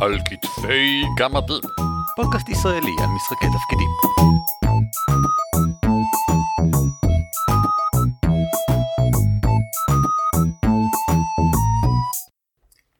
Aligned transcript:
על 0.00 0.18
כתפי 0.24 1.02
גמדים. 1.18 1.60
פודקאסט 2.16 2.48
ישראלי 2.48 2.96
על 3.00 3.06
משחקי 3.06 3.46
תפקידים. 3.46 3.88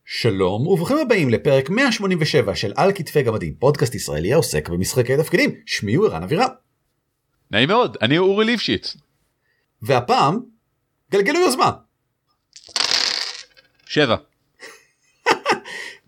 שלום 0.04 0.66
וברוכים 0.66 0.96
הבאים 0.98 1.30
לפרק 1.30 1.70
187 1.70 2.54
של 2.54 2.72
על 2.76 2.92
כתפי 2.92 3.22
גמדים, 3.22 3.54
פודקאסט 3.54 3.94
ישראלי 3.94 4.32
העוסק 4.32 4.68
במשחקי 4.68 5.16
תפקידים. 5.16 5.50
שמי 5.66 5.94
הוא 5.94 6.06
ערן 6.06 6.22
אבירם. 6.22 6.48
נעים 7.50 7.68
מאוד, 7.68 7.96
אני 8.02 8.18
אורי 8.18 8.44
ליפשיץ. 8.44 8.96
והפעם, 9.82 10.40
גלגלו 11.10 11.40
יוזמה. 11.40 11.70
שבע. 13.86 14.29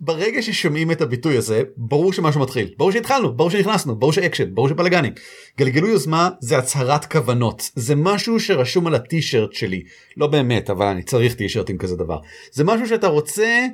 ברגע 0.05 0.43
ששומעים 0.43 0.91
את 0.91 1.01
הביטוי 1.01 1.37
הזה 1.37 1.63
ברור 1.77 2.13
שמשהו 2.13 2.41
מתחיל 2.41 2.75
ברור 2.77 2.93
שהתחלנו 2.93 3.37
ברור 3.37 3.51
שנכנסנו 3.51 3.97
ברור 3.97 4.13
שאקשן 4.13 4.55
ברור 4.55 4.69
שבלאגנים. 4.69 5.13
גלגלו 5.59 5.89
יוזמה 5.89 6.31
זה 6.41 6.59
הצהרת 6.59 7.05
כוונות 7.05 7.71
זה 7.75 7.95
משהו 7.97 8.41
שרשום 8.41 8.87
על 8.87 8.95
הטישרט 8.95 9.53
שלי 9.53 9.83
לא 10.17 10.27
באמת 10.27 10.71
אבל 10.71 10.87
אני 10.87 11.03
צריך 11.03 11.35
טישרט 11.35 11.71
עם 11.71 11.79
כזה 11.79 11.97
דבר 11.97 12.19
זה 12.53 12.65
משהו 12.65 12.89
שאתה 12.89 13.07
רוצה 13.07 13.67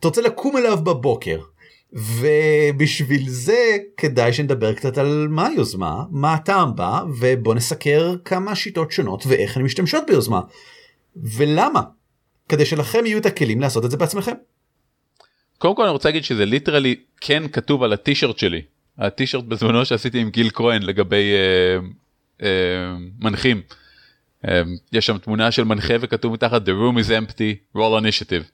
אתה 0.00 0.08
רוצה 0.08 0.20
לקום 0.20 0.56
אליו 0.56 0.76
בבוקר. 0.76 1.40
ובשביל 1.92 3.28
זה 3.28 3.76
כדאי 3.96 4.32
שנדבר 4.32 4.74
קצת 4.74 4.98
על 4.98 5.28
מה 5.30 5.46
היוזמה 5.46 6.04
מה 6.10 6.34
הטעם 6.34 6.76
בה 6.76 7.02
ובוא 7.18 7.54
נסקר 7.54 8.14
כמה 8.24 8.54
שיטות 8.54 8.92
שונות 8.92 9.24
ואיך 9.26 9.56
הן 9.56 9.62
משתמשות 9.62 10.04
ביוזמה. 10.06 10.40
ולמה 11.16 11.82
כדי 12.48 12.66
שלכם 12.66 13.06
יהיו 13.06 13.18
את 13.18 13.26
הכלים 13.26 13.60
לעשות 13.60 13.84
את 13.84 13.90
זה 13.90 13.96
בעצמכם. 13.96 14.32
קודם 15.58 15.76
כל 15.76 15.82
אני 15.82 15.90
רוצה 15.92 16.08
להגיד 16.08 16.24
שזה 16.24 16.44
ליטרלי 16.44 16.96
כן 17.20 17.48
כתוב 17.48 17.82
על 17.82 17.92
הטישרט 17.92 18.38
שלי. 18.38 18.62
הטישרט 18.98 19.44
בזמנו 19.44 19.84
שעשיתי 19.84 20.18
עם 20.18 20.30
גיל 20.30 20.50
כהן 20.52 20.82
לגבי 20.82 21.32
אה, 21.32 21.78
אה, 22.42 22.96
מנחים. 23.18 23.62
אה, 24.48 24.62
יש 24.92 25.06
שם 25.06 25.18
תמונה 25.18 25.50
של 25.50 25.64
מנחה 25.64 25.94
וכתוב 26.00 26.32
מתחת 26.32 26.62
the 26.62 26.70
room 26.70 27.04
is 27.04 27.08
empty 27.08 27.76
roll 27.76 28.02
initiative. 28.02 28.44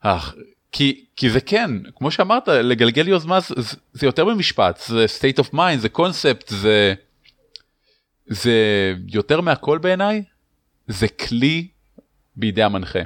אך, 0.00 0.34
כי, 0.72 1.04
כי 1.16 1.30
זה 1.30 1.40
כן 1.40 1.70
כמו 1.96 2.10
שאמרת 2.10 2.48
לגלגל 2.48 3.08
יוזמה 3.08 3.40
זה, 3.40 3.54
זה 3.92 4.06
יותר 4.06 4.24
במשפט 4.24 4.80
זה 4.86 5.06
state 5.18 5.44
of 5.44 5.54
mind 5.54 5.76
זה 5.78 5.88
קונספט 5.88 6.48
זה 6.48 6.94
זה 8.26 8.54
יותר 9.08 9.40
מהכל 9.40 9.78
בעיניי 9.78 10.22
זה 10.88 11.08
כלי 11.08 11.68
בידי 12.36 12.62
המנחה. 12.62 12.98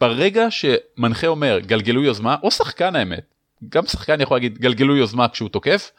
ברגע 0.00 0.46
שמנחה 0.50 1.26
אומר 1.26 1.58
גלגלו 1.58 2.04
יוזמה 2.04 2.36
או 2.42 2.50
שחקן 2.50 2.96
האמת 2.96 3.34
גם 3.68 3.86
שחקן 3.86 4.20
יכול 4.20 4.36
להגיד 4.36 4.58
גלגלו 4.58 4.96
יוזמה 4.96 5.28
כשהוא 5.28 5.48
תוקף 5.48 5.90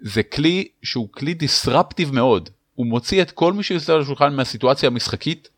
זה 0.00 0.22
כלי 0.22 0.68
שהוא 0.82 1.08
כלי 1.12 1.34
דיסרפטיב 1.34 2.14
מאוד 2.14 2.50
הוא 2.74 2.86
מוציא 2.86 3.22
את 3.22 3.30
כל 3.30 3.52
מי 3.52 3.62
שיושב 3.62 3.92
על 3.92 4.00
השולחן 4.00 4.34
מהסיטואציה 4.34 4.86
המשחקית 4.86 5.48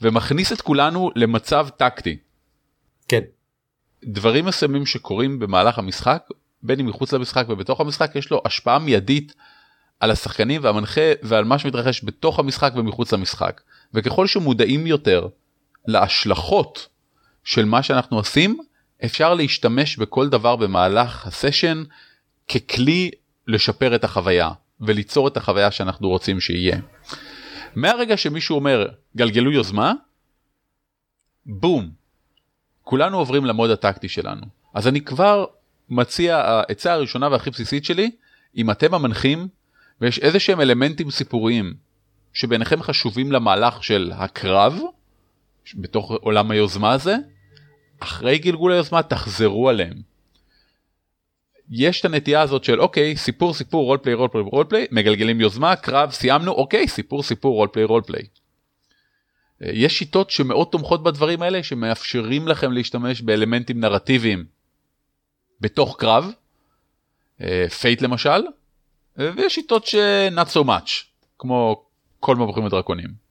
ומכניס 0.00 0.52
את 0.52 0.60
כולנו 0.60 1.10
למצב 1.16 1.68
טקטי. 1.76 2.16
כן. 3.08 3.20
דברים 4.04 4.44
מסוימים 4.44 4.86
שקורים 4.86 5.38
במהלך 5.38 5.78
המשחק 5.78 6.28
בין 6.62 6.80
אם 6.80 6.86
מחוץ 6.86 7.12
למשחק 7.12 7.46
ובתוך 7.48 7.80
המשחק 7.80 8.16
יש 8.16 8.30
לו 8.30 8.42
השפעה 8.44 8.78
מיידית 8.78 9.34
על 10.00 10.10
השחקנים 10.10 10.64
והמנחה 10.64 11.12
ועל 11.22 11.44
מה 11.44 11.58
שמתרחש 11.58 12.04
בתוך 12.04 12.38
המשחק 12.38 12.72
ומחוץ 12.76 13.12
למשחק 13.12 13.60
וככל 13.94 14.26
שמודעים 14.26 14.86
יותר 14.86 15.28
להשלכות 15.86 16.88
של 17.44 17.64
מה 17.64 17.82
שאנחנו 17.82 18.16
עושים 18.16 18.58
אפשר 19.04 19.34
להשתמש 19.34 19.96
בכל 19.96 20.28
דבר 20.28 20.56
במהלך 20.56 21.26
הסשן 21.26 21.82
ככלי 22.48 23.10
לשפר 23.46 23.94
את 23.94 24.04
החוויה 24.04 24.50
וליצור 24.80 25.28
את 25.28 25.36
החוויה 25.36 25.70
שאנחנו 25.70 26.08
רוצים 26.08 26.40
שיהיה. 26.40 26.78
מהרגע 27.74 28.16
שמישהו 28.16 28.56
אומר 28.56 28.88
גלגלו 29.16 29.52
יוזמה, 29.52 29.92
בום, 31.46 31.90
כולנו 32.82 33.18
עוברים 33.18 33.44
למוד 33.44 33.70
הטקטי 33.70 34.08
שלנו. 34.08 34.46
אז 34.74 34.88
אני 34.88 35.00
כבר 35.00 35.44
מציע, 35.88 36.36
העצה 36.36 36.92
הראשונה 36.92 37.28
והכי 37.28 37.50
בסיסית 37.50 37.84
שלי, 37.84 38.10
אם 38.56 38.70
אתם 38.70 38.94
המנחים 38.94 39.48
ויש 40.00 40.18
איזה 40.18 40.40
שהם 40.40 40.60
אלמנטים 40.60 41.10
סיפוריים 41.10 41.74
שבעיניכם 42.32 42.82
חשובים 42.82 43.32
למהלך 43.32 43.84
של 43.84 44.12
הקרב, 44.14 44.78
בתוך 45.74 46.10
עולם 46.10 46.50
היוזמה 46.50 46.92
הזה, 46.92 47.16
אחרי 48.00 48.38
גלגול 48.38 48.72
היוזמה 48.72 49.02
תחזרו 49.02 49.68
עליהם. 49.68 50.02
יש 51.70 52.00
את 52.00 52.04
הנטייה 52.04 52.40
הזאת 52.40 52.64
של 52.64 52.80
אוקיי 52.80 53.16
סיפור 53.16 53.54
סיפור 53.54 53.84
רולפליי 53.84 54.14
רולפליי 54.14 54.42
רולפליי 54.42 54.86
מגלגלים 54.90 55.40
יוזמה 55.40 55.76
קרב 55.76 56.10
סיימנו 56.10 56.52
אוקיי 56.52 56.88
סיפור 56.88 57.22
סיפור 57.22 57.56
רולפליי 57.56 57.84
רולפליי. 57.84 58.22
יש 59.60 59.98
שיטות 59.98 60.30
שמאוד 60.30 60.68
תומכות 60.70 61.02
בדברים 61.02 61.42
האלה 61.42 61.62
שמאפשרים 61.62 62.48
לכם 62.48 62.72
להשתמש 62.72 63.20
באלמנטים 63.20 63.80
נרטיביים 63.80 64.44
בתוך 65.60 65.96
קרב, 65.98 66.32
Fate 67.80 68.02
למשל, 68.02 68.42
ויש 69.16 69.54
שיטות 69.54 69.86
ש 69.86 69.94
not 70.36 70.48
so 70.54 70.64
much 70.64 70.90
כמו 71.38 71.84
כל 72.20 72.36
מבוכים 72.36 72.64
ודרקונים. 72.64 73.29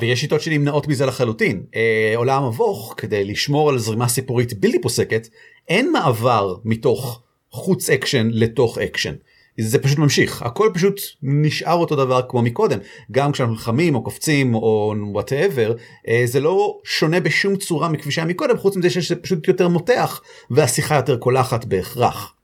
ויש 0.00 0.20
שיטות 0.20 0.40
שנמנעות 0.40 0.88
מזה 0.88 1.06
לחלוטין. 1.06 1.62
אה, 1.74 2.12
עולם 2.16 2.42
המבוך 2.42 2.94
כדי 2.96 3.24
לשמור 3.24 3.68
על 3.68 3.78
זרימה 3.78 4.08
סיפורית 4.08 4.60
בלתי 4.60 4.80
פוסקת 4.80 5.28
אין 5.68 5.92
מעבר 5.92 6.56
מתוך 6.64 7.22
חוץ 7.50 7.90
אקשן 7.90 8.28
לתוך 8.32 8.78
אקשן. 8.78 9.14
זה 9.60 9.78
פשוט 9.78 9.98
ממשיך 9.98 10.42
הכל 10.42 10.70
פשוט 10.74 11.00
נשאר 11.22 11.74
אותו 11.74 11.96
דבר 11.96 12.20
כמו 12.28 12.42
מקודם 12.42 12.78
גם 13.12 13.32
כשאנחנו 13.32 13.54
נלחמים 13.54 13.94
או 13.94 14.02
קופצים 14.04 14.54
או 14.54 14.94
whatever 15.12 15.74
אה, 16.08 16.22
זה 16.24 16.40
לא 16.40 16.78
שונה 16.84 17.20
בשום 17.20 17.56
צורה 17.56 17.88
מכפי 17.88 18.10
שהיה 18.10 18.26
מקודם 18.26 18.56
חוץ 18.56 18.76
מזה 18.76 18.90
שזה 18.90 19.16
פשוט 19.16 19.48
יותר 19.48 19.68
מותח 19.68 20.20
והשיחה 20.50 20.96
יותר 20.96 21.16
קולחת 21.16 21.64
בהכרח. 21.64 22.34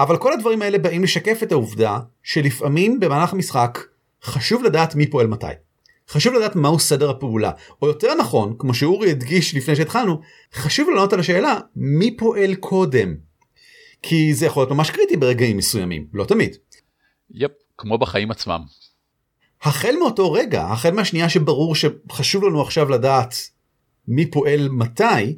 אבל 0.00 0.16
כל 0.16 0.32
הדברים 0.32 0.62
האלה 0.62 0.78
באים 0.78 1.02
לשקף 1.02 1.42
את 1.42 1.52
העובדה 1.52 1.98
שלפעמים 2.22 3.00
במהלך 3.00 3.32
המשחק 3.32 3.78
חשוב 4.22 4.64
לדעת 4.64 4.94
מי 4.94 5.06
פועל 5.06 5.26
מתי. 5.26 5.46
חשוב 6.10 6.34
לדעת 6.34 6.56
מהו 6.56 6.78
סדר 6.78 7.10
הפעולה 7.10 7.50
או 7.82 7.86
יותר 7.86 8.14
נכון 8.14 8.54
כמו 8.58 8.74
שאורי 8.74 9.10
הדגיש 9.10 9.54
לפני 9.54 9.76
שהתחלנו 9.76 10.20
חשוב 10.54 10.88
לענות 10.90 11.12
על 11.12 11.20
השאלה 11.20 11.58
מי 11.76 12.16
פועל 12.16 12.54
קודם. 12.54 13.14
כי 14.02 14.34
זה 14.34 14.46
יכול 14.46 14.60
להיות 14.60 14.72
ממש 14.72 14.90
קריטי 14.90 15.16
ברגעים 15.16 15.56
מסוימים 15.56 16.06
לא 16.12 16.24
תמיד. 16.24 16.56
יפ 17.30 17.50
כמו 17.78 17.98
בחיים 17.98 18.30
עצמם. 18.30 18.60
החל 19.62 19.94
מאותו 19.98 20.32
רגע 20.32 20.64
החל 20.64 20.90
מהשנייה 20.90 21.28
שברור 21.28 21.74
שחשוב 21.74 22.44
לנו 22.44 22.62
עכשיו 22.62 22.90
לדעת 22.90 23.34
מי 24.08 24.26
פועל 24.26 24.68
מתי 24.68 25.34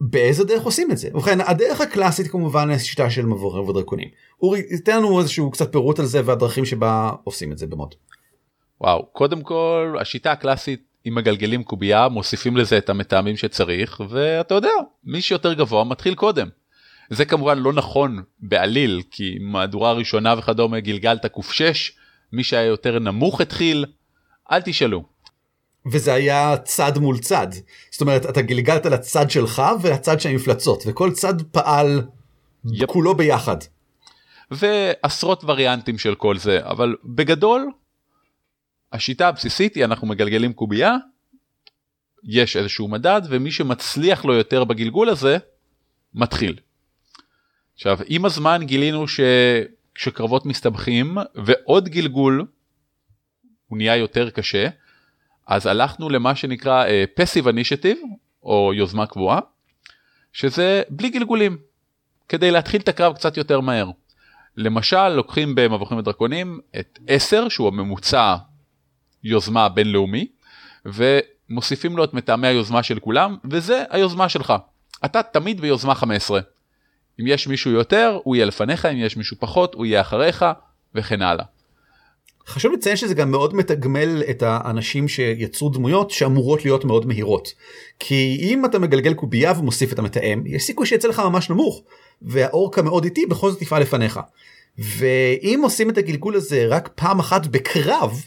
באיזה 0.00 0.44
דרך 0.44 0.62
עושים 0.62 0.92
את 0.92 0.98
זה 0.98 1.08
ובכן 1.14 1.40
הדרך 1.40 1.80
הקלאסית 1.80 2.26
כמובן 2.28 2.70
השיטה 2.70 3.10
של 3.10 3.26
מבורים 3.26 3.68
ודרקונים. 3.68 4.08
אורי 4.42 4.62
תן 4.84 4.96
לנו 4.96 5.20
איזשהו 5.20 5.50
קצת 5.50 5.72
פירוט 5.72 5.98
על 5.98 6.06
זה 6.06 6.20
והדרכים 6.24 6.64
שבה 6.64 7.10
עושים 7.24 7.52
את 7.52 7.58
זה 7.58 7.66
במוד. 7.66 7.94
וואו 8.80 9.06
קודם 9.12 9.40
כל 9.40 9.96
השיטה 10.00 10.32
הקלאסית 10.32 10.82
עם 11.04 11.14
מגלגלים 11.14 11.64
קובייה 11.64 12.08
מוסיפים 12.08 12.56
לזה 12.56 12.78
את 12.78 12.90
המטעמים 12.90 13.36
שצריך 13.36 14.00
ואתה 14.08 14.54
יודע 14.54 14.70
מי 15.04 15.22
שיותר 15.22 15.52
גבוה 15.52 15.84
מתחיל 15.84 16.14
קודם. 16.14 16.48
זה 17.10 17.24
כמובן 17.24 17.58
לא 17.58 17.72
נכון 17.72 18.22
בעליל 18.40 19.02
כי 19.10 19.38
מהדורה 19.40 19.92
ראשונה 19.92 20.34
וכדומה 20.38 20.80
גלגלת 20.80 21.24
ק6 21.24 21.92
מי 22.32 22.44
שהיה 22.44 22.66
יותר 22.66 22.98
נמוך 22.98 23.40
התחיל 23.40 23.84
אל 24.52 24.62
תשאלו. 24.62 25.04
וזה 25.92 26.14
היה 26.14 26.56
צד 26.64 26.98
מול 26.98 27.18
צד 27.18 27.46
זאת 27.90 28.00
אומרת 28.00 28.26
אתה 28.26 28.42
גלגלת 28.42 28.86
לצד 28.86 29.30
שלך 29.30 29.62
ולצד 29.82 30.20
של 30.20 30.28
המפלצות 30.28 30.82
וכל 30.86 31.12
צד 31.12 31.42
פעל 31.42 32.02
יפ. 32.72 32.88
כולו 32.88 33.14
ביחד. 33.14 33.56
ועשרות 34.50 35.44
וריאנטים 35.44 35.98
של 35.98 36.14
כל 36.14 36.38
זה 36.38 36.60
אבל 36.62 36.96
בגדול 37.04 37.70
השיטה 38.96 39.28
הבסיסית 39.28 39.74
היא 39.74 39.84
אנחנו 39.84 40.06
מגלגלים 40.06 40.52
קובייה, 40.52 40.96
יש 42.24 42.56
איזשהו 42.56 42.88
מדד 42.88 43.20
ומי 43.28 43.50
שמצליח 43.50 44.24
לו 44.24 44.34
יותר 44.34 44.64
בגלגול 44.64 45.08
הזה 45.08 45.38
מתחיל. 46.14 46.56
עכשיו 47.74 47.98
עם 48.06 48.24
הזמן 48.24 48.60
גילינו 48.64 49.04
שכשקרבות 49.08 50.46
מסתבכים 50.46 51.16
ועוד 51.34 51.88
גלגול 51.88 52.46
הוא 53.66 53.78
נהיה 53.78 53.96
יותר 53.96 54.30
קשה 54.30 54.68
אז 55.46 55.66
הלכנו 55.66 56.08
למה 56.08 56.34
שנקרא 56.36 56.84
uh, 56.86 57.46
אינישטיב 57.46 57.98
או 58.42 58.72
יוזמה 58.74 59.06
קבועה 59.06 59.40
שזה 60.32 60.82
בלי 60.90 61.10
גלגולים 61.10 61.58
כדי 62.28 62.50
להתחיל 62.50 62.80
את 62.80 62.88
הקרב 62.88 63.14
קצת 63.14 63.36
יותר 63.36 63.60
מהר. 63.60 63.90
למשל 64.56 65.08
לוקחים 65.08 65.54
במבוכים 65.54 65.98
ודרקונים 65.98 66.60
את 66.80 66.98
10 67.06 67.48
שהוא 67.48 67.68
הממוצע 67.68 68.36
יוזמה 69.26 69.68
בינלאומי 69.68 70.26
ומוסיפים 70.86 71.96
לו 71.96 72.04
את 72.04 72.14
מטעמי 72.14 72.48
היוזמה 72.48 72.82
של 72.82 72.98
כולם 72.98 73.36
וזה 73.50 73.82
היוזמה 73.90 74.28
שלך. 74.28 74.52
אתה 75.04 75.22
תמיד 75.22 75.60
ביוזמה 75.60 75.94
15. 75.94 76.40
אם 77.20 77.26
יש 77.26 77.46
מישהו 77.46 77.70
יותר 77.70 78.18
הוא 78.24 78.36
יהיה 78.36 78.46
לפניך 78.46 78.86
אם 78.86 78.96
יש 78.96 79.16
מישהו 79.16 79.36
פחות 79.40 79.74
הוא 79.74 79.86
יהיה 79.86 80.00
אחריך 80.00 80.44
וכן 80.94 81.22
הלאה. 81.22 81.44
חשוב 82.46 82.72
לציין 82.72 82.96
שזה 82.96 83.14
גם 83.14 83.30
מאוד 83.30 83.54
מתגמל 83.54 84.22
את 84.30 84.42
האנשים 84.42 85.08
שיצרו 85.08 85.68
דמויות 85.68 86.10
שאמורות 86.10 86.64
להיות 86.64 86.84
מאוד 86.84 87.06
מהירות. 87.06 87.48
כי 87.98 88.38
אם 88.40 88.64
אתה 88.64 88.78
מגלגל 88.78 89.14
קובייה 89.14 89.52
ומוסיף 89.58 89.92
את 89.92 89.98
המתאם 89.98 90.42
יש 90.46 90.62
סיכוי 90.62 90.86
שיצא 90.86 91.08
לך 91.08 91.18
ממש 91.20 91.50
נמוך 91.50 91.82
והאורקה 92.22 92.82
מאוד 92.82 93.04
איטי 93.04 93.26
בכל 93.26 93.50
זאת 93.50 93.62
יפעל 93.62 93.82
לפניך. 93.82 94.20
ואם 94.78 95.60
עושים 95.62 95.90
את 95.90 95.98
הגלגול 95.98 96.36
הזה 96.36 96.66
רק 96.68 96.90
פעם 96.94 97.18
אחת 97.18 97.46
בקרב 97.46 98.26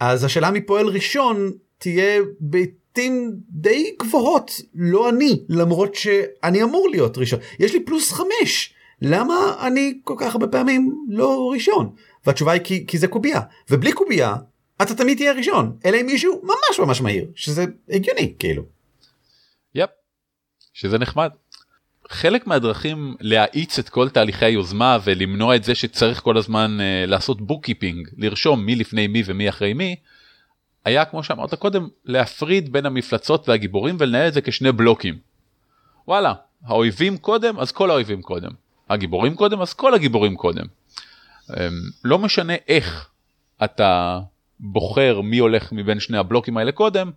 אז 0.00 0.24
השאלה 0.24 0.50
מי 0.50 0.60
פועל 0.60 0.86
ראשון 0.86 1.52
תהיה 1.78 2.20
בעיתים 2.40 3.32
די 3.48 3.94
גבוהות 3.98 4.50
לא 4.74 5.08
אני 5.08 5.44
למרות 5.48 5.94
שאני 5.94 6.62
אמור 6.62 6.88
להיות 6.90 7.18
ראשון 7.18 7.40
יש 7.58 7.72
לי 7.72 7.84
פלוס 7.84 8.12
חמש 8.12 8.74
למה 9.02 9.66
אני 9.66 10.00
כל 10.04 10.14
כך 10.18 10.34
הרבה 10.34 10.46
פעמים 10.46 11.06
לא 11.08 11.50
ראשון 11.52 11.94
והתשובה 12.26 12.52
היא 12.52 12.60
כי, 12.64 12.86
כי 12.86 12.98
זה 12.98 13.08
קובייה 13.08 13.40
ובלי 13.70 13.92
קובייה 13.92 14.36
אתה 14.82 14.94
תמיד 14.94 15.16
תהיה 15.16 15.32
ראשון 15.32 15.76
אלא 15.84 16.00
אם 16.00 16.06
מישהו 16.06 16.42
ממש 16.42 16.80
ממש 16.80 17.00
מהיר 17.00 17.26
שזה 17.34 17.64
הגיוני 17.88 18.34
כאילו. 18.38 18.62
יפ. 19.74 19.90
שזה 20.72 20.98
נחמד. 20.98 21.30
חלק 22.10 22.46
מהדרכים 22.46 23.16
להאיץ 23.20 23.78
את 23.78 23.88
כל 23.88 24.08
תהליכי 24.08 24.44
היוזמה 24.44 24.98
ולמנוע 25.04 25.56
את 25.56 25.64
זה 25.64 25.74
שצריך 25.74 26.20
כל 26.20 26.36
הזמן 26.36 26.78
אה, 26.80 27.10
לעשות 27.10 27.40
bookkeeping 27.40 28.08
לרשום 28.16 28.66
מי 28.66 28.76
לפני 28.76 29.06
מי 29.06 29.22
ומי 29.26 29.48
אחרי 29.48 29.72
מי 29.72 29.96
היה 30.84 31.04
כמו 31.04 31.22
שאמרת 31.22 31.54
קודם 31.54 31.88
להפריד 32.04 32.72
בין 32.72 32.86
המפלצות 32.86 33.48
והגיבורים 33.48 33.96
ולנהל 33.98 34.28
את 34.28 34.34
זה 34.34 34.40
כשני 34.40 34.72
בלוקים. 34.72 35.18
וואלה 36.08 36.34
האויבים 36.64 37.18
קודם 37.18 37.58
אז 37.58 37.72
כל 37.72 37.90
האויבים 37.90 38.22
קודם 38.22 38.50
הגיבורים 38.90 39.34
קודם 39.34 39.60
אז 39.60 39.72
כל 39.72 39.94
הגיבורים 39.94 40.36
קודם. 40.36 40.64
אמ, 41.50 41.54
לא 42.04 42.18
משנה 42.18 42.54
איך 42.68 43.08
אתה 43.64 44.20
בוחר 44.60 45.20
מי 45.20 45.38
הולך 45.38 45.72
מבין 45.72 46.00
שני 46.00 46.18
הבלוקים 46.18 46.56
האלה 46.56 46.72
קודם 46.72 47.10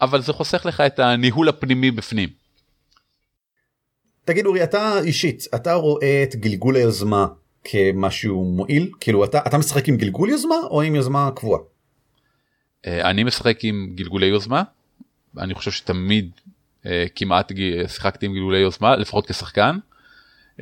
אבל 0.00 0.20
זה 0.20 0.32
חוסך 0.32 0.66
לך 0.66 0.80
את 0.80 0.98
הניהול 0.98 1.48
הפנימי 1.48 1.90
בפנים. 1.90 2.39
תגיד 4.24 4.46
אורי 4.46 4.64
אתה 4.64 4.98
אישית 5.04 5.46
אתה 5.54 5.74
רואה 5.74 6.22
את 6.22 6.36
גלגול 6.36 6.76
היוזמה 6.76 7.26
כמשהו 7.64 8.44
מועיל 8.44 8.90
כאילו 9.00 9.24
אתה 9.24 9.38
אתה 9.46 9.58
משחק 9.58 9.88
עם 9.88 9.96
גלגול 9.96 10.28
יוזמה 10.28 10.56
או 10.70 10.82
עם 10.82 10.94
יוזמה 10.94 11.30
קבועה. 11.36 11.60
אה, 12.86 13.10
אני 13.10 13.24
משחק 13.24 13.58
עם 13.62 13.92
גלגולי 13.94 14.26
יוזמה 14.26 14.62
אני 15.38 15.54
חושב 15.54 15.70
שתמיד 15.70 16.30
אה, 16.86 17.04
כמעט 17.14 17.52
שיחקתי 17.86 18.26
עם 18.26 18.32
גלגולי 18.32 18.58
יוזמה 18.58 18.96
לפחות 18.96 19.26
כשחקן. 19.26 19.78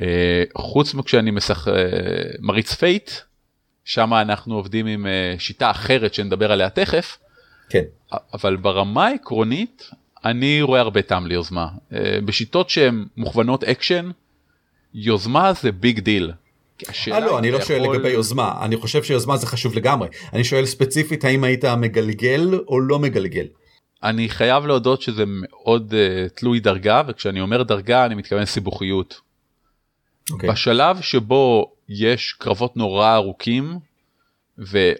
אה, 0.01 0.43
חוץ 0.57 0.93
מכשאני 0.93 1.31
משחק 1.31 1.71
מריץ 2.39 2.73
Fate 2.73 3.11
שם 3.85 4.13
אנחנו 4.13 4.55
עובדים 4.55 4.85
עם 4.85 5.05
שיטה 5.37 5.71
אחרת 5.71 6.13
שנדבר 6.13 6.51
עליה 6.51 6.69
תכף. 6.69 7.17
כן. 7.69 7.83
אבל 8.33 8.55
ברמה 8.55 9.07
העקרונית 9.07 9.89
אני 10.25 10.61
רואה 10.61 10.79
הרבה 10.79 11.01
טעם 11.01 11.27
ליוזמה. 11.27 11.67
אה, 11.93 12.19
בשיטות 12.25 12.69
שהן 12.69 13.05
מוכוונות 13.17 13.63
אקשן, 13.63 14.11
יוזמה 14.93 15.53
זה 15.53 15.71
big 15.71 15.99
deal. 15.99 16.31
אה 17.11 17.19
לא, 17.19 17.39
אני 17.39 17.51
לא 17.51 17.61
שואל 17.61 17.81
יכול... 17.81 17.95
לגבי 17.95 18.09
יוזמה, 18.09 18.53
אני 18.61 18.77
חושב 18.77 19.03
שיוזמה 19.03 19.37
זה 19.37 19.47
חשוב 19.47 19.75
לגמרי. 19.75 20.07
אני 20.33 20.43
שואל 20.43 20.65
ספציפית 20.65 21.23
האם 21.23 21.43
היית 21.43 21.65
מגלגל 21.65 22.59
או 22.67 22.79
לא 22.79 22.99
מגלגל. 22.99 23.45
אני 24.03 24.29
חייב 24.29 24.65
להודות 24.65 25.01
שזה 25.01 25.23
מאוד 25.27 25.93
אה, 25.93 26.29
תלוי 26.29 26.59
דרגה, 26.59 27.01
וכשאני 27.07 27.41
אומר 27.41 27.63
דרגה 27.63 28.05
אני 28.05 28.15
מתכוון 28.15 28.45
סיבוכיות. 28.45 29.21
Okay. 30.29 30.33
אוקיי. 30.33 30.49
בשלב 30.49 31.01
שבו 31.01 31.71
יש 31.89 32.33
קרבות 32.33 32.77
נורא 32.77 33.15
ארוכים, 33.15 33.79
וזה 34.57 34.93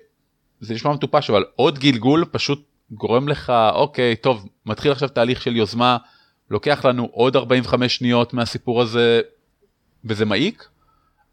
נשמע 0.69 0.93
מטופש, 0.93 1.29
אבל 1.29 1.45
עוד 1.55 1.79
גלגול 1.79 2.25
פשוט 2.31 2.68
גורם 2.91 3.27
לך 3.27 3.53
אוקיי 3.75 4.15
טוב 4.15 4.47
מתחיל 4.65 4.91
עכשיו 4.91 5.09
תהליך 5.09 5.41
של 5.41 5.55
יוזמה 5.55 5.97
לוקח 6.49 6.85
לנו 6.85 7.09
עוד 7.11 7.35
45 7.35 7.95
שניות 7.95 8.33
מהסיפור 8.33 8.81
הזה 8.81 9.21
וזה 10.05 10.25
מעיק 10.25 10.67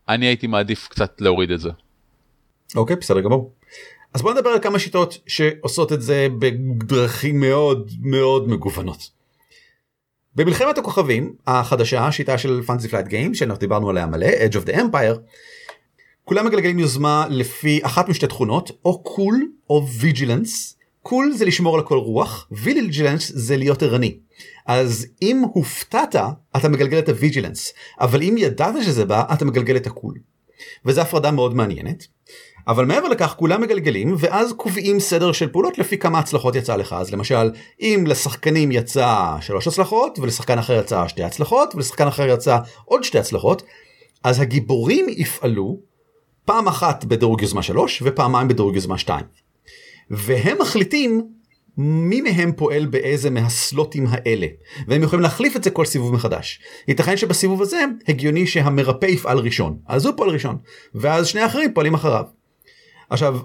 אני 0.09 0.27
הייתי 0.27 0.47
מעדיף 0.47 0.89
קצת 0.89 1.21
להוריד 1.21 1.51
את 1.51 1.61
זה. 1.61 1.71
אוקיי 2.77 2.97
בסדר 2.97 3.21
גמור. 3.21 3.53
אז 4.15 4.23
בוא 4.23 4.35
נדבר 4.35 4.51
על 4.51 4.59
כמה 4.61 4.79
שיטות 4.79 5.19
שעושות 5.27 5.93
את 5.93 6.03
זה 6.03 6.27
בדרכים 6.39 7.41
מאוד 7.41 7.91
מאוד 8.01 8.49
מגוונות. 8.49 9.11
במלחמת 10.35 10.79
הכוכבים 10.79 11.35
החדשה 11.47 12.07
השיטה 12.07 12.39
של 12.39 12.63
Fantasy 12.63 12.89
Flight 12.89 13.07
Games 13.07 13.35
שאנחנו 13.35 13.61
דיברנו 13.61 13.91
עליה 13.91 14.07
מלא 14.07 14.27
Edge 14.27 14.55
of 14.55 14.69
the 14.69 14.75
Empire 14.75 15.19
כולם 16.25 16.47
מגלגלים 16.47 16.79
יוזמה 16.79 17.27
לפי 17.31 17.81
אחת 17.83 18.09
משתי 18.09 18.27
תכונות 18.27 18.71
או 18.85 19.03
cool 19.03 19.49
או 19.71 19.87
vigilance 20.01 20.76
cool 21.09 21.33
זה 21.33 21.45
לשמור 21.45 21.75
על 21.75 21.81
הקור 21.81 21.99
רוח, 21.99 22.49
vigilance 22.51 23.33
זה 23.35 23.57
להיות 23.57 23.83
ערני. 23.83 24.17
אז 24.67 25.07
אם 25.23 25.43
הופתעת, 25.53 26.17
אתה 26.57 26.69
מגלגל 26.69 26.99
את 26.99 27.09
ה 27.09 27.15
vigilance, 27.15 27.73
אבל 28.01 28.23
אם 28.23 28.35
ידעת 28.39 28.75
שזה 28.85 29.05
בא, 29.05 29.23
אתה 29.33 29.45
מגלגל 29.45 29.77
את 29.77 29.87
ה 29.87 29.92
cool. 29.92 30.15
וזו 30.85 31.01
הפרדה 31.01 31.31
מאוד 31.31 31.55
מעניינת. 31.55 32.07
אבל 32.69 32.85
מעבר 32.85 33.09
לכך 33.09 33.35
כולם 33.39 33.61
מגלגלים 33.61 34.15
ואז 34.19 34.53
קובעים 34.57 35.01
סדר 35.01 35.33
של 35.33 35.49
פעולות 35.49 35.79
לפי 35.79 35.99
כמה 35.99 36.19
הצלחות 36.19 36.55
יצא 36.55 36.77
לך 36.77 36.93
אז 36.93 37.13
למשל 37.13 37.51
אם 37.81 38.05
לשחקנים 38.07 38.73
יצא 38.73 39.37
שלוש 39.41 39.69
הצלחות 39.69 40.19
ולשחקן 40.19 40.59
אחר 40.59 40.81
יצא 40.81 41.09
שתי 41.09 41.23
הצלחות 41.23 41.75
ולשחקן 41.75 42.07
אחר 42.07 42.29
יצא 42.29 42.59
עוד 42.85 43.05
שתי 43.05 43.19
הצלחות 43.19 43.63
אז 44.25 44.41
הגיבורים 44.41 45.07
יפעלו 45.09 45.79
פעם 46.45 46.69
אחת 46.69 47.05
בדירוג 47.05 47.43
יוזמה 47.43 47.63
3 47.63 48.03
ופעמיים 48.05 48.49
בדירוג 48.49 48.75
יוזמה 48.75 48.99
2. 48.99 49.46
והם 50.11 50.57
מחליטים 50.61 51.29
מי 51.79 52.21
מהם 52.21 52.53
פועל 52.53 52.87
באיזה 52.87 53.31
מהסלוטים 53.31 54.07
האלה. 54.11 54.47
והם 54.89 55.03
יכולים 55.03 55.23
להחליף 55.23 55.57
את 55.57 55.65
זה 55.65 55.71
כל 55.71 55.85
סיבוב 55.85 56.15
מחדש. 56.15 56.61
ייתכן 56.89 57.17
שבסיבוב 57.17 57.63
הזה 57.63 57.85
הגיוני 58.09 58.47
שהמרפא 58.47 59.07
יפעל 59.07 59.39
ראשון. 59.39 59.77
אז 59.87 60.07
הוא 60.07 60.15
פועל 60.17 60.31
ראשון. 60.31 60.57
ואז 60.95 61.27
שני 61.27 61.41
האחרים 61.41 61.75
פועלים 61.75 61.95
אחריו. 61.95 62.25
עכשיו 63.11 63.39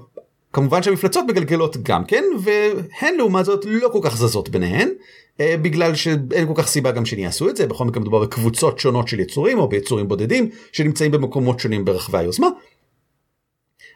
כמובן 0.54 0.84
שהמפלצות 0.84 1.26
מגלגלות 1.28 1.78
גם 1.84 2.06
כן 2.06 2.24
והן 2.40 3.16
לעומת 3.18 3.46
זאת 3.46 3.66
לא 3.66 3.90
כל 3.94 4.00
כך 4.02 4.18
זזות 4.18 4.50
ביניהן 4.50 4.90
אה, 5.40 5.56
בגלל 5.62 5.96
שאין 5.96 6.48
כל 6.48 6.54
כך 6.56 6.68
סיבה 6.68 6.92
גם 6.92 7.06
שהן 7.06 7.20
יעשו 7.20 7.50
את 7.50 7.58
זה. 7.58 7.68
בכל 7.68 7.86
מקרה 7.86 8.02
מדובר 8.02 8.20
בקבוצות 8.20 8.80
שונות 8.80 9.08
של 9.08 9.20
יצורים 9.20 9.60
או 9.60 9.70
ביצורים 9.70 10.08
בודדים 10.08 10.50
שנמצאים 10.72 11.12
במקומות 11.12 11.60
שונים 11.60 11.86
ברחבי 11.86 12.18
היוזמה 12.18 12.48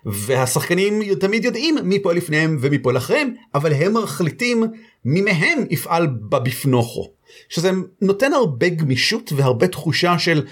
והשחקנים 0.06 1.14
תמיד 1.14 1.46
יודעים 1.46 1.78
מי 1.84 2.00
פועל 2.00 2.18
לפניהם 2.18 2.58
ומי 2.62 2.80
פועל 2.80 2.98
אחריהם, 2.98 3.34
אבל 3.56 3.74
הם 3.74 4.04
מחליטים 4.04 4.64
מי 5.06 5.22
מהם 5.22 5.64
יפעל 5.70 6.08
בבפנוכו. 6.08 7.12
שזה 7.50 7.72
נותן 8.02 8.34
הרבה 8.34 8.70
גמישות 8.70 9.34
והרבה 9.36 9.68
תחושה 9.68 10.20
של 10.20 10.46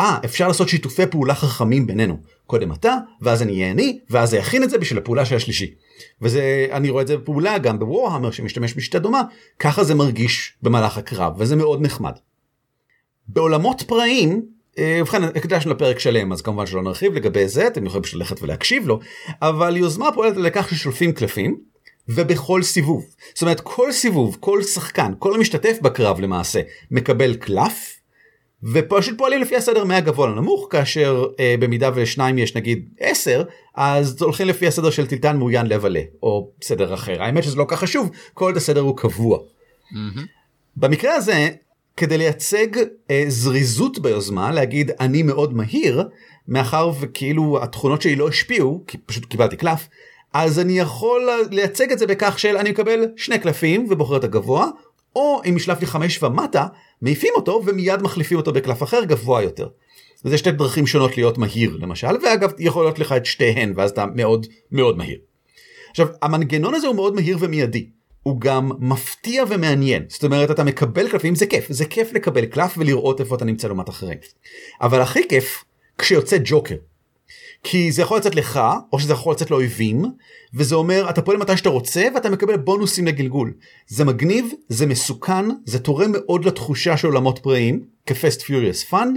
אה 0.00 0.18
ah, 0.22 0.24
אפשר 0.24 0.48
לעשות 0.48 0.68
שיתופי 0.68 1.06
פעולה 1.06 1.34
חכמים 1.34 1.86
בינינו 1.86 2.16
קודם 2.46 2.72
אתה 2.72 2.96
ואז 3.20 3.42
אני 3.42 3.52
אהיה 3.52 3.70
אני 3.70 3.98
ואז 4.10 4.34
אני 4.34 4.42
אכין 4.42 4.62
את 4.62 4.70
זה 4.70 4.78
בשביל 4.78 4.98
הפעולה 4.98 5.24
של 5.24 5.36
השלישי. 5.36 5.74
וזה 6.22 6.66
אני 6.72 6.90
רואה 6.90 7.02
את 7.02 7.06
זה 7.06 7.16
בפעולה 7.16 7.58
גם 7.58 7.78
בוורהמר 7.78 8.30
שמשתמש 8.30 8.74
בשיטה 8.74 8.98
דומה 8.98 9.22
ככה 9.58 9.84
זה 9.84 9.94
מרגיש 9.94 10.52
במהלך 10.62 10.98
הקרב 10.98 11.34
וזה 11.38 11.56
מאוד 11.56 11.82
נחמד. 11.82 12.12
בעולמות 13.28 13.82
פראיים 13.82 14.42
ובכן 14.80 15.22
הקדשנו 15.22 15.72
לפרק 15.72 15.98
שלם 15.98 16.32
אז 16.32 16.42
כמובן 16.42 16.66
שלא 16.66 16.82
נרחיב 16.82 17.14
לגבי 17.14 17.48
זה 17.48 17.66
אתם 17.66 17.86
יכולים 17.86 18.02
פשוט 18.02 18.14
ללכת 18.20 18.42
ולהקשיב 18.42 18.86
לו 18.86 19.00
אבל 19.42 19.76
יוזמה 19.76 20.12
פועלת 20.12 20.36
לכך 20.36 20.68
ששולפים 20.70 21.12
קלפים 21.12 21.60
ובכל 22.08 22.62
סיבוב 22.62 23.06
זאת 23.34 23.42
אומרת 23.42 23.60
כל 23.60 23.92
סיבוב 23.92 24.36
כל 24.40 24.62
שחקן 24.62 25.12
כל 25.18 25.34
המשתתף 25.34 25.78
בקרב 25.82 26.20
למעשה 26.20 26.60
מקבל 26.90 27.34
קלף 27.34 27.98
ופשוט 28.62 29.18
פועלים 29.18 29.42
לפי 29.42 29.56
הסדר 29.56 29.84
מהגבוה 29.84 30.26
לנמוך 30.26 30.66
כאשר 30.70 31.26
אה, 31.40 31.54
במידה 31.58 31.90
ולשניים 31.94 32.38
יש 32.38 32.56
נגיד 32.56 32.88
10 33.00 33.42
אז 33.74 34.22
הולכים 34.22 34.46
לפי 34.46 34.66
הסדר 34.66 34.90
של 34.90 35.06
טילטן 35.06 35.36
מאוין 35.36 35.66
לב 35.66 35.84
עלה 35.84 36.00
או 36.22 36.50
סדר 36.62 36.94
אחר 36.94 37.22
האמת 37.22 37.44
שזה 37.44 37.56
לא 37.56 37.64
כך 37.68 37.78
חשוב 37.80 38.10
כל 38.34 38.56
הסדר 38.56 38.80
הוא 38.80 38.96
קבוע. 38.96 39.38
Mm-hmm. 39.38 40.20
במקרה 40.76 41.14
הזה 41.14 41.48
כדי 41.98 42.18
לייצג 42.18 42.66
אה, 43.10 43.24
זריזות 43.28 43.98
ביוזמה 43.98 44.50
להגיד 44.52 44.90
אני 45.00 45.22
מאוד 45.22 45.54
מהיר 45.54 46.08
מאחר 46.48 46.90
וכאילו 47.00 47.62
התכונות 47.62 48.02
שלי 48.02 48.16
לא 48.16 48.28
השפיעו 48.28 48.84
כי 48.86 48.98
פשוט 48.98 49.24
קיבלתי 49.24 49.56
קלף 49.56 49.88
אז 50.32 50.58
אני 50.58 50.78
יכול 50.78 51.28
לייצג 51.50 51.92
את 51.92 51.98
זה 51.98 52.06
בכך 52.06 52.38
של 52.38 52.56
אני 52.56 52.70
מקבל 52.70 53.04
שני 53.16 53.38
קלפים 53.38 53.86
ובוחר 53.90 54.16
את 54.16 54.24
הגבוה 54.24 54.66
או 55.16 55.40
אם 55.48 55.56
ישלף 55.56 55.80
לי 55.80 55.86
חמש 55.86 56.22
ומטה 56.22 56.66
מעיפים 57.02 57.32
אותו 57.36 57.62
ומיד 57.66 58.02
מחליפים 58.02 58.38
אותו 58.38 58.52
בקלף 58.52 58.82
אחר 58.82 59.04
גבוה 59.04 59.42
יותר. 59.42 59.68
וזה 60.24 60.38
שתי 60.38 60.50
דרכים 60.50 60.86
שונות 60.86 61.16
להיות 61.16 61.38
מהיר 61.38 61.78
למשל 61.80 62.16
ואגב 62.22 62.52
יכול 62.58 62.84
להיות 62.84 62.98
לך 62.98 63.12
את 63.12 63.26
שתיהן 63.26 63.72
ואז 63.76 63.90
אתה 63.90 64.06
מאוד 64.14 64.46
מאוד 64.72 64.96
מהיר. 64.96 65.18
עכשיו 65.90 66.08
המנגנון 66.22 66.74
הזה 66.74 66.86
הוא 66.86 66.96
מאוד 66.96 67.14
מהיר 67.14 67.36
ומיידי 67.40 67.86
הוא 68.22 68.40
גם 68.40 68.70
מפתיע 68.78 69.44
ומעניין 69.48 70.04
זאת 70.08 70.24
אומרת 70.24 70.50
אתה 70.50 70.64
מקבל 70.64 71.08
קלפים 71.08 71.34
זה 71.34 71.46
כיף 71.46 71.66
זה 71.68 71.84
כיף 71.84 72.12
לקבל 72.12 72.46
קלף 72.46 72.74
ולראות 72.78 73.20
איפה 73.20 73.34
אתה 73.34 73.44
נמצא 73.44 73.68
לעומת 73.68 73.88
אחרים 73.88 74.18
אבל 74.80 75.00
הכי 75.00 75.28
כיף 75.28 75.64
כשיוצא 75.98 76.36
ג'וקר. 76.44 76.76
כי 77.62 77.92
זה 77.92 78.02
יכול 78.02 78.18
לצאת 78.18 78.34
לך 78.34 78.60
או 78.92 78.98
שזה 79.00 79.12
יכול 79.12 79.32
לצאת 79.32 79.50
לאויבים 79.50 80.04
וזה 80.54 80.74
אומר 80.74 81.10
אתה 81.10 81.22
פועל 81.22 81.36
מתי 81.36 81.56
שאתה 81.56 81.68
רוצה 81.68 82.08
ואתה 82.14 82.30
מקבל 82.30 82.56
בונוסים 82.56 83.06
לגלגול 83.06 83.52
זה 83.86 84.04
מגניב 84.04 84.52
זה 84.68 84.86
מסוכן 84.86 85.44
זה 85.64 85.78
תורם 85.78 86.12
מאוד 86.12 86.44
לתחושה 86.44 86.96
של 86.96 87.06
עולמות 87.06 87.38
פראיים 87.38 87.84
כ 88.06 88.18
fast 88.18 88.42
furious 88.42 88.84
fun 88.84 89.14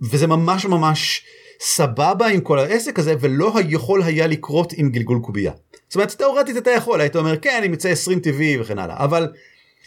וזה 0.00 0.26
ממש 0.26 0.66
ממש 0.66 1.24
סבבה 1.60 2.26
עם 2.26 2.40
כל 2.40 2.58
העסק 2.58 2.98
הזה 2.98 3.14
ולא 3.20 3.52
יכול 3.68 4.02
היה 4.02 4.26
לקרות 4.26 4.72
עם 4.76 4.90
גלגול 4.90 5.18
קובייה. 5.18 5.52
זאת 5.94 5.96
אומרת 5.96 6.12
תאורטית 6.12 6.56
אתה 6.56 6.70
יכול 6.70 7.00
היית 7.00 7.16
אומר 7.16 7.36
כן 7.36 7.56
אני 7.58 7.68
מצא 7.68 7.88
20 7.88 8.20
טבעי 8.20 8.60
וכן 8.60 8.78
הלאה 8.78 9.04
אבל 9.04 9.28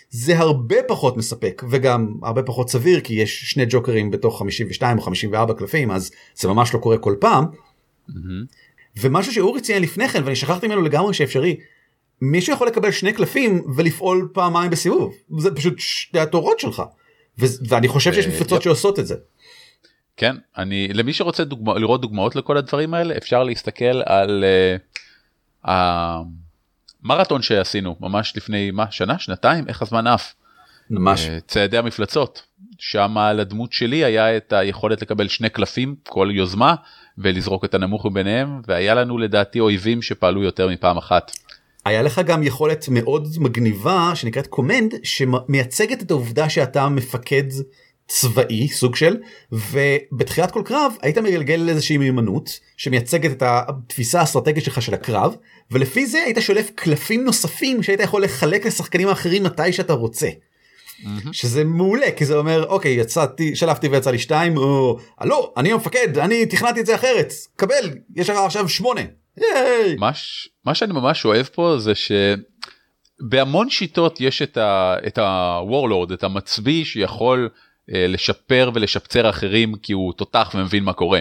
זה 0.09 0.37
הרבה 0.39 0.75
פחות 0.87 1.17
מספק 1.17 1.63
וגם 1.69 2.13
הרבה 2.23 2.43
פחות 2.43 2.69
סביר 2.69 2.99
כי 2.99 3.13
יש 3.13 3.41
שני 3.41 3.65
ג'וקרים 3.69 4.11
בתוך 4.11 4.39
52 4.39 4.97
או 4.97 5.01
54 5.03 5.53
קלפים 5.53 5.91
אז 5.91 6.11
זה 6.35 6.47
ממש 6.47 6.73
לא 6.73 6.79
קורה 6.79 6.97
כל 6.97 7.15
פעם. 7.19 7.43
Mm-hmm. 7.43 8.13
ומשהו 9.01 9.33
שאורי 9.33 9.61
ציין 9.61 9.83
לפני 9.83 10.07
כן 10.09 10.23
ואני 10.23 10.35
שכחתי 10.35 10.67
ממנו 10.67 10.81
לגמרי 10.81 11.13
שאפשרי 11.13 11.57
מישהו 12.21 12.53
יכול 12.53 12.67
לקבל 12.67 12.91
שני 12.91 13.13
קלפים 13.13 13.63
ולפעול 13.75 14.29
פעמיים 14.33 14.71
בסיבוב 14.71 15.15
זה 15.37 15.55
פשוט 15.55 15.73
שתי 15.77 16.19
התורות 16.19 16.59
שלך 16.59 16.83
ו- 17.39 17.45
ואני 17.67 17.87
חושב 17.87 18.13
שיש 18.13 18.27
מפלצות 18.27 18.61
שעושות 18.61 18.99
את 18.99 19.07
זה. 19.07 19.15
כן 20.17 20.35
אני 20.57 20.87
למי 20.93 21.13
שרוצה 21.13 21.43
דוגמא, 21.43 21.73
לראות 21.73 22.01
דוגמאות 22.01 22.35
לכל 22.35 22.57
הדברים 22.57 22.93
האלה 22.93 23.17
אפשר 23.17 23.43
להסתכל 23.43 24.01
על 24.05 24.43
uh, 24.43 24.81
המרתון 25.67 27.41
שעשינו 27.41 27.95
ממש 27.99 28.33
לפני 28.37 28.71
מה 28.71 28.91
שנה 28.91 29.19
שנתיים 29.19 29.67
איך 29.67 29.81
הזמן 29.81 30.07
עף. 30.07 30.33
ממש. 30.89 31.25
Uh, 31.25 31.29
צעדי 31.47 31.77
המפלצות 31.77 32.41
שם 32.77 33.17
על 33.17 33.39
הדמות 33.39 33.73
שלי 33.73 34.03
היה 34.03 34.37
את 34.37 34.53
היכולת 34.53 35.01
לקבל 35.01 35.27
שני 35.27 35.49
קלפים 35.49 35.95
כל 36.09 36.29
יוזמה 36.31 36.75
ולזרוק 37.17 37.65
את 37.65 37.73
הנמוך 37.73 38.05
מביניהם 38.05 38.61
והיה 38.67 38.93
לנו 38.93 39.17
לדעתי 39.17 39.59
אויבים 39.59 40.01
שפעלו 40.01 40.43
יותר 40.43 40.67
מפעם 40.69 40.97
אחת. 40.97 41.31
היה 41.85 42.01
לך 42.01 42.21
גם 42.25 42.43
יכולת 42.43 42.85
מאוד 42.91 43.27
מגניבה 43.39 44.11
שנקראת 44.15 44.47
קומנד 44.47 44.93
שמייצגת 45.03 46.01
את 46.01 46.11
העובדה 46.11 46.49
שאתה 46.49 46.89
מפקד 46.89 47.43
צבאי 48.07 48.67
סוג 48.67 48.95
של 48.95 49.17
ובתחילת 49.51 50.51
כל 50.51 50.61
קרב 50.65 50.93
היית 51.01 51.17
מגלגל 51.17 51.69
איזושהי 51.69 51.97
מיומנות 51.97 52.59
שמייצגת 52.77 53.31
את 53.31 53.43
התפיסה 53.45 54.19
האסטרטגית 54.19 54.63
שלך 54.63 54.81
של 54.81 54.93
הקרב 54.93 55.35
ולפי 55.71 56.05
זה 56.05 56.23
היית 56.25 56.37
שולף 56.39 56.71
קלפים 56.75 57.25
נוספים 57.25 57.83
שהיית 57.83 57.99
יכול 57.99 58.23
לחלק 58.23 58.65
לשחקנים 58.65 59.07
האחרים 59.07 59.43
מתי 59.43 59.73
שאתה 59.73 59.93
רוצה. 59.93 60.27
Mm-hmm. 60.27 61.29
שזה 61.31 61.63
מעולה 61.63 62.11
כי 62.11 62.25
זה 62.25 62.37
אומר 62.37 62.65
אוקיי 62.65 62.91
יצאתי 62.91 63.55
שלפתי 63.55 63.87
ויצא 63.87 64.11
לי 64.11 64.19
שתיים 64.19 64.57
או 64.57 64.99
לא 65.23 65.53
אני 65.57 65.71
המפקד 65.71 66.17
אני 66.17 66.45
תכננתי 66.45 66.79
את 66.79 66.85
זה 66.85 66.95
אחרת 66.95 67.33
קבל 67.55 67.93
יש 68.15 68.29
לך 68.29 68.37
עכשיו 68.37 68.69
שמונה. 68.69 69.01
מש, 69.99 70.49
מה 70.65 70.75
שאני 70.75 70.93
ממש 70.93 71.25
אוהב 71.25 71.45
פה 71.45 71.75
זה 71.79 71.91
שבהמון 71.95 73.69
שיטות 73.69 74.21
יש 74.21 74.41
את 74.41 75.17
ה-warlord 75.17 76.13
את 76.13 76.23
המצביא 76.23 76.85
שיכול 76.85 77.49
לשפר 77.87 78.71
ולשפצר 78.73 79.29
אחרים 79.29 79.75
כי 79.75 79.93
הוא 79.93 80.13
תותח 80.13 80.51
ומבין 80.55 80.83
מה 80.83 80.93
קורה. 80.93 81.19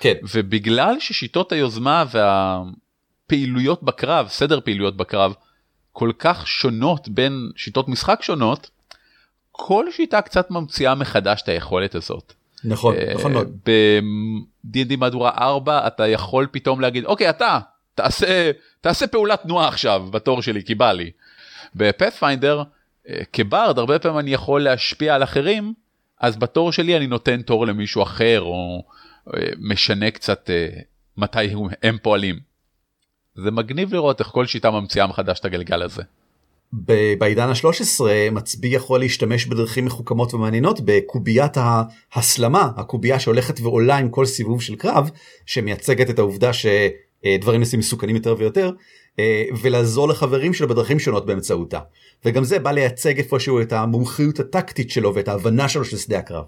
כן. 0.00 0.14
ובגלל 0.22 0.96
ששיטות 1.00 1.52
היוזמה 1.52 2.04
והפעילויות 2.10 3.82
בקרב, 3.82 4.28
סדר 4.28 4.60
פעילויות 4.60 4.96
בקרב, 4.96 5.34
כל 5.92 6.12
כך 6.18 6.46
שונות 6.46 7.08
בין 7.08 7.50
שיטות 7.56 7.88
משחק 7.88 8.18
שונות, 8.22 8.70
כל 9.50 9.86
שיטה 9.90 10.20
קצת 10.20 10.50
ממציאה 10.50 10.94
מחדש 10.94 11.42
את 11.42 11.48
היכולת 11.48 11.94
הזאת. 11.94 12.32
נכון, 12.64 12.94
uh, 12.96 13.14
נכון 13.14 13.32
מאוד. 13.32 13.56
ב-D&D 13.64 14.96
מהדורה 14.96 15.30
4 15.38 15.86
אתה 15.86 16.08
יכול 16.08 16.46
פתאום 16.50 16.80
להגיד 16.80 17.04
אוקיי 17.04 17.30
אתה 17.30 17.58
תעשה 17.94 18.50
תעשה 18.80 19.06
פעולת 19.06 19.42
תנועה 19.42 19.68
עכשיו 19.68 20.06
בתור 20.10 20.42
שלי 20.42 20.64
כי 20.64 20.74
בא 20.74 20.92
לי. 20.92 21.10
בפאת'פיינדר 21.74 22.62
uh, 22.62 23.10
כברד 23.32 23.78
הרבה 23.78 23.98
פעמים 23.98 24.18
אני 24.18 24.34
יכול 24.34 24.62
להשפיע 24.62 25.14
על 25.14 25.22
אחרים 25.22 25.74
אז 26.24 26.36
בתור 26.36 26.72
שלי 26.72 26.96
אני 26.96 27.06
נותן 27.06 27.42
תור 27.42 27.66
למישהו 27.66 28.02
אחר 28.02 28.40
או 28.40 28.82
אה, 29.34 29.42
משנה 29.58 30.10
קצת 30.10 30.50
אה, 30.50 30.68
מתי 31.16 31.54
הם 31.82 31.96
פועלים. 32.02 32.38
זה 33.34 33.50
מגניב 33.50 33.94
לראות 33.94 34.20
איך 34.20 34.28
כל 34.28 34.46
שיטה 34.46 34.70
ממציאה 34.70 35.06
מחדש 35.06 35.40
את 35.40 35.44
הגלגל 35.44 35.82
הזה. 35.82 36.02
בעידן 37.18 37.48
ה-13 37.48 38.04
מצביא 38.32 38.76
יכול 38.76 39.00
להשתמש 39.00 39.46
בדרכים 39.46 39.84
מחוכמות 39.84 40.34
ומעניינות 40.34 40.80
בקוביית 40.84 41.56
ההסלמה 42.12 42.70
הקובייה 42.76 43.20
שהולכת 43.20 43.60
ועולה 43.60 43.96
עם 43.96 44.08
כל 44.08 44.26
סיבוב 44.26 44.62
של 44.62 44.76
קרב 44.76 45.10
שמייצגת 45.46 46.10
את 46.10 46.18
העובדה 46.18 46.50
שדברים 46.52 47.60
נעשים 47.60 47.78
מסוכנים 47.78 48.16
יותר 48.16 48.34
ויותר 48.38 48.66
אה, 48.66 48.72
ולעזור 49.62 50.08
לחברים 50.08 50.54
שלו 50.54 50.68
בדרכים 50.68 50.98
שונות 50.98 51.26
באמצעותה. 51.26 51.80
וגם 52.24 52.44
זה 52.44 52.58
בא 52.58 52.70
לייצג 52.70 53.18
איפשהו 53.18 53.60
את 53.60 53.72
המומחיות 53.72 54.40
הטקטית 54.40 54.90
שלו 54.90 55.14
ואת 55.14 55.28
ההבנה 55.28 55.68
שלו 55.68 55.84
של 55.84 55.96
שדה 55.96 56.18
הקרב. 56.18 56.44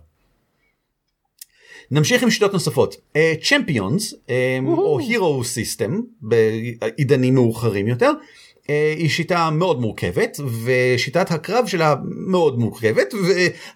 נמשיך 1.91 2.23
עם 2.23 2.31
שיטות 2.31 2.53
נוספות 2.53 2.97
צ'מפיונס 3.43 4.13
uh, 4.13 4.17
um, 4.17 4.67
או 4.67 4.99
הירו 4.99 5.45
סיסטם 5.45 6.01
בעידנים 6.21 7.35
מאוחרים 7.35 7.89
יותר 7.89 8.11
uh, 8.11 8.69
היא 8.97 9.09
שיטה 9.09 9.51
מאוד 9.51 9.81
מורכבת 9.81 10.41
ושיטת 10.65 11.31
הקרב 11.31 11.67
שלה 11.67 11.95
מאוד 12.05 12.59
מורכבת 12.59 13.15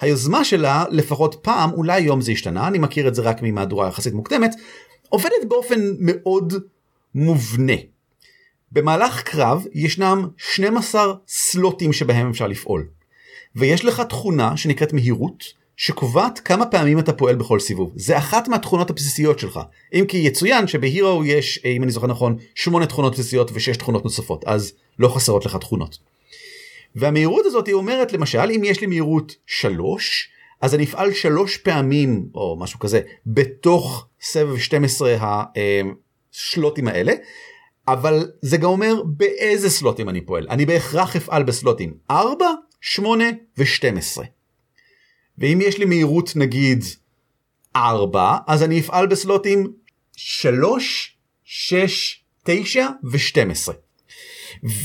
והיוזמה 0.00 0.44
שלה 0.44 0.84
לפחות 0.90 1.34
פעם 1.42 1.72
אולי 1.72 2.02
היום 2.02 2.20
זה 2.20 2.32
השתנה 2.32 2.68
אני 2.68 2.78
מכיר 2.78 3.08
את 3.08 3.14
זה 3.14 3.22
רק 3.22 3.36
ממהדורה 3.42 3.88
יחסית 3.88 4.14
מוקדמת 4.14 4.54
עובדת 5.08 5.44
באופן 5.48 5.80
מאוד 6.00 6.54
מובנה 7.14 7.76
במהלך 8.72 9.22
קרב 9.22 9.64
ישנם 9.74 10.28
12 10.36 11.14
סלוטים 11.28 11.92
שבהם 11.92 12.30
אפשר 12.30 12.46
לפעול. 12.46 12.88
ויש 13.56 13.84
לך 13.84 14.00
תכונה 14.00 14.56
שנקראת 14.56 14.92
מהירות 14.92 15.44
שקובעת 15.76 16.38
כמה 16.38 16.66
פעמים 16.66 16.98
אתה 16.98 17.12
פועל 17.12 17.36
בכל 17.36 17.60
סיבוב. 17.60 17.92
זה 17.96 18.18
אחת 18.18 18.48
מהתכונות 18.48 18.90
הבסיסיות 18.90 19.38
שלך. 19.38 19.60
אם 19.94 20.04
כי 20.08 20.16
יצוין 20.16 20.66
שבהירו 20.66 21.24
יש, 21.24 21.60
אם 21.64 21.82
אני 21.82 21.92
זוכר 21.92 22.06
נכון, 22.06 22.36
8 22.54 22.86
תכונות 22.86 23.12
בסיסיות 23.12 23.50
ו-6 23.50 23.78
תכונות 23.78 24.04
נוספות, 24.04 24.44
אז 24.44 24.72
לא 24.98 25.08
חסרות 25.08 25.46
לך 25.46 25.56
תכונות. 25.56 25.98
והמהירות 26.94 27.46
הזאת 27.46 27.66
היא 27.66 27.74
אומרת 27.74 28.12
למשל 28.12 28.50
אם 28.56 28.62
יש 28.64 28.80
לי 28.80 28.86
מהירות 28.86 29.34
3 29.46 30.28
אז 30.60 30.74
אני 30.74 30.84
אפעל 30.84 31.12
3 31.12 31.56
פעמים 31.56 32.28
או 32.34 32.56
משהו 32.60 32.78
כזה 32.78 33.00
בתוך 33.26 34.06
סבב 34.20 34.58
12 34.58 35.16
השלוטים 36.32 36.88
האלה 36.88 37.12
אבל 37.88 38.30
זה 38.42 38.56
גם 38.56 38.68
אומר 38.68 39.02
באיזה 39.06 39.70
סלוטים 39.70 40.08
אני 40.08 40.20
פועל. 40.20 40.46
אני 40.50 40.66
בהכרח 40.66 41.16
אפעל 41.16 41.42
בסלוטים 41.42 41.94
4, 42.10 42.46
8 42.80 43.24
ו-12. 43.58 44.22
ואם 45.38 45.58
יש 45.62 45.78
לי 45.78 45.84
מהירות 45.84 46.36
נגיד 46.36 46.84
4, 47.76 48.36
אז 48.46 48.62
אני 48.62 48.80
אפעל 48.80 49.06
בסלוטים 49.06 49.72
3, 50.16 51.16
6, 51.44 52.24
9 52.44 52.86
ו-12. 53.04 53.72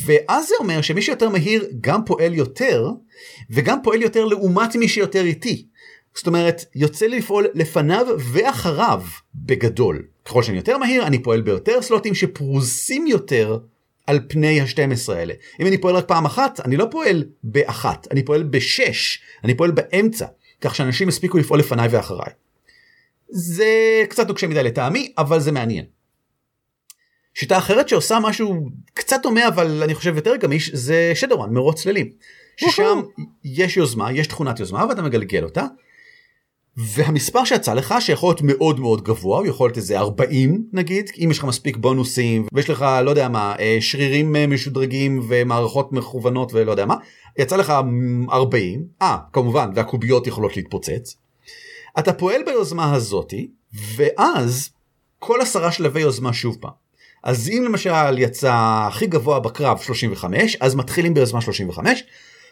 ואז 0.06 0.48
זה 0.48 0.56
אומר 0.60 0.82
שמי 0.82 1.02
שיותר 1.02 1.30
מהיר 1.30 1.68
גם 1.82 2.06
פועל 2.06 2.34
יותר, 2.34 2.90
וגם 3.50 3.80
פועל 3.84 4.02
יותר 4.02 4.25
לעומת 4.25 4.75
מי 4.75 4.88
שיותר 4.88 5.25
איטי. 5.25 5.68
זאת 6.16 6.28
אומרת, 6.28 6.66
יוצא 6.76 7.06
לי 7.06 7.18
לפעול 7.18 7.48
לפניו 7.54 8.08
ואחריו 8.20 9.04
בגדול. 9.36 10.06
ככל 10.26 10.44
שאני 10.44 10.58
יותר 10.58 10.78
מהיר, 10.78 11.08
אני 11.08 11.24
פועל 11.24 11.42
ביותר 11.42 11.82
סלוטים 11.82 12.16
שפרוסים 12.16 13.08
יותר 13.08 13.58
על 14.08 14.20
פני 14.28 14.62
ה-12 14.62 15.14
האלה. 15.14 15.34
אם 15.60 15.68
אני 15.68 15.78
פועל 15.78 15.96
רק 15.96 16.08
פעם 16.08 16.26
אחת, 16.26 16.60
אני 16.60 16.78
לא 16.78 16.88
פועל 16.92 17.24
באחת, 17.44 18.08
אני 18.12 18.24
פועל 18.24 18.44
בשש, 18.44 19.20
אני 19.44 19.58
פועל 19.58 19.72
באמצע, 19.72 20.26
כך 20.62 20.76
שאנשים 20.76 21.08
הספיקו 21.08 21.38
לפעול 21.38 21.60
לפניי 21.60 21.88
ואחריי. 21.92 22.32
זה 23.30 24.04
קצת 24.10 24.28
נוקשה 24.28 24.48
מדי 24.48 24.64
לטעמי, 24.64 25.14
אבל 25.18 25.40
זה 25.40 25.52
מעניין. 25.52 25.86
שיטה 27.34 27.58
אחרת 27.58 27.90
שעושה 27.90 28.20
משהו 28.20 28.70
קצת 28.94 29.20
דומה 29.24 29.48
אבל 29.48 29.84
אני 29.84 29.96
חושב 29.96 30.16
יותר 30.16 30.36
גמיש 30.36 30.70
זה 30.74 31.12
שדורן 31.16 31.54
מרוץ 31.54 31.82
צללים. 31.82 32.12
ששם 32.58 33.02
יש 33.44 33.78
יוזמה 33.78 34.12
יש 34.12 34.28
תכונת 34.28 34.60
יוזמה 34.60 34.86
ואתה 34.90 35.02
מגלגל 35.02 35.44
אותה 35.44 35.66
והמספר 36.77 37.46
שיצא 37.46 37.74
לך 37.74 37.96
שיכול 38.00 38.29
להיות 38.29 38.41
מאוד 38.41 38.79
מאוד 38.79 39.03
גבוה 39.03 39.39
הוא 39.39 39.48
יכול 39.48 39.67
להיות 39.67 39.77
איזה 39.77 40.00
40 40.00 40.63
נגיד 40.74 41.10
אם 41.24 41.32
יש 41.32 41.38
לך 41.38 41.44
מספיק 41.44 41.77
בונוסים 41.77 42.48
ויש 42.53 42.70
לך 42.70 42.86
לא 43.03 43.10
יודע 43.10 43.27
מה 43.27 43.55
אה, 43.60 43.77
שרירים 43.79 44.36
אה, 44.36 44.48
משודרגים 44.48 45.25
ומערכות 45.27 45.91
מכוונות 45.91 46.53
ולא 46.53 46.72
יודע 46.72 46.86
מה 46.86 46.96
יצא 47.38 47.55
לך 47.55 47.74
40 48.32 48.86
אה 49.01 49.17
כמובן 49.34 49.70
והקוביות 49.75 50.27
יכולות 50.27 50.55
להתפוצץ. 50.58 51.15
אתה 52.00 52.13
פועל 52.13 52.44
ביוזמה 52.46 52.94
הזאתי 52.94 53.51
ואז 53.96 54.70
כל 55.20 55.41
עשרה 55.41 55.72
שלבי 55.72 56.01
יוזמה 56.01 56.34
שוב 56.34 56.58
פעם. 56.60 56.86
אז 57.24 57.50
אם 57.50 57.63
למשל 57.65 58.17
יצא 58.17 58.53
הכי 58.88 59.08
גבוה 59.08 59.39
בקרב 59.39 59.79
35 59.82 60.58
אז 60.62 60.75
מתחילים 60.75 61.13
ביוזמה 61.13 61.41
35 61.41 62.03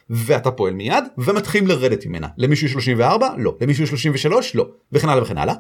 ואתה 0.10 0.52
פועל 0.52 0.74
מיד 0.74 1.04
ומתחילים 1.18 1.68
לרדת 1.68 2.06
ממנה. 2.06 2.28
למישהו 2.38 2.70
34 2.70 3.30
לא. 3.38 3.56
למישהו 3.62 3.88
33 3.88 4.56
לא. 4.56 4.68
וכן 4.92 5.10
הלאה 5.10 5.24
וכן 5.24 5.38
הלאה. 5.38 5.56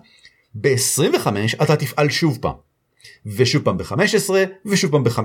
ב-25 0.56 1.28
אתה 1.64 1.76
תפעל 1.76 2.10
שוב 2.10 2.38
פעם. 2.42 2.56
ושוב 3.26 3.64
פעם 3.64 3.78
ב-15 3.78 4.30
ושוב 4.66 4.92
פעם 4.92 5.04
ב-5 5.04 5.20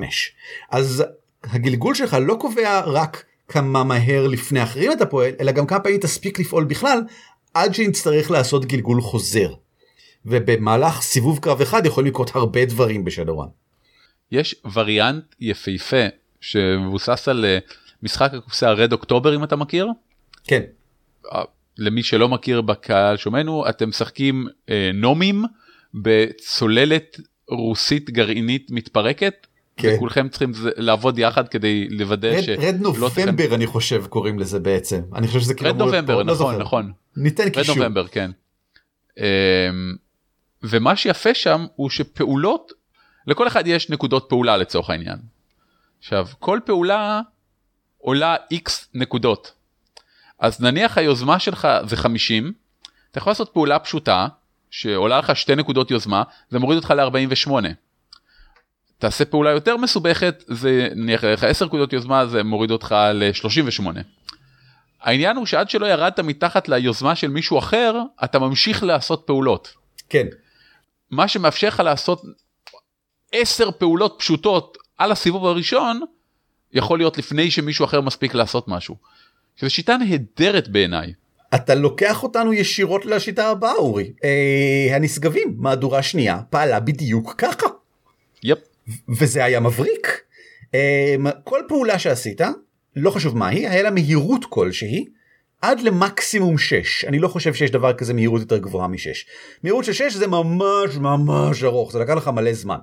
אז 0.71 1.05
הגלגול 1.45 1.95
שלך 1.95 2.17
לא 2.21 2.37
קובע 2.41 2.81
רק 2.81 3.25
כמה 3.49 3.85
מהר 3.85 4.27
לפני 4.27 4.63
אחרים 4.63 4.93
אתה 4.93 5.07
פועל 5.07 5.33
אלא 5.41 5.53
גם 5.53 5.67
כמה 5.67 5.81
פעמים 5.81 6.01
תספיק 6.01 6.39
לפעול 6.39 6.65
בכלל 6.65 7.01
עד 7.55 7.75
שנצטרך 7.75 8.31
לעשות 8.31 8.65
גלגול 8.65 9.01
חוזר. 9.01 9.53
ובמהלך 10.27 11.01
סיבוב 11.01 11.39
קרב 11.39 11.61
אחד 11.61 11.87
יכולים 11.87 12.11
לקרות 12.11 12.37
הרבה 12.37 12.65
דברים 12.65 13.05
בשדורן. 13.05 13.49
יש 14.33 14.55
וריאנט 14.73 15.25
יפהפה 15.41 16.07
שמבוסס 16.41 17.29
על 17.29 17.45
אה, 17.45 17.59
משחק 18.03 18.35
הקופסה 18.35 18.73
רד 18.73 18.93
אוקטובר 18.93 19.37
אם 19.37 19.45
אתה 19.45 19.57
מכיר. 19.57 19.89
כן. 20.45 20.63
למי 21.79 22.03
שלא 22.03 22.29
מכיר 22.29 22.61
בקהל 22.61 23.17
שומענו 23.17 23.69
אתם 23.69 23.89
משחקים 23.89 24.47
אה, 24.71 24.91
נומים 24.95 25.45
בצוללת 25.95 27.21
רוסית 27.49 28.11
גרעינית 28.11 28.71
מתפרקת. 28.71 29.47
כן. 29.77 29.95
וכולכם 29.97 30.29
צריכים 30.29 30.53
לעבוד 30.77 31.19
יחד 31.19 31.49
כדי 31.49 31.89
לוודא 31.91 32.43
ש... 32.43 32.49
רד 32.49 32.77
נובמבר 32.81 33.09
תכן... 33.09 33.55
אני 33.55 33.67
חושב 33.67 34.07
קוראים 34.07 34.39
לזה 34.39 34.61
בעצם 34.61 35.01
אני 35.15 35.27
חושב 35.27 35.41
שזה 35.41 35.55
כאילו... 35.55 35.71
רד 35.71 35.77
נובמבר 35.77 36.23
לא 36.23 36.33
נכון 36.33 36.59
נכון. 36.59 36.93
ניתן 37.17 37.51
קישור. 37.51 37.75
רד 37.75 37.81
נובמבר 37.81 38.07
כן. 38.07 38.31
אמ, 39.19 39.25
ומה 40.63 40.97
שיפה 40.97 41.35
שם 41.35 41.67
הוא 41.77 41.91
שפעולות 41.91 42.73
לכל 43.27 43.47
אחד 43.47 43.67
יש 43.67 43.91
נקודות 43.91 44.27
פעולה 44.29 44.57
לצורך 44.57 44.91
העניין. 44.91 45.19
עכשיו 45.99 46.27
כל 46.39 46.61
פעולה 46.65 47.21
עולה 48.09 48.37
x 48.55 48.71
נקודות. 48.95 49.53
אז 50.39 50.61
נניח 50.61 50.99
היוזמה 50.99 51.39
שלך 51.39 51.69
זה 51.87 51.97
50 51.97 52.53
אתה 53.11 53.19
יכול 53.19 53.31
לעשות 53.31 53.51
פעולה 53.53 53.79
פשוטה 53.79 54.27
שעולה 54.71 55.19
לך 55.19 55.37
שתי 55.37 55.55
נקודות 55.55 55.91
יוזמה 55.91 56.23
זה 56.51 56.59
מוריד 56.59 56.77
אותך 56.77 56.91
ל-48. 56.91 57.53
תעשה 58.99 59.25
פעולה 59.25 59.51
יותר 59.51 59.77
מסובכת 59.77 60.45
זה 60.47 60.89
נניח 60.97 61.25
לך 61.25 61.45
10 61.45 61.65
נקודות 61.65 61.93
יוזמה 61.93 62.27
זה 62.27 62.43
מוריד 62.43 62.71
אותך 62.71 62.95
ל-38. 63.15 63.87
העניין 65.01 65.37
הוא 65.37 65.47
שעד 65.47 65.71
שלא 65.71 65.87
ירדת 65.87 66.21
מתחת 66.21 66.69
ליוזמה 66.69 67.15
של 67.15 67.29
מישהו 67.29 67.59
אחר 67.59 67.95
אתה 68.25 68.39
ממשיך 68.39 68.83
לעשות 68.83 69.23
פעולות. 69.27 69.75
כן. 70.09 70.27
מה 71.11 71.29
שמאפשר 71.29 71.69
לך 71.69 71.81
לעשות 71.81 72.23
10 73.33 73.71
פעולות 73.71 74.17
פשוטות 74.19 74.79
על 74.99 75.13
הסיבוב 75.13 75.47
הראשון 75.47 76.01
יכול 76.73 76.99
להיות 76.99 77.19
לפני 77.19 77.51
שמישהו 77.51 77.85
אחר 77.85 78.01
מספיק 78.01 78.35
לעשות 78.35 78.69
משהו. 78.69 78.97
זו 79.61 79.71
שיטה 79.71 79.97
נהדרת 79.97 80.69
בעיניי. 80.69 81.13
אתה 81.55 81.75
לוקח 81.75 82.23
אותנו 82.23 82.53
ישירות 82.53 83.07
לשיטה 83.07 83.49
הבאה 83.49 83.75
אורי. 83.75 84.13
אה, 84.25 84.97
הנשגבים 84.97 85.55
מהדורה 85.59 86.03
שנייה 86.03 86.41
פעלה 86.51 86.81
בדיוק 86.81 87.35
ככה. 87.39 87.67
יפ. 88.43 88.59
וזה 89.19 89.45
היה 89.45 89.61
מבריק. 89.61 90.21
אה, 90.75 91.17
כל 91.45 91.61
פעולה 91.69 91.99
שעשית 91.99 92.41
לא 92.97 93.11
חשוב 93.11 93.37
מה 93.37 93.49
היא 93.49 93.69
היה 93.69 93.83
לה 93.83 93.91
מהירות 93.91 94.45
כלשהי 94.49 95.05
עד 95.63 95.81
למקסימום 95.81 96.59
6 96.59 97.05
אני 97.05 97.19
לא 97.19 97.29
חושב 97.29 97.55
שיש 97.55 97.71
דבר 97.71 97.93
כזה 97.93 98.15
מהירות 98.15 98.41
יותר 98.41 98.59
גבוהה 98.59 98.89
מ-6 98.89 98.97
מהירות 99.63 99.85
של 99.85 99.93
6 99.93 100.13
זה 100.13 100.27
ממש 100.27 100.97
ממש 100.97 101.65
ארוך 101.65 101.93
זה 101.93 101.99
לקח 101.99 102.15
לך 102.15 102.29
מלא 102.29 102.53
זמן. 102.53 102.79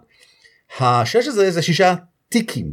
ה-6 0.79 1.17
הזה 1.17 1.51
זה 1.51 1.61
שישה 1.61 1.95
טיקים. 2.29 2.71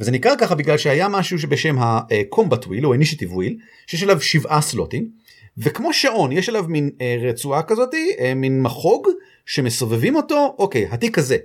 וזה 0.00 0.10
נקרא 0.10 0.36
ככה 0.38 0.54
בגלל 0.54 0.78
שהיה 0.78 1.08
משהו 1.08 1.38
שבשם 1.38 1.78
ה-combat 1.78 2.64
wheel 2.64 2.84
או 2.84 2.94
initiative 2.94 3.30
wheel 3.30 3.52
שיש 3.86 4.02
עליו 4.02 4.20
שבעה 4.20 4.60
סלוטים 4.60 5.08
וכמו 5.58 5.92
שעון 5.92 6.32
יש 6.32 6.48
עליו 6.48 6.64
מין 6.68 6.90
אה, 7.00 7.16
רצועה 7.28 7.62
כזאתי 7.62 8.10
אה, 8.18 8.34
מין 8.34 8.62
מחוג 8.62 9.08
שמסובבים 9.46 10.16
אותו 10.16 10.54
אוקיי 10.58 10.86
התיק 10.90 11.18
הזה. 11.18 11.36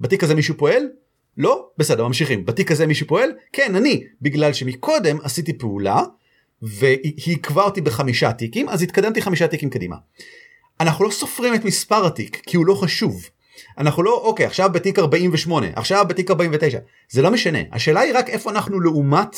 בתיק 0.00 0.24
הזה 0.24 0.34
מישהו 0.34 0.56
פועל? 0.56 0.88
לא? 1.36 1.68
בסדר 1.78 2.06
ממשיכים. 2.06 2.44
בתיק 2.44 2.72
הזה 2.72 2.86
מישהו 2.86 3.06
פועל? 3.06 3.30
כן 3.52 3.74
אני. 3.74 4.04
בגלל 4.22 4.52
שמקודם 4.52 5.18
עשיתי 5.22 5.58
פעולה 5.58 6.02
והיא 6.62 7.36
עקבה 7.36 7.62
אותי 7.62 7.80
בחמישה 7.80 8.32
תיקים 8.32 8.68
אז 8.68 8.82
התקדמתי 8.82 9.22
חמישה 9.22 9.48
תיקים 9.48 9.70
קדימה. 9.70 9.96
אנחנו 10.80 11.04
לא 11.04 11.10
סופרים 11.10 11.54
את 11.54 11.64
מספר 11.64 12.06
התיק 12.06 12.42
כי 12.46 12.56
הוא 12.56 12.66
לא 12.66 12.74
חשוב. 12.74 13.28
אנחנו 13.78 14.02
לא 14.02 14.22
אוקיי 14.24 14.46
עכשיו 14.46 14.70
בתיק 14.72 14.98
48 14.98 15.66
עכשיו 15.76 16.04
בתיק 16.08 16.30
49 16.30 16.78
זה 17.08 17.22
לא 17.22 17.30
משנה 17.30 17.58
השאלה 17.72 18.00
היא 18.00 18.14
רק 18.14 18.28
איפה 18.28 18.50
אנחנו 18.50 18.80
לעומת 18.80 19.36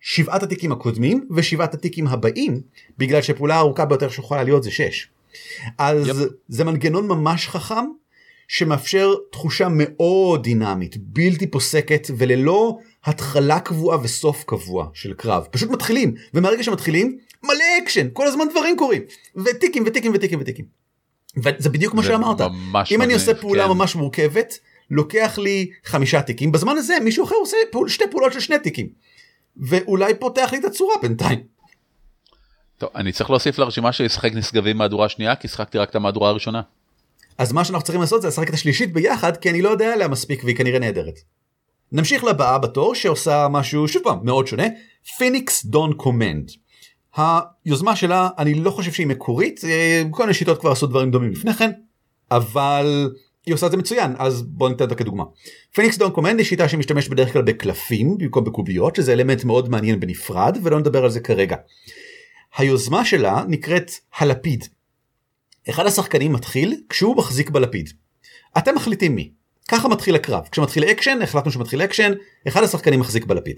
שבעת 0.00 0.42
התיקים 0.42 0.72
הקודמים 0.72 1.28
ושבעת 1.36 1.74
התיקים 1.74 2.06
הבאים 2.06 2.60
בגלל 2.98 3.22
שפעולה 3.22 3.54
הארוכה 3.54 3.84
ביותר 3.84 4.08
שיכולה 4.08 4.42
להיות 4.42 4.62
זה 4.62 4.70
6. 4.70 5.08
אז 5.78 6.08
yep. 6.08 6.12
זה 6.48 6.64
מנגנון 6.64 7.08
ממש 7.08 7.48
חכם 7.48 7.84
שמאפשר 8.48 9.14
תחושה 9.32 9.68
מאוד 9.70 10.42
דינמית 10.42 10.96
בלתי 10.96 11.46
פוסקת 11.46 12.08
וללא 12.18 12.78
התחלה 13.04 13.60
קבועה 13.60 13.98
וסוף 14.02 14.44
קבוע 14.44 14.88
של 14.94 15.14
קרב 15.14 15.46
פשוט 15.50 15.70
מתחילים 15.70 16.14
ומהרגע 16.34 16.62
שמתחילים 16.62 17.18
מלא 17.42 17.64
אקשן 17.82 18.08
כל 18.12 18.26
הזמן 18.26 18.44
דברים 18.50 18.76
קורים 18.76 19.02
וטיקים 19.36 19.84
וטיקים 19.86 20.12
וטיקים 20.14 20.40
וטיקים. 20.40 20.85
וזה 21.36 21.70
בדיוק 21.70 21.94
מה 21.94 22.02
שאמרת 22.02 22.40
אם 22.40 22.72
מגניב, 22.72 23.02
אני 23.02 23.14
עושה 23.14 23.34
פעולה 23.34 23.64
כן. 23.64 23.70
ממש 23.70 23.94
מורכבת 23.94 24.58
לוקח 24.90 25.38
לי 25.38 25.70
חמישה 25.84 26.22
טיקים 26.22 26.52
בזמן 26.52 26.76
הזה 26.76 26.94
מישהו 27.04 27.24
אחר 27.24 27.34
עושה 27.34 27.56
פעול, 27.70 27.88
שתי 27.88 28.04
פעולות 28.10 28.32
של 28.32 28.40
שני 28.40 28.58
טיקים 28.58 28.88
ואולי 29.56 30.14
פותח 30.14 30.48
לי 30.52 30.58
את 30.58 30.64
הצורה 30.64 30.94
בינתיים. 31.02 31.42
טוב, 32.78 32.90
אני 32.94 33.12
צריך 33.12 33.30
להוסיף 33.30 33.58
לרשימה 33.58 33.92
של 33.92 34.04
לשחק 34.04 34.32
נשגבים 34.34 34.76
מהדורה 34.78 35.06
השנייה 35.06 35.36
כי 35.36 35.48
שחקתי 35.48 35.78
רק 35.78 35.90
את 35.90 35.94
המהדורה 35.94 36.30
הראשונה. 36.30 36.62
אז 37.38 37.52
מה 37.52 37.64
שאנחנו 37.64 37.84
צריכים 37.84 38.00
לעשות 38.00 38.22
זה 38.22 38.28
לשחק 38.28 38.48
את 38.48 38.54
השלישית 38.54 38.92
ביחד 38.92 39.36
כי 39.36 39.50
אני 39.50 39.62
לא 39.62 39.68
יודע 39.68 39.92
עליה 39.92 40.08
מספיק 40.08 40.44
והיא 40.44 40.56
כנראה 40.56 40.78
נהדרת. 40.78 41.20
נמשיך 41.92 42.24
לבאה 42.24 42.58
בתור 42.58 42.94
שעושה 42.94 43.48
משהו 43.50 43.88
שוב 43.88 44.02
פעם 44.02 44.18
מאוד 44.22 44.46
שונה 44.46 44.64
Phoenix 45.18 45.64
Dawn 45.64 45.92
Command. 45.92 46.50
היוזמה 47.16 47.96
שלה 47.96 48.28
אני 48.38 48.54
לא 48.54 48.70
חושב 48.70 48.92
שהיא 48.92 49.06
מקורית 49.06 49.60
אה, 49.64 50.02
כל 50.10 50.22
מיני 50.22 50.34
שיטות 50.34 50.60
כבר 50.60 50.70
עשו 50.70 50.86
דברים 50.86 51.10
דומים 51.10 51.32
לפני 51.32 51.54
כן 51.54 51.70
אבל 52.30 53.10
היא 53.46 53.54
עושה 53.54 53.66
את 53.66 53.70
זה 53.70 53.76
מצוין 53.76 54.14
אז 54.18 54.42
בוא 54.42 54.68
ניתן 54.68 54.84
אותה 54.84 54.94
כדוגמה. 54.94 55.24
Phoenix 55.74 55.98
Dawn 55.98 56.10
Command 56.10 56.38
היא 56.38 56.46
שיטה 56.46 56.68
שמשתמשת 56.68 57.10
בדרך 57.10 57.32
כלל 57.32 57.42
בקלפים 57.42 58.18
במקום 58.18 58.44
בקוביות 58.44 58.96
שזה 58.96 59.12
אלמנט 59.12 59.44
מאוד 59.44 59.68
מעניין 59.68 60.00
בנפרד 60.00 60.58
ולא 60.62 60.78
נדבר 60.78 61.04
על 61.04 61.10
זה 61.10 61.20
כרגע. 61.20 61.56
היוזמה 62.56 63.04
שלה 63.04 63.44
נקראת 63.48 63.90
הלפיד 64.18 64.64
אחד 65.70 65.86
השחקנים 65.86 66.32
מתחיל 66.32 66.80
כשהוא 66.88 67.16
מחזיק 67.16 67.50
בלפיד. 67.50 67.90
אתם 68.58 68.74
מחליטים 68.74 69.14
מי. 69.14 69.30
ככה 69.68 69.88
מתחיל 69.88 70.14
הקרב. 70.14 70.48
כשמתחיל 70.50 70.84
אקשן, 70.84 71.18
החלטנו 71.22 71.52
שמתחיל 71.52 71.82
אקשן, 71.82 72.12
אחד 72.48 72.62
השחקנים 72.62 73.00
מחזיק 73.00 73.24
בלפיד. 73.24 73.56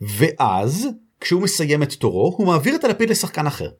ואז, 0.00 0.88
כשהוא 1.20 1.42
מסיים 1.42 1.82
את 1.82 1.92
תורו, 1.92 2.34
הוא 2.38 2.46
מעביר 2.46 2.74
את 2.74 2.84
הלפיד 2.84 3.10
לשחקן 3.10 3.46
אחר. 3.46 3.70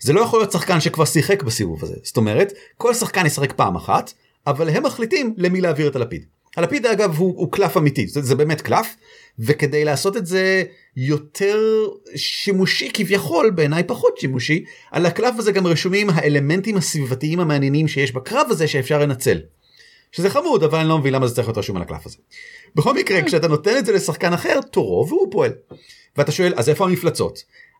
זה 0.00 0.12
לא 0.12 0.20
יכול 0.20 0.40
להיות 0.40 0.52
שחקן 0.52 0.80
שכבר 0.80 1.04
שיחק 1.04 1.42
בסיבוב 1.42 1.84
הזה. 1.84 1.94
זאת 2.02 2.16
אומרת, 2.16 2.52
כל 2.76 2.94
שחקן 2.94 3.26
ישחק 3.26 3.52
פעם 3.52 3.76
אחת, 3.76 4.12
אבל 4.46 4.68
הם 4.68 4.82
מחליטים 4.82 5.34
למי 5.36 5.60
להעביר 5.60 5.88
את 5.88 5.96
הלפיד. 5.96 6.24
הלפיד 6.56 6.86
אגב 6.86 7.14
הוא, 7.16 7.34
הוא 7.36 7.52
קלף 7.52 7.76
אמיתי, 7.76 8.06
זה, 8.06 8.22
זה 8.22 8.34
באמת 8.34 8.60
קלף, 8.60 8.96
וכדי 9.38 9.84
לעשות 9.84 10.16
את 10.16 10.26
זה 10.26 10.62
יותר 10.96 11.86
שימושי 12.16 12.90
כביכול 12.94 13.50
בעיניי 13.50 13.82
פחות 13.82 14.18
שימושי 14.18 14.64
על 14.90 15.06
הקלף 15.06 15.34
הזה 15.38 15.52
גם 15.52 15.66
רשומים 15.66 16.10
האלמנטים 16.10 16.76
הסביבתיים 16.76 17.40
המעניינים 17.40 17.88
שיש 17.88 18.12
בקרב 18.12 18.46
הזה 18.50 18.68
שאפשר 18.68 18.98
לנצל. 18.98 19.38
שזה 20.12 20.30
חמוד 20.30 20.62
אבל 20.62 20.78
אני 20.78 20.88
לא 20.88 20.98
מבין 20.98 21.14
למה 21.14 21.26
זה 21.26 21.34
צריך 21.34 21.48
להיות 21.48 21.58
רשום 21.58 21.76
על 21.76 21.82
הקלף 21.82 22.06
הזה. 22.06 22.16
בכל 22.74 22.94
מקרה 22.94 23.22
כשאתה 23.22 23.48
נותן 23.48 23.78
את 23.78 23.86
זה 23.86 23.92
לשחקן 23.92 24.32
אחר 24.32 24.60
תורו 24.60 25.06
והוא 25.08 25.28
פועל. 25.30 25.52
ואתה 26.16 26.32
שואל 26.32 26.52
אז 26.56 26.68
איפה 26.68 26.84
המפלצות? 26.84 27.38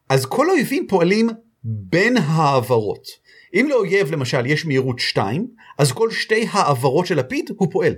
אז 0.09 0.27
כל 0.27 0.51
האויבים 0.51 0.87
פועלים 0.89 1.29
בין 1.65 2.17
העברות. 2.17 3.07
אם 3.55 3.67
לאויב 3.71 4.11
למשל 4.11 4.47
יש 4.47 4.67
מהירות 4.67 4.99
2 4.99 5.47
אז 5.79 5.93
כל 5.93 6.11
שתי 6.11 6.47
העברות 6.51 7.07
של 7.07 7.19
לפיד 7.19 7.51
הוא 7.57 7.69
פועל. 7.73 7.95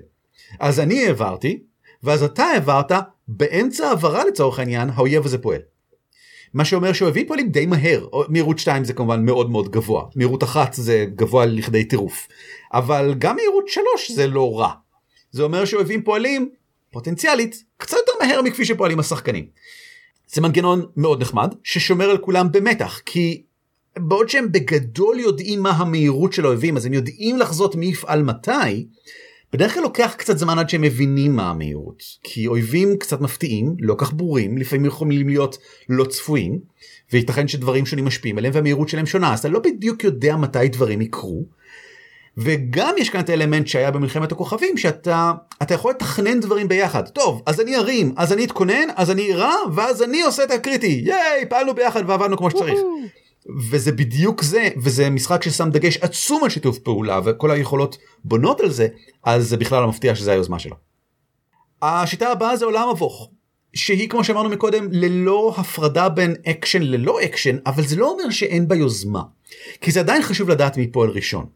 אז 0.61 0.81
אני 0.81 1.07
העברתי 1.07 1.63
ואז 2.03 2.23
אתה 2.23 2.45
העברת 2.45 2.93
באמצע 3.29 3.89
העברה 3.89 4.25
לצורך 4.25 4.59
העניין 4.59 4.91
האויב 4.95 5.25
הזה 5.25 5.39
פועל. 5.39 5.61
מה 6.55 6.65
שאומר 6.65 6.93
שאויבים 6.93 7.27
פועלים 7.27 7.49
די 7.49 7.67
מהר, 7.67 8.07
מהירות 8.29 8.59
2 8.59 8.85
זה 8.85 8.93
כמובן 8.93 9.25
מאוד 9.25 9.51
מאוד 9.51 9.71
גבוה, 9.71 10.05
מהירות 10.17 10.43
1 10.45 10.75
זה 10.75 11.07
גבוה 11.15 11.47
לכדי 11.47 11.85
טירוף, 11.85 12.29
אבל 12.73 13.15
גם 13.19 13.37
מהירות 13.37 13.69
3 13.69 14.11
זה 14.11 14.27
לא 14.27 14.59
רע. 14.59 14.73
זה 15.31 15.43
אומר 15.43 15.65
שאויבים 15.65 16.03
פועלים 16.03 16.51
פוטנציאלית 16.91 17.65
קצת 17.77 17.97
יותר 17.97 18.13
מהר 18.27 18.43
מכפי 18.43 18.65
שפועלים 18.65 19.01
השחקנים. 19.01 19.47
זה 20.29 20.41
מנגנון 20.41 20.87
מאוד 20.97 21.23
נחמד 21.23 21.55
ששומר 21.65 22.11
על 22.11 22.19
כולם 22.19 22.53
במתח 22.53 23.01
כי 23.07 23.43
בעוד 23.99 24.29
שהם 24.29 24.53
בגדול 24.53 25.21
יודעים 25.21 25.63
מה 25.63 25.71
המהירות 25.71 26.33
של 26.33 26.45
האויבים 26.45 26.77
אז 26.77 26.87
הם 26.87 26.93
יודעים 26.93 27.39
לחזות 27.39 27.75
מי 27.75 27.87
יפעל 27.87 28.23
מתי 28.23 28.87
בדרך 29.53 29.75
כלל 29.75 29.83
לוקח 29.83 30.15
קצת 30.19 30.39
זמן 30.39 30.59
עד 30.59 30.69
שהם 30.69 30.83
מבינים 30.83 31.37
מה 31.37 31.51
המהירות 31.51 32.03
כי 32.23 32.47
אויבים 32.47 32.97
קצת 32.97 33.21
מפתיעים 33.21 33.77
לא 33.81 33.95
כך 33.99 34.13
ברורים 34.13 34.59
לפעמים 34.59 34.85
יכולים 34.85 35.29
להיות 35.29 35.59
לא 35.89 36.05
צפויים 36.05 36.59
וייתכן 37.13 37.49
שדברים 37.49 37.87
שונים 37.87 38.05
משפיעים 38.05 38.39
עליהם 38.39 38.55
והמהירות 38.55 38.89
שלהם 38.89 39.07
שונה 39.07 39.33
אז 39.33 39.39
אתה 39.39 39.49
לא 39.49 39.59
בדיוק 39.59 40.05
יודע 40.05 40.37
מתי 40.37 40.69
דברים 40.69 41.01
יקרו. 41.01 41.45
וגם 42.39 42.95
יש 42.99 43.11
כאן 43.11 43.21
את 43.21 43.29
האלמנט 43.29 43.67
שהיה 43.67 43.91
במלחמת 43.91 44.33
הכוכבים 44.33 44.77
שאתה 44.77 45.33
אתה 45.63 45.75
יכול 45.75 45.91
לתכנן 45.91 46.41
דברים 46.41 46.69
ביחד 46.69 47.09
טוב 47.09 47.43
אז 47.47 47.61
אני 47.61 47.77
ארים 47.77 48.13
אז 48.17 48.33
אני 48.33 48.45
אתכונן 48.45 48.89
אז 48.97 49.11
אני 49.11 49.23
אירה 49.23 49.55
ואז 49.75 50.03
אני 50.03 50.23
עושה 50.23 50.45
את 50.45 50.51
הקריטי 50.51 51.03
ייי 51.05 51.47
פעלנו 51.49 51.75
ביחד 51.75 52.03
ועבדנו 52.07 52.37
כמו 52.37 52.51
שצריך. 52.51 52.79
וזה 53.71 53.93
בדיוק 53.93 54.43
זה 54.43 54.69
וזה 54.77 55.11
משחק 55.11 55.43
ששם 55.43 55.71
דגש 55.71 55.97
עצום 55.97 56.45
על 56.45 56.51
שיתוף 56.51 56.79
פעולה 56.79 57.21
וכל 57.25 57.51
היכולות 57.51 57.99
בונות 58.25 58.61
על 58.61 58.71
זה 58.71 58.89
אז 59.25 59.49
זה 59.49 59.57
בכלל 59.57 59.83
לא 59.83 59.89
מפתיע 59.89 60.15
שזה 60.15 60.33
היוזמה 60.33 60.59
שלו. 60.59 60.77
השיטה 61.83 62.29
הבאה 62.29 62.57
זה 62.57 62.65
עולם 62.65 62.89
מבוך 62.93 63.31
שהיא 63.75 64.09
כמו 64.09 64.25
שאמרנו 64.25 64.49
מקודם 64.49 64.89
ללא 64.93 65.55
הפרדה 65.57 66.09
בין 66.09 66.35
אקשן 66.47 66.83
ללא 66.83 67.25
אקשן 67.25 67.57
אבל 67.67 67.83
זה 67.83 67.97
לא 67.97 68.11
אומר 68.11 68.31
שאין 68.31 68.69
בה 68.69 68.77
יוזמה 68.77 69.23
כי 69.81 69.91
זה 69.91 70.01
עדיין 70.01 70.23
חשוב 70.23 70.51
לדעת 70.51 70.77
מי 70.77 70.87
פועל 70.87 71.11
ראשון. 71.11 71.47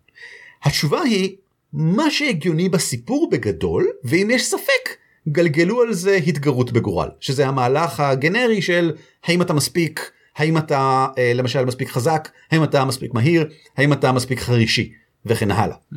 התשובה 0.62 1.00
היא 1.00 1.36
מה 1.72 2.10
שהגיוני 2.10 2.68
בסיפור 2.68 3.30
בגדול 3.30 3.86
ואם 4.04 4.28
יש 4.32 4.44
ספק 4.44 4.96
גלגלו 5.28 5.82
על 5.82 5.92
זה 5.92 6.14
התגרות 6.14 6.72
בגורל 6.72 7.08
שזה 7.20 7.48
המהלך 7.48 8.00
הגנרי 8.00 8.62
של 8.62 8.92
האם 9.24 9.42
אתה 9.42 9.52
מספיק 9.52 10.10
האם 10.36 10.58
אתה 10.58 11.06
אה, 11.18 11.32
למשל 11.34 11.64
מספיק 11.64 11.88
חזק 11.88 12.28
האם 12.50 12.64
אתה 12.64 12.84
מספיק 12.84 13.14
מהיר 13.14 13.48
האם 13.76 13.92
אתה 13.92 14.12
מספיק 14.12 14.40
חרישי 14.40 14.92
וכן 15.26 15.50
הלאה. 15.50 15.76
Mm. 15.92 15.96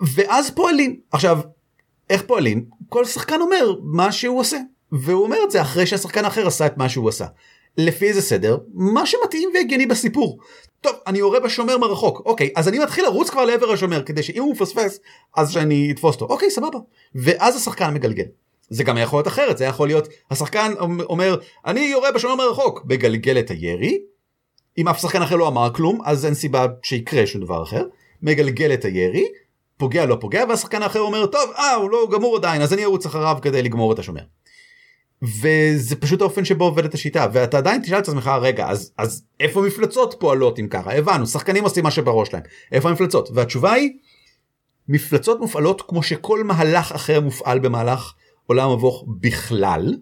ואז 0.00 0.50
פועלים 0.50 1.00
עכשיו 1.12 1.38
איך 2.10 2.22
פועלים 2.26 2.64
כל 2.88 3.04
שחקן 3.04 3.40
אומר 3.40 3.74
מה 3.82 4.12
שהוא 4.12 4.40
עושה 4.40 4.58
והוא 4.92 5.24
אומר 5.24 5.36
את 5.44 5.50
זה 5.50 5.62
אחרי 5.62 5.86
שהשחקן 5.86 6.24
האחר 6.24 6.46
עשה 6.46 6.66
את 6.66 6.76
מה 6.76 6.88
שהוא 6.88 7.08
עשה. 7.08 7.26
לפי 7.78 8.08
איזה 8.08 8.22
סדר 8.22 8.58
מה 8.74 9.06
שמתאים 9.06 9.50
והגיוני 9.54 9.86
בסיפור. 9.86 10.38
טוב 10.80 10.92
אני 11.06 11.18
יורה 11.18 11.40
בשומר 11.40 11.78
מרחוק 11.78 12.22
אוקיי 12.26 12.50
אז 12.56 12.68
אני 12.68 12.78
מתחיל 12.78 13.04
לרוץ 13.04 13.30
כבר 13.30 13.44
לעבר 13.44 13.72
השומר 13.72 14.02
כדי 14.02 14.22
שאם 14.22 14.42
הוא 14.42 14.52
מפספס 14.52 14.98
אז 15.36 15.50
שאני 15.50 15.90
אתפוס 15.92 16.14
אותו 16.14 16.32
אוקיי 16.32 16.50
סבבה 16.50 16.78
ואז 17.14 17.56
השחקן 17.56 17.94
מגלגל. 17.94 18.24
זה 18.72 18.84
גם 18.84 18.98
יכול 18.98 19.16
להיות 19.18 19.28
אחרת 19.28 19.58
זה 19.58 19.64
יכול 19.64 19.88
להיות 19.88 20.08
השחקן 20.30 20.72
אומר 20.80 21.36
אני 21.66 21.80
יורה 21.80 22.12
בשומר 22.12 22.34
מרחוק. 22.34 22.82
מגלגל 22.84 23.38
את 23.38 23.50
הירי. 23.50 23.98
אם 24.78 24.88
אף 24.88 25.00
שחקן 25.00 25.22
אחר 25.22 25.36
לא 25.36 25.48
אמר 25.48 25.70
כלום 25.74 26.00
אז 26.04 26.26
אין 26.26 26.34
סיבה 26.34 26.66
שיקרה 26.82 27.26
שום 27.26 27.40
דבר 27.40 27.62
אחר. 27.62 27.84
מגלגל 28.22 28.74
את 28.74 28.84
הירי 28.84 29.24
פוגע 29.76 30.06
לא 30.06 30.16
פוגע 30.20 30.44
והשחקן 30.48 30.82
האחר 30.82 31.00
אומר 31.00 31.26
טוב 31.26 31.50
אה 31.56 31.74
הוא 31.74 31.90
לא 31.90 32.08
גמור 32.12 32.36
עדיין 32.36 32.62
אז 32.62 32.72
אני 32.72 32.84
ארוץ 32.84 33.06
אחריו 33.06 33.38
כדי 33.42 33.62
לגמור 33.62 33.92
את 33.92 33.98
השומר. 33.98 34.22
וזה 35.22 35.96
פשוט 35.96 36.20
האופן 36.20 36.44
שבו 36.44 36.64
עובדת 36.64 36.94
השיטה 36.94 37.26
ואתה 37.32 37.58
עדיין 37.58 37.82
תשאל 37.82 37.98
את 37.98 38.08
עצמך 38.08 38.30
רגע 38.40 38.68
אז 38.68 38.92
אז 38.98 39.24
איפה 39.40 39.62
מפלצות 39.62 40.14
פועלות 40.18 40.58
אם 40.58 40.66
ככה? 40.68 40.94
הבנו 40.94 41.26
שחקנים 41.26 41.64
עושים 41.64 41.84
מה 41.84 41.90
שבראש 41.90 42.28
שלהם. 42.28 42.42
איפה 42.72 42.88
המפלצות? 42.88 43.28
והתשובה 43.34 43.72
היא 43.72 43.90
מפלצות 44.88 45.40
מופעלות 45.40 45.82
כמו 45.88 46.02
שכל 46.02 46.44
מהלך 46.44 46.92
אחר 46.92 47.20
מופעל 47.20 47.58
במהלך 47.58 48.14
עולם 48.46 48.72
מבוך 48.72 49.04
בכלל 49.20 49.96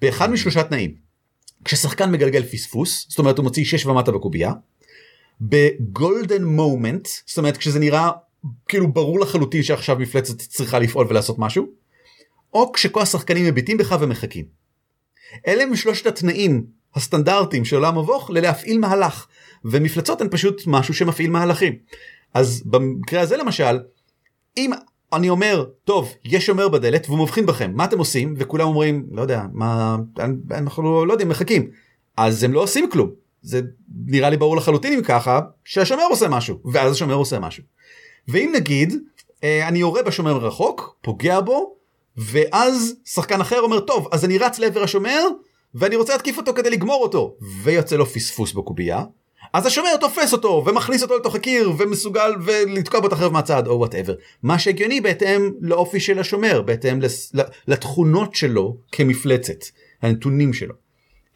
באחד 0.00 0.30
משלושה 0.30 0.62
תנאים 0.62 0.94
כששחקן 1.64 2.10
מגלגל 2.10 2.42
פספוס 2.42 3.06
זאת 3.08 3.18
אומרת 3.18 3.38
הוא 3.38 3.44
מוציא 3.44 3.64
6 3.64 3.86
ומטה 3.86 4.12
בקובייה 4.12 4.52
בגולדן 5.40 6.44
מומנט 6.44 7.08
זאת 7.26 7.38
אומרת 7.38 7.56
כשזה 7.56 7.78
נראה 7.78 8.10
כאילו 8.68 8.92
ברור 8.92 9.20
לחלוטין 9.20 9.62
שעכשיו 9.62 9.98
מפלצת 9.98 10.38
צריכה 10.38 10.78
לפעול 10.78 11.06
ולעשות 11.10 11.38
משהו 11.38 11.66
או 12.54 12.72
כשכל 12.72 13.02
השחקנים 13.02 13.44
מביטים 13.44 13.76
בך 13.76 13.96
ומחכים. 14.00 14.44
אלה 15.46 15.62
הם 15.62 15.76
שלושת 15.76 16.06
התנאים 16.06 16.66
הסטנדרטיים 16.94 17.64
של 17.64 17.76
עולם 17.76 17.98
מבוך 17.98 18.30
ללהפעיל 18.30 18.78
מהלך 18.78 19.26
ומפלצות 19.64 20.20
הן 20.20 20.28
פשוט 20.30 20.62
משהו 20.66 20.94
שמפעיל 20.94 21.30
מהלכים. 21.30 21.78
אז 22.34 22.62
במקרה 22.66 23.20
הזה 23.20 23.36
למשל 23.36 23.78
אם 24.56 24.70
אני 25.16 25.28
אומר 25.28 25.64
טוב 25.84 26.12
יש 26.24 26.46
שומר 26.46 26.68
בדלת 26.68 27.06
והוא 27.08 27.18
מבחין 27.18 27.46
בכם 27.46 27.72
מה 27.74 27.84
אתם 27.84 27.98
עושים? 27.98 28.34
וכולם 28.38 28.66
אומרים 28.66 29.06
לא 29.10 29.22
יודע 29.22 29.42
מה 29.52 29.96
אנחנו 30.50 31.04
לא 31.04 31.12
יודעים 31.12 31.28
מחכים. 31.28 31.70
אז 32.16 32.42
הם 32.44 32.52
לא 32.52 32.62
עושים 32.62 32.90
כלום. 32.90 33.10
זה 33.42 33.60
נראה 34.06 34.30
לי 34.30 34.36
ברור 34.36 34.56
לחלוטין 34.56 34.92
אם 34.92 35.02
ככה 35.02 35.40
שהשומר 35.64 36.02
עושה 36.10 36.28
משהו 36.28 36.58
ואז 36.64 36.92
השומר 36.92 37.14
עושה 37.14 37.38
משהו. 37.38 37.62
ואם 38.28 38.52
נגיד 38.54 38.94
אה, 39.44 39.68
אני 39.68 39.78
יורה 39.78 40.02
בשומר 40.02 40.36
רחוק 40.36 40.96
פוגע 41.00 41.40
בו 41.40 41.74
ואז 42.16 42.94
שחקן 43.04 43.40
אחר 43.40 43.60
אומר 43.60 43.80
טוב 43.80 44.08
אז 44.12 44.24
אני 44.24 44.38
רץ 44.38 44.58
לעבר 44.58 44.82
השומר 44.82 45.22
ואני 45.74 45.96
רוצה 45.96 46.12
להתקיף 46.12 46.36
אותו 46.36 46.54
כדי 46.54 46.70
לגמור 46.70 47.02
אותו. 47.02 47.36
ויוצא 47.62 47.96
לו 47.96 48.06
פספוס 48.06 48.52
בקובייה 48.52 49.04
אז 49.52 49.66
השומר 49.66 49.96
תופס 50.00 50.32
אותו 50.32 50.64
ומכניס 50.66 51.02
אותו 51.02 51.16
לתוך 51.16 51.34
הקיר 51.34 51.72
ומסוגל 51.78 52.32
ולתקוע 52.44 53.00
בו 53.00 53.06
את 53.06 53.12
החרב 53.12 53.32
מהצד 53.32 53.66
או 53.66 53.78
whatever 53.78 54.14
מה 54.42 54.58
שהגיוני 54.58 55.00
בהתאם 55.00 55.52
לאופי 55.60 56.00
של 56.00 56.18
השומר 56.18 56.62
בהתאם 56.62 57.00
לתכונות 57.68 58.34
שלו 58.34 58.76
כמפלצת 58.92 59.64
הנתונים 60.02 60.52
שלו. 60.52 60.74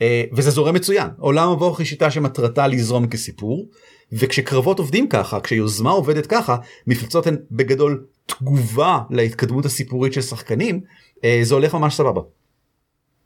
אה, 0.03 0.25
וזה 0.33 0.51
זורם 0.51 0.75
מצוין 0.75 1.09
עולם 1.18 1.53
מבוך 1.53 1.79
היא 1.79 1.87
שיטה 1.87 2.11
שמטרתה 2.11 2.66
לזרום 2.66 3.07
כסיפור 3.07 3.68
וכשקרבות 4.12 4.79
עובדים 4.79 5.09
ככה 5.09 5.40
כשיוזמה 5.40 5.90
עובדת 5.90 6.27
ככה 6.27 6.57
מפלצות 6.87 7.27
הן 7.27 7.37
בגדול 7.51 8.05
תגובה 8.27 8.99
להתקדמות 9.11 9.64
הסיפורית 9.64 10.12
של 10.12 10.20
שחקנים 10.20 10.81
אה, 11.25 11.40
זה 11.42 11.55
הולך 11.55 11.75
ממש 11.75 11.94
סבבה. 11.94 12.20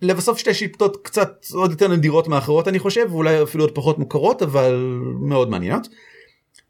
לבסוף 0.05 0.39
שתי 0.39 0.55
שיטות 0.55 0.97
קצת 1.03 1.47
עוד 1.55 1.71
יותר 1.71 1.89
נדירות 1.89 2.29
מאחרות 2.29 2.69
אני 2.69 2.79
חושב 2.79 3.07
ואולי 3.11 3.43
אפילו 3.43 3.65
עוד 3.65 3.75
פחות 3.75 3.99
מוכרות 3.99 4.43
אבל 4.43 4.75
מאוד 5.21 5.51
מעניינות. 5.51 5.89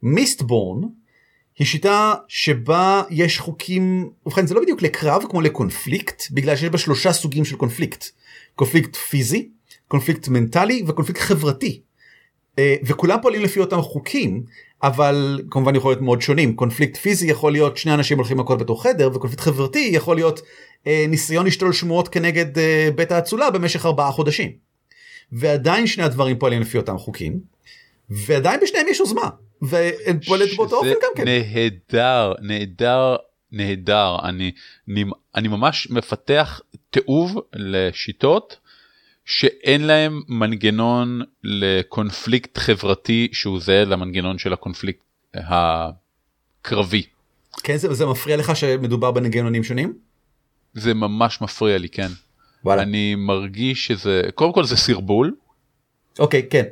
מיסטבורן 0.03 0.89
היא 1.59 1.67
שיטה 1.67 2.15
שבה 2.29 3.03
יש 3.11 3.39
חוקים 3.39 4.11
ובכן 4.27 4.47
זה 4.47 4.55
לא 4.55 4.61
בדיוק 4.61 4.83
לקרב 4.83 5.25
כמו 5.29 5.41
לקונפליקט 5.41 6.23
בגלל 6.31 6.57
שיש 6.57 6.69
בה 6.71 6.79
שלושה 6.79 7.13
סוגים 7.13 7.45
של 7.45 7.57
קונפליקט 7.57 8.05
קונפליקט 8.55 8.97
פיזי 8.97 9.49
קונפליקט 9.89 10.29
מנטלי 10.29 10.83
וקונפליקט 10.87 11.21
חברתי. 11.21 11.81
אה, 12.59 12.77
וכולם 12.83 13.19
פועלים 13.23 13.43
לפי 13.43 13.61
אותם 13.61 13.81
חוקים 13.81 14.45
אבל 14.87 15.41
כמובן 15.51 15.77
יכול 15.77 15.91
להיות 15.91 16.03
מאוד 16.03 16.23
שונים 16.23 16.57
קונפליקט 16.57 16.97
פיזי 16.97 17.31
יכול 17.31 17.53
להיות 17.53 17.77
שני 17.77 17.95
אנשים 17.95 18.19
הולכים 18.19 18.37
מכות 18.37 18.59
בתוך 18.59 18.87
חדר 18.87 19.11
וקונפליקט 19.15 19.43
חברתי 19.43 19.91
יכול 19.93 20.17
להיות 20.17 20.41
אה, 20.87 21.05
ניסיון 21.09 21.47
לשתול 21.47 21.73
שמועות 21.73 22.09
כנגד 22.09 22.59
אה, 22.59 22.89
בית 22.95 23.13
האצולה 23.13 23.51
במשך 23.51 23.87
ארבעה 23.87 24.13
חודשים. 24.13 24.51
ועדיין 25.33 25.87
שני 25.87 26.05
הדברים 26.05 26.39
פועלים 26.39 26.61
לפי 26.61 26.79
אותם 26.79 26.99
חוקים 26.99 27.41
ועדיין 28.11 28.61
בשניהם 28.63 28.87
יש 28.89 29.01
יוזמה 29.01 29.29
ופועלת 29.63 30.49
באותו 30.57 30.77
אופן 30.77 30.89
גם 30.89 31.11
כן. 31.17 31.25
נהדר 31.25 32.33
נהדר 32.43 33.17
נהדר 33.53 34.17
אני 34.23 34.53
אני, 34.89 35.05
אני 35.35 35.49
ממש 35.49 35.91
מפתח 35.91 36.61
תיעוב 36.91 37.41
לשיטות 37.55 38.57
שאין 39.25 39.87
להם 39.87 40.23
מנגנון 40.29 41.21
לקונפליקט 41.45 42.59
חברתי 42.59 43.29
שהוא 43.33 43.61
זהה 43.61 43.85
למנגנון 43.85 44.39
של 44.39 44.53
הקונפליקט 44.53 45.01
הקרבי. 45.35 47.03
כן 47.63 47.77
זה, 47.77 47.95
זה 47.95 48.07
מפריע 48.07 48.37
לך 48.37 48.57
שמדובר 48.57 49.11
בנגנונים 49.11 49.65
שונים? 49.65 49.93
זה 50.75 50.95
ממש 50.95 51.41
מפריע 51.41 51.79
לי 51.79 51.89
כן. 51.89 52.09
וואלה. 52.65 52.83
אני 52.83 53.15
מרגיש 53.15 53.87
שזה 53.87 54.23
קודם 54.35 54.53
כל 54.53 54.65
זה 54.65 54.77
סרבול. 54.77 55.35
אוקיי 56.19 56.49
כן. 56.51 56.65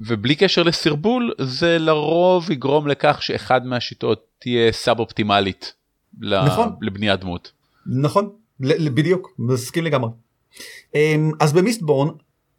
ובלי 0.00 0.34
קשר 0.34 0.62
לסרבול 0.62 1.32
זה 1.40 1.78
לרוב 1.78 2.50
יגרום 2.50 2.88
לכך 2.88 3.22
שאחד 3.22 3.66
מהשיטות 3.66 4.26
תהיה 4.38 4.72
סאב 4.72 4.98
אופטימלית 4.98 5.74
נכון. 6.20 6.76
לבניית 6.80 7.20
דמות. 7.20 7.52
נכון 7.86 8.30
בדיוק 8.60 9.34
מסכים 9.38 9.84
לגמרי. 9.84 10.10
אמ, 10.94 11.32
אז 11.40 11.52
במיסטבורן 11.52 12.08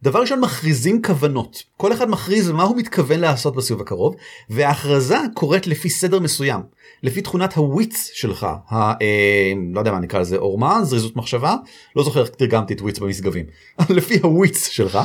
דבר 0.05 0.19
ראשון 0.19 0.39
מכריזים 0.39 1.01
כוונות. 1.01 1.63
כל 1.77 1.93
אחד 1.93 2.09
מכריז 2.09 2.51
מה 2.51 2.63
הוא 2.63 2.77
מתכוון 2.77 3.19
לעשות 3.19 3.55
בסיבוב 3.55 3.81
הקרוב 3.81 4.15
וההכרזה 4.49 5.17
קורית 5.33 5.67
לפי 5.67 5.89
סדר 5.89 6.19
מסוים. 6.19 6.61
לפי 7.03 7.21
תכונת 7.21 7.53
הוויץ 7.53 8.09
שלך 8.13 8.43
ה, 8.43 8.75
אה, 9.01 9.53
לא 9.73 9.79
יודע 9.79 9.91
מה 9.91 9.99
נקרא 9.99 10.19
לזה 10.19 10.37
עורמה 10.37 10.83
זריזות 10.83 11.15
מחשבה 11.15 11.55
לא 11.95 12.03
זוכר 12.03 12.21
איך 12.21 12.29
תרגמתי 12.29 12.73
את 12.73 12.81
וויץ 12.81 12.99
במשגבים. 12.99 13.45
לפי 13.89 14.19
הוויץ 14.23 14.67
שלך 14.67 14.99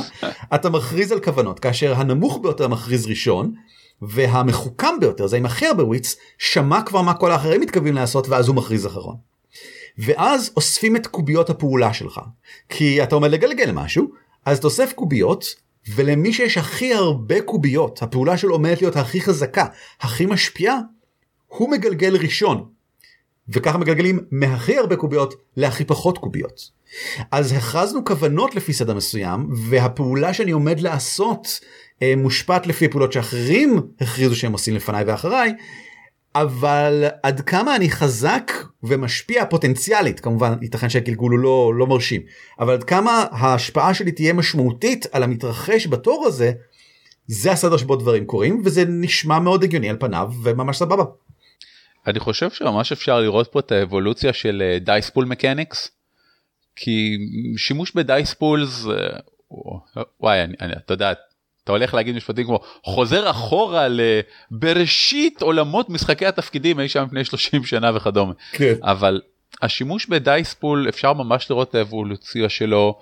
אתה 0.55 0.69
מכריז 0.69 1.11
על 1.11 1.19
כוונות 1.19 1.59
כאשר 1.59 1.93
הנמוך 1.95 2.39
ביותר 2.41 2.67
מכריז 2.67 3.07
ראשון 3.07 3.53
והמחוכם 4.01 4.99
ביותר 4.99 5.27
זה 5.27 5.37
עם 5.37 5.45
הכי 5.45 5.65
הרבה 5.65 5.83
וויץ 5.83 6.15
שמע 6.37 6.81
כבר 6.81 7.01
מה 7.01 7.13
כל 7.13 7.31
האחרים 7.31 7.61
מתכוונים 7.61 7.95
לעשות 7.95 8.29
ואז 8.29 8.47
הוא 8.47 8.55
מכריז 8.55 8.87
אחרון. 8.87 9.30
ואז 9.97 10.51
אוספים 10.55 10.95
את 10.95 11.07
קוביות 11.07 11.49
הפעולה 11.49 11.93
שלך 11.93 12.19
כי 12.69 13.03
אתה 13.03 13.15
עומד 13.15 13.31
לגלגל 13.31 13.71
משהו 13.71 14.11
אז 14.45 14.59
תוסף 14.59 14.93
קוביות 14.95 15.45
ולמי 15.95 16.33
שיש 16.33 16.57
הכי 16.57 16.93
הרבה 16.93 17.41
קוביות 17.41 18.01
הפעולה 18.01 18.37
שלו 18.37 18.53
עומדת 18.53 18.81
להיות 18.81 18.95
הכי 18.95 19.21
חזקה 19.21 19.65
הכי 20.01 20.25
משפיעה 20.25 20.77
הוא 21.47 21.71
מגלגל 21.71 22.17
ראשון. 22.17 22.65
וככה 23.49 23.77
מגלגלים 23.77 24.19
מהכי 24.31 24.77
הרבה 24.77 24.95
קוביות 24.95 25.33
להכי 25.57 25.85
פחות 25.85 26.17
קוביות. 26.17 26.69
אז 27.31 27.51
הכרזנו 27.51 28.05
כוונות 28.05 28.55
לפי 28.55 28.73
סדר 28.73 28.93
מסוים 28.93 29.49
והפעולה 29.69 30.33
שאני 30.33 30.51
עומד 30.51 30.79
לעשות 30.79 31.59
אה, 32.01 32.13
מושפעת 32.17 32.67
לפי 32.67 32.87
פעולות 32.87 33.11
שאחרים 33.11 33.81
הכריזו 34.01 34.35
שהם 34.35 34.51
עושים 34.51 34.75
לפניי 34.75 35.03
ואחריי. 35.03 35.53
אבל 36.35 37.05
עד 37.23 37.41
כמה 37.41 37.75
אני 37.75 37.89
חזק 37.89 38.51
ומשפיע 38.83 39.45
פוטנציאלית 39.45 40.19
כמובן 40.19 40.53
ייתכן 40.61 40.89
שהגלגול 40.89 41.31
הוא 41.31 41.39
לא 41.39 41.73
לא 41.75 41.87
מרשים 41.87 42.21
אבל 42.59 42.73
עד 42.73 42.83
כמה 42.83 43.25
ההשפעה 43.31 43.93
שלי 43.93 44.11
תהיה 44.11 44.33
משמעותית 44.33 45.05
על 45.11 45.23
המתרחש 45.23 45.87
בתור 45.87 46.25
הזה 46.27 46.51
זה 47.27 47.51
הסדר 47.51 47.77
שבו 47.77 47.95
דברים 47.95 48.25
קורים 48.25 48.61
וזה 48.65 48.83
נשמע 48.87 49.39
מאוד 49.39 49.63
הגיוני 49.63 49.89
על 49.89 49.97
פניו 49.99 50.31
וממש 50.43 50.77
סבבה. 50.77 51.03
אני 52.07 52.19
חושב 52.19 52.49
שממש 52.49 52.91
אפשר 52.91 53.19
לראות 53.19 53.47
פה 53.51 53.59
את 53.59 53.71
האבולוציה 53.71 54.33
של 54.33 54.77
דייספול 54.81 55.25
מקניקס. 55.25 55.91
כי 56.75 57.17
שימוש 57.57 57.91
בדייספולס 57.95 58.85
וואי 60.19 60.43
אני, 60.43 60.53
אני, 60.61 60.73
אתה 60.73 60.93
יודע 60.93 61.13
אתה 61.63 61.71
הולך 61.71 61.93
להגיד 61.93 62.15
משפטים 62.15 62.45
כמו 62.45 62.59
חוזר 62.83 63.29
אחורה 63.29 63.87
לבראשית 63.89 65.41
עולמות 65.41 65.89
משחקי 65.89 66.25
התפקידים 66.25 66.79
אי 66.79 66.89
שם 66.89 67.03
לפני 67.03 67.25
30 67.25 67.63
שנה 67.63 67.91
וכדומה. 67.95 68.33
כן. 68.51 68.73
אבל 68.81 69.21
השימוש 69.61 70.05
בדייספול 70.05 70.89
אפשר 70.89 71.13
ממש 71.13 71.49
לראות 71.49 71.69
את 71.69 71.75
האבולוציה 71.75 72.49
שלו 72.49 72.99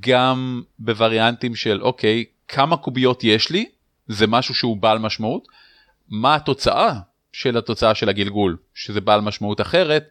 גם 0.00 0.62
בווריאנטים 0.78 1.54
של 1.54 1.82
אוקיי 1.82 2.24
כמה 2.48 2.76
קוביות 2.76 3.24
יש 3.24 3.50
לי? 3.50 3.66
זה 4.08 4.26
משהו 4.26 4.54
שהוא 4.54 4.76
בעל 4.76 4.98
משמעות. 4.98 5.48
מה 6.08 6.34
התוצאה 6.34 6.92
של 7.32 7.56
התוצאה 7.56 7.94
של 7.94 8.08
הגלגול? 8.08 8.56
שזה 8.74 9.00
בעל 9.00 9.20
משמעות 9.20 9.60
אחרת. 9.60 10.04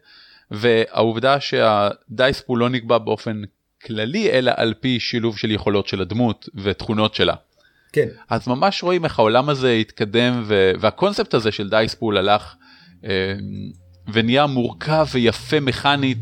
והעובדה 0.50 1.40
שהדייספול 1.40 2.58
לא 2.58 2.68
נקבע 2.68 2.98
באופן 2.98 3.42
כללי 3.84 4.30
אלא 4.30 4.52
על 4.56 4.74
פי 4.80 5.00
שילוב 5.00 5.38
של 5.38 5.50
יכולות 5.50 5.88
של 5.88 6.00
הדמות 6.00 6.48
ותכונות 6.54 7.14
שלה. 7.14 7.34
כן. 7.94 8.08
אז 8.30 8.48
ממש 8.48 8.82
רואים 8.82 9.04
איך 9.04 9.18
העולם 9.18 9.48
הזה 9.48 9.72
התקדם 9.72 10.42
ו- 10.46 10.72
והקונספט 10.80 11.34
הזה 11.34 11.52
של 11.52 11.70
דייספול 11.70 12.16
הלך 12.16 12.54
אה, 13.04 13.34
ונהיה 14.12 14.46
מורכב 14.46 15.06
ויפה 15.12 15.60
מכנית 15.60 16.18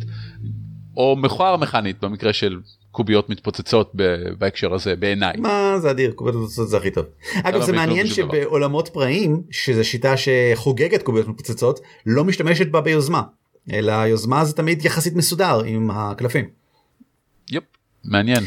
או 0.97 1.17
מכוער 1.17 1.57
מכנית 1.57 2.01
במקרה 2.01 2.33
של 2.33 2.61
קוביות 2.91 3.31
מתפוצצות 3.31 3.93
בהקשר 4.39 4.75
הזה 4.75 4.97
בעיניי. 4.97 5.37
מה 5.39 5.75
זה 5.79 5.91
אדיר 5.91 6.13
קוביות 6.13 6.37
מתפוצצות 6.37 6.69
זה 6.69 6.77
הכי 6.77 6.91
טוב. 6.91 7.07
אגב 7.35 7.55
לא 7.55 7.67
זה 7.67 7.73
מכלום 7.73 7.87
מעניין. 7.89 8.07
שבעולמות 8.07 8.89
פראיים 8.89 9.43
שזה 9.51 9.85
שיטה 9.85 10.15
שחוגגת 10.17 11.03
קוביות 11.03 11.29
מתפוצצות 11.29 11.81
לא 12.07 12.25
משתמשת 12.25 12.69
בה 12.69 12.81
ביוזמה 12.81 13.23
אלא 13.73 13.93
היוזמה 13.93 14.45
זה 14.45 14.53
תמיד 14.53 14.85
יחסית 14.85 15.15
מסודר 15.17 15.61
עם 15.67 15.91
הקלפים. 15.91 16.49
יופ, 17.51 17.65
מעניין. 18.05 18.45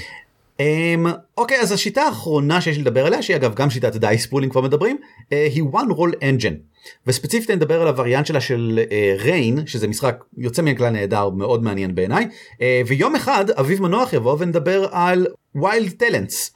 Um, 0.60 1.08
אוקיי 1.38 1.60
אז 1.60 1.72
השיטה 1.72 2.02
האחרונה 2.02 2.62
שיש 2.62 2.78
לדבר 2.78 3.06
עליה 3.06 3.22
שהיא 3.22 3.36
אגב 3.36 3.56
גם 3.56 3.70
שיטת 3.70 3.96
דייספול 3.96 4.44
אם 4.44 4.50
כבר 4.50 4.62
מדברים 4.62 4.98
uh, 5.22 5.26
היא 5.32 5.63
one 5.63 5.91
roll 5.91 6.15
engine 6.22 6.84
וספציפית 7.08 7.50
אני 7.50 7.58
מדבר 7.58 7.82
על 7.82 7.88
הווריאנט 7.88 8.26
שלה 8.26 8.41
של 8.41 8.80
ריין 9.18 9.60
uh, 9.60 9.62
שזה 9.65 9.88
משחק 9.88 10.24
יוצא 10.38 10.62
מן 10.62 10.72
הכלל 10.72 10.89
נהדר 10.89 11.30
מאוד 11.30 11.63
מעניין 11.63 11.96
בעיניי 11.96 12.28
uh, 12.54 12.60
ויום 12.88 13.15
אחד 13.15 13.50
אביב 13.50 13.82
מנוח 13.82 14.13
יבוא 14.13 14.36
ונדבר 14.39 14.88
על 14.91 15.28
wild 15.58 16.02
talents. 16.02 16.52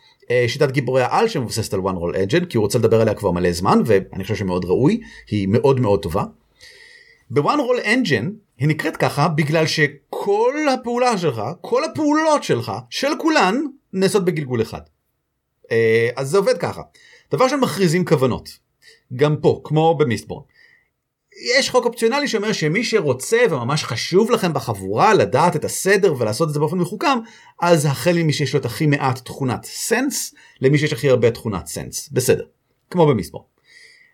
שיטת 0.48 0.72
גיבורי 0.72 1.02
העל 1.02 1.28
שמבוססת 1.28 1.74
על 1.74 1.80
one 1.80 1.84
roll 1.84 2.16
engine 2.16 2.46
כי 2.46 2.58
הוא 2.58 2.62
רוצה 2.62 2.80
לדבר 2.80 3.02
עליה 3.02 3.14
כבר 3.14 3.32
מלא 3.32 3.52
זמן 3.52 3.82
ואני 3.86 4.24
חושב 4.24 4.36
שמאוד 4.36 4.66
ראוי 4.66 5.02
היא 5.30 5.48
מאוד 5.48 5.80
מאוד 5.80 6.02
טובה. 6.02 6.24
בוואן 7.32 7.60
רול 7.60 7.80
אנג'ן 7.86 8.30
היא 8.58 8.68
נקראת 8.68 8.98
ככה 8.98 9.28
בגלל 9.28 9.68
שכל 9.68 10.54
הפעולה 10.74 11.18
שלך 11.18 11.42
כל 11.62 11.84
הפעולות 11.84 12.44
שלך 12.44 12.72
של 12.90 13.12
כולן 13.18 13.56
נעשות 13.94 14.26
בגלגול 14.26 14.62
אחד. 14.62 14.82
אה, 15.72 16.10
אז 16.16 16.30
זה 16.30 16.38
עובד 16.38 16.58
ככה. 16.58 16.82
דבר 17.32 17.44
ראשון 17.44 17.60
מכריזים 17.60 18.06
כוונות. 18.06 18.50
גם 19.16 19.36
פה 19.42 19.62
כמו 19.64 19.98
במיסטבורן. 19.98 20.44
יש 21.58 21.70
חוק 21.70 21.86
אופציונלי 21.86 22.28
שאומר 22.28 22.52
שמי 22.52 22.84
שרוצה 22.84 23.38
וממש 23.50 23.84
חשוב 23.84 24.32
לכם 24.32 24.54
בחבורה 24.54 25.14
לדעת 25.14 25.56
את 25.56 25.66
הסדר 25.66 26.14
ולעשות 26.20 26.48
את 26.50 26.54
זה 26.54 26.60
באופן 26.60 26.78
מחוכם 26.78 27.18
אז 27.62 27.86
החל 27.86 28.14
ממי 28.14 28.34
שיש 28.34 28.54
לו 28.54 28.60
את 28.60 28.66
הכי 28.66 28.88
מעט 28.88 29.20
תכונת 29.26 29.66
sense 29.66 30.34
למי 30.62 30.78
שיש 30.78 30.94
הכי 30.94 31.10
הרבה 31.10 31.32
תכונת 31.32 31.68
sense 31.68 32.10
בסדר 32.10 32.46
כמו 32.90 33.08
ב 33.08 33.12
Mistborn. 33.12 33.46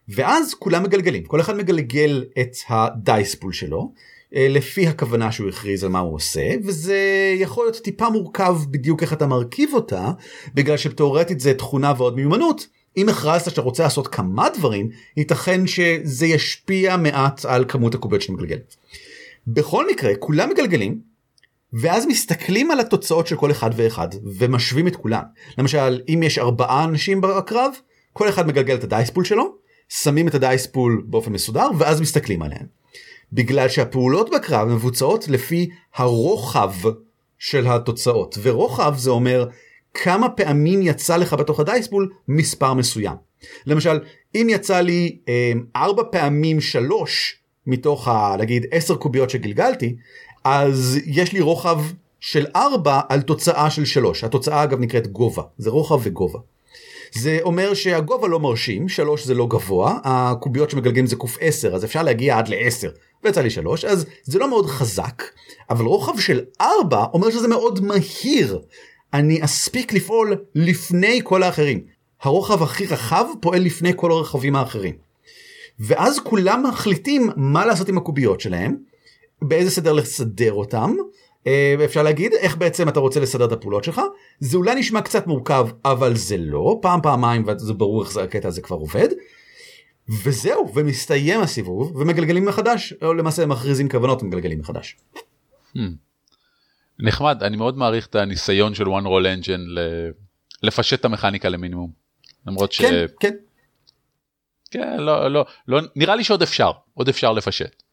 ואז 0.10 0.54
כולם 0.54 0.84
מגלגלים 0.84 1.24
כל 1.24 1.42
אחד 1.42 1.58
מגלגל 1.58 2.26
את 2.42 2.56
ה 2.70 2.79
dice 2.79 3.16
pool 3.16 3.54
שלו 3.54 3.94
לפי 4.36 4.88
הכוונה 4.88 5.32
שהוא 5.32 5.50
הכריז 5.50 5.84
על 5.84 5.90
מה 5.90 6.00
הוא 6.00 6.16
עושה 6.16 6.50
וזה 6.64 6.98
יכול 7.38 7.66
להיות 7.66 7.78
טיפה 7.78 8.10
מורכב 8.10 8.58
בדיוק 8.70 9.02
איך 9.02 9.14
אתה 9.14 9.28
מרכיב 9.28 9.74
אותה 9.74 10.12
בגלל 10.54 10.78
שתאורטית 10.78 11.40
זה 11.40 11.54
תכונה 11.54 11.94
ועוד 11.98 12.16
מיומנות. 12.16 12.68
אם 12.98 13.10
הכרזת 13.10 13.50
שאתה 13.50 13.62
רוצה 13.62 13.84
לעשות 13.84 14.08
כמה 14.08 14.50
דברים 14.50 14.90
ייתכן 15.18 15.68
שזה 15.68 16.26
ישפיע 16.26 16.98
מעט 16.98 17.46
על 17.46 17.66
כמות 17.68 17.96
הקוביות 17.96 18.22
שאתה 18.22 18.34
מגלגל. 18.34 18.58
בכל 19.48 19.86
מקרה 19.92 20.16
כולם 20.16 20.50
מגלגלים 20.50 21.00
ואז 21.74 22.06
מסתכלים 22.06 22.72
על 22.72 22.80
התוצאות 22.80 23.28
של 23.28 23.36
כל 23.36 23.52
אחד 23.52 23.70
ואחד 23.76 24.08
ומשווים 24.38 24.88
את 24.88 24.96
כולן. 24.96 25.24
למשל 25.58 26.02
אם 26.10 26.24
יש 26.24 26.38
ארבעה 26.38 26.84
אנשים 26.84 27.22
בקרב 27.22 27.72
כל 28.14 28.30
אחד 28.30 28.48
מגלגל 28.48 28.76
את 28.76 28.84
הדייספול 28.84 29.24
שלו 29.24 29.56
שמים 29.90 30.28
את 30.28 30.36
הדייספול 30.36 31.04
באופן 31.08 31.32
מסודר 31.32 31.68
ואז 31.78 32.02
מסתכלים 32.02 32.42
עליהן. 32.42 32.66
בגלל 33.34 33.70
שהפעולות 33.70 34.30
בקרב 34.36 34.68
מבוצעות 34.68 35.28
לפי 35.28 35.70
הרוחב 35.96 36.74
של 37.40 37.68
התוצאות 37.68 38.38
ורוחב 38.42 38.94
זה 38.98 39.10
אומר 39.10 39.48
כמה 39.94 40.30
פעמים 40.30 40.82
יצא 40.82 41.18
לך 41.18 41.34
בתוך 41.34 41.60
הדייספול 41.60 42.12
מספר 42.28 42.74
מסוים. 42.74 43.16
למשל 43.66 44.00
אם 44.36 44.48
יצא 44.50 44.80
לי 44.80 45.18
אה, 45.30 45.52
ארבע 45.76 46.04
פעמים 46.12 46.62
שלוש 46.62 47.40
מתוך 47.68 48.08
ה, 48.08 48.36
נגיד 48.40 48.66
עשר 48.72 48.96
קוביות 48.96 49.30
שגלגלתי 49.30 49.96
אז 50.44 51.00
יש 51.06 51.34
לי 51.34 51.42
רוחב 51.42 51.82
של 52.20 52.46
ארבע 52.56 53.00
על 53.10 53.22
תוצאה 53.22 53.70
של 53.70 53.86
שלוש 53.86 54.24
התוצאה 54.24 54.64
אגב 54.64 54.80
נקראת 54.80 55.08
גובה 55.08 55.44
זה 55.58 55.70
רוחב 55.70 56.00
וגובה. 56.04 56.40
זה 57.12 57.40
אומר 57.42 57.74
שהגובה 57.74 58.28
לא 58.28 58.40
מרשים, 58.40 58.90
3 58.90 59.26
זה 59.26 59.34
לא 59.34 59.48
גבוה, 59.48 60.00
הקוביות 60.04 60.70
שמגלגלים 60.70 61.08
זה 61.08 61.16
קוף 61.16 61.38
10 61.42 61.76
אז 61.76 61.86
אפשר 61.86 62.04
להגיע 62.04 62.38
עד 62.38 62.48
ל-10 62.48 62.88
ויצא 63.24 63.42
לי 63.42 63.50
3 63.50 63.86
אז 63.86 64.06
זה 64.24 64.40
לא 64.40 64.50
מאוד 64.50 64.66
חזק, 64.66 65.24
אבל 65.70 65.86
רוחב 65.86 66.20
של 66.20 66.42
4 66.62 67.06
אומר 67.14 67.32
שזה 67.32 67.48
מאוד 67.48 67.80
מהיר. 67.84 68.60
אני 69.14 69.44
אספיק 69.44 69.94
לפעול 69.94 70.36
לפני 70.56 71.22
כל 71.24 71.44
האחרים. 71.44 71.82
הרוחב 72.22 72.64
הכי 72.64 72.86
רחב 72.86 73.26
פועל 73.42 73.62
לפני 73.62 73.92
כל 73.96 74.12
הרכבים 74.12 74.56
האחרים. 74.56 74.96
ואז 75.80 76.20
כולם 76.20 76.64
מחליטים 76.70 77.30
מה 77.36 77.66
לעשות 77.66 77.90
עם 77.90 77.98
הקוביות 77.98 78.42
שלהם, 78.42 78.76
באיזה 79.42 79.72
סדר 79.72 79.94
לסדר 79.94 80.54
אותם, 80.54 80.96
אפשר 81.86 82.04
להגיד 82.04 82.34
איך 82.34 82.58
בעצם 82.58 82.90
אתה 82.90 83.00
רוצה 83.00 83.20
לסדר 83.20 83.46
את 83.46 83.52
הפעולות 83.52 83.84
שלך 83.84 84.02
זה 84.40 84.58
אולי 84.58 84.76
נשמע 84.76 85.02
קצת 85.02 85.28
מורכב 85.28 85.68
אבל 85.86 86.16
זה 86.16 86.38
לא 86.38 86.80
פעם 86.82 87.02
פעמיים 87.02 87.44
וזה 87.48 87.74
ברור 87.74 88.04
איך 88.04 88.12
זה 88.12 88.24
הקטע 88.24 88.48
הזה 88.48 88.62
כבר 88.62 88.76
עובד. 88.76 89.08
וזהו 90.24 90.72
ומסתיים 90.76 91.42
הסיבוב 91.42 91.96
ומגלגלים 91.96 92.46
מחדש 92.46 92.94
או 93.02 93.14
למעשה 93.14 93.46
מכריזים 93.46 93.90
כוונות 93.90 94.24
ומגלגלים 94.24 94.60
מחדש. 94.60 94.98
Hmm. 95.76 95.80
נחמד 97.00 97.44
אני 97.44 97.58
מאוד 97.58 97.78
מעריך 97.78 98.08
את 98.08 98.16
הניסיון 98.16 98.74
של 98.74 98.86
one 98.86 99.06
roll 99.06 99.44
engine 99.44 99.62
ל- 99.68 100.10
לפשט 100.64 101.00
את 101.00 101.06
המכניקה 101.06 101.50
למינימום. 101.50 101.92
למרות 102.48 102.72
ש... 102.72 102.82
כן 102.82 103.06
כן 103.20 103.36
כן, 104.72 104.98
לא, 104.98 105.32
לא, 105.32 105.46
לא, 105.68 105.82
נראה 105.96 106.16
לי 106.16 106.24
שעוד 106.24 106.42
אפשר, 106.42 106.72
עוד 106.94 107.10
אפשר 107.10 107.32
לפשט. 107.32 107.84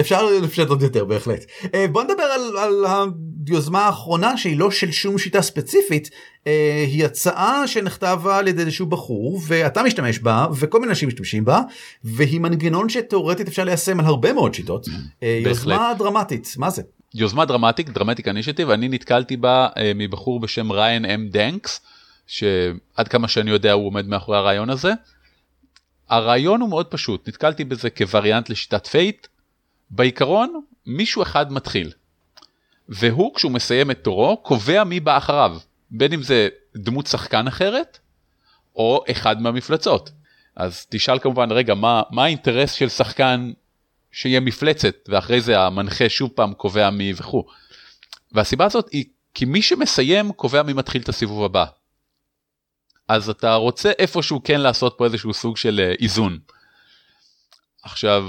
אפשר 0.00 0.24
לפשט 0.42 0.68
עוד 0.68 0.82
יותר 0.82 1.04
בהחלט. 1.04 1.44
אה, 1.74 1.88
בוא 1.88 2.02
נדבר 2.02 2.22
על, 2.22 2.56
על 2.58 2.84
היוזמה 3.46 3.86
האחרונה 3.86 4.36
שהיא 4.36 4.58
לא 4.58 4.70
של 4.70 4.92
שום 4.92 5.18
שיטה 5.18 5.42
ספציפית 5.42 6.10
אה, 6.46 6.84
היא 6.86 7.04
הצעה 7.04 7.66
שנכתבה 7.66 8.38
על 8.38 8.48
ידי 8.48 8.62
איזשהו 8.62 8.86
בחור 8.86 9.40
ואתה 9.46 9.82
משתמש 9.82 10.18
בה 10.18 10.46
וכל 10.56 10.80
מיני 10.80 10.90
אנשים 10.90 11.08
משתמשים 11.08 11.44
בה 11.44 11.60
והיא 12.04 12.40
מנגנון 12.40 12.88
שתאורטית 12.88 13.48
אפשר 13.48 13.64
ליישם 13.64 14.00
על 14.00 14.06
הרבה 14.06 14.32
מאוד 14.32 14.54
שיטות. 14.54 14.86
אה, 15.22 15.40
יוזמה 15.44 15.92
דרמטית 15.98 16.54
מה 16.58 16.70
זה? 16.70 16.82
יוזמה 17.14 17.44
דרמטית 17.44 17.88
dramatic 17.90 18.28
initiative 18.28 18.70
אני 18.70 18.88
נתקלתי 18.88 19.36
בה 19.36 19.68
מבחור 19.94 20.40
בשם 20.40 20.72
Ryan 20.72 21.04
M. 21.04 21.28
Danks 21.28 21.80
שעד 22.26 23.08
כמה 23.10 23.28
שאני 23.28 23.50
יודע 23.50 23.72
הוא 23.72 23.86
עומד 23.86 24.06
מאחורי 24.06 24.38
הרעיון 24.38 24.70
הזה. 24.70 24.92
הרעיון 26.08 26.60
הוא 26.60 26.68
מאוד 26.68 26.86
פשוט 26.86 27.28
נתקלתי 27.28 27.64
בזה 27.64 27.90
כווריאנט 27.90 28.50
לשיטת 28.50 28.86
Fate. 28.86 29.26
בעיקרון 29.96 30.60
מישהו 30.86 31.22
אחד 31.22 31.52
מתחיל. 31.52 31.92
והוא 32.88 33.34
כשהוא 33.34 33.52
מסיים 33.52 33.90
את 33.90 34.04
תורו 34.04 34.36
קובע 34.36 34.84
מי 34.84 35.00
בא 35.00 35.16
אחריו 35.18 35.58
בין 35.90 36.12
אם 36.12 36.22
זה 36.22 36.48
דמות 36.76 37.06
שחקן 37.06 37.46
אחרת 37.46 37.98
או 38.76 39.04
אחד 39.10 39.42
מהמפלצות. 39.42 40.10
אז 40.56 40.86
תשאל 40.90 41.18
כמובן 41.18 41.52
רגע 41.52 41.74
מה 41.74 42.02
מה 42.10 42.24
האינטרס 42.24 42.72
של 42.72 42.88
שחקן 42.88 43.52
שיהיה 44.12 44.40
מפלצת 44.40 44.94
ואחרי 45.08 45.40
זה 45.40 45.60
המנחה 45.60 46.08
שוב 46.08 46.30
פעם 46.34 46.54
קובע 46.54 46.90
מי 46.90 47.12
וכו'. 47.16 47.44
והסיבה 48.32 48.64
הזאת 48.64 48.88
היא 48.92 49.04
כי 49.34 49.44
מי 49.44 49.62
שמסיים 49.62 50.32
קובע 50.32 50.62
מי 50.62 50.72
מתחיל 50.72 51.02
את 51.02 51.08
הסיבוב 51.08 51.44
הבא. 51.44 51.64
אז 53.08 53.30
אתה 53.30 53.54
רוצה 53.54 53.92
איפשהו 53.98 54.40
כן 54.44 54.60
לעשות 54.60 54.94
פה 54.98 55.04
איזשהו 55.04 55.34
סוג 55.34 55.56
של 55.56 55.80
אה, 55.80 55.94
איזון. 56.00 56.38
עכשיו 57.82 58.24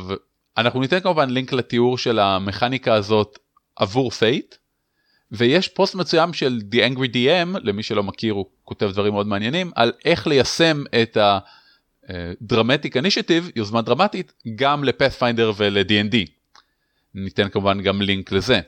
אנחנו 0.58 0.80
ניתן 0.80 1.00
כמובן 1.00 1.30
לינק 1.30 1.54
לתיאור 1.54 1.98
של 1.98 2.20
המכניקה 2.20 2.94
הזאת 2.94 3.40
עבור 3.76 4.12
Fate 4.12 4.56
ויש 5.32 5.68
פוסט 5.68 5.96
מסוים 5.96 6.34
של 6.34 6.60
The 6.72 6.76
Angry 6.76 7.14
DM 7.14 7.60
למי 7.64 7.84
שלא 7.84 8.04
מכיר 8.04 8.34
הוא 8.34 8.46
כותב 8.64 8.90
דברים 8.94 9.14
מאוד 9.14 9.28
מעניינים 9.28 9.72
על 9.76 9.92
איך 10.06 10.28
ליישם 10.28 10.84
את 11.02 11.18
ה... 11.18 11.40
דרמטיק 12.42 12.98
אינישטיב 12.98 13.50
יוזמה 13.56 13.82
דרמטית 13.82 14.34
גם 14.56 14.84
לפאת'פיינדר 14.84 15.52
ול-D&D. 15.58 16.16
ניתן 17.14 17.50
כמובן 17.50 17.82
גם 17.82 18.02
לינק 18.02 18.32
לזה. 18.32 18.60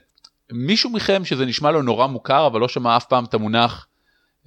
מישהו 0.52 0.90
מכם 0.90 1.26
שזה 1.26 1.46
נשמע 1.46 1.72
לו 1.72 1.82
נורא 1.82 2.08
מוכר 2.08 2.48
אבל 2.48 2.60
לא 2.60 2.68
שמע 2.68 2.98
אף 2.98 3.06
פעם 3.06 3.24
את 3.26 3.34
המונח 3.34 3.88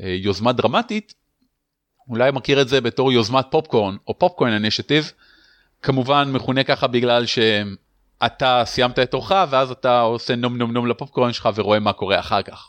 אה, 0.00 0.08
יוזמה 0.08 0.52
דרמטית 0.52 1.14
אולי 2.08 2.30
מכיר 2.30 2.60
את 2.60 2.68
זה 2.68 2.80
בתור 2.80 3.12
יוזמת 3.12 3.44
פופקורן 3.50 3.96
או 4.08 4.18
פופקורן 4.18 4.52
אינישטיב 4.52 5.12
כמובן 5.82 6.30
מכונה 6.32 6.64
ככה 6.64 6.86
בגלל 6.86 7.24
שאתה 7.26 8.62
סיימת 8.66 8.98
את 8.98 9.10
תורך 9.10 9.32
ואז 9.50 9.70
אתה 9.70 10.00
עושה 10.00 10.36
נום 10.36 10.56
נום 10.56 10.72
נום 10.72 10.86
לפופקורן 10.86 11.32
שלך 11.32 11.48
ורואה 11.54 11.78
מה 11.78 11.92
קורה 11.92 12.20
אחר 12.20 12.42
כך. 12.42 12.68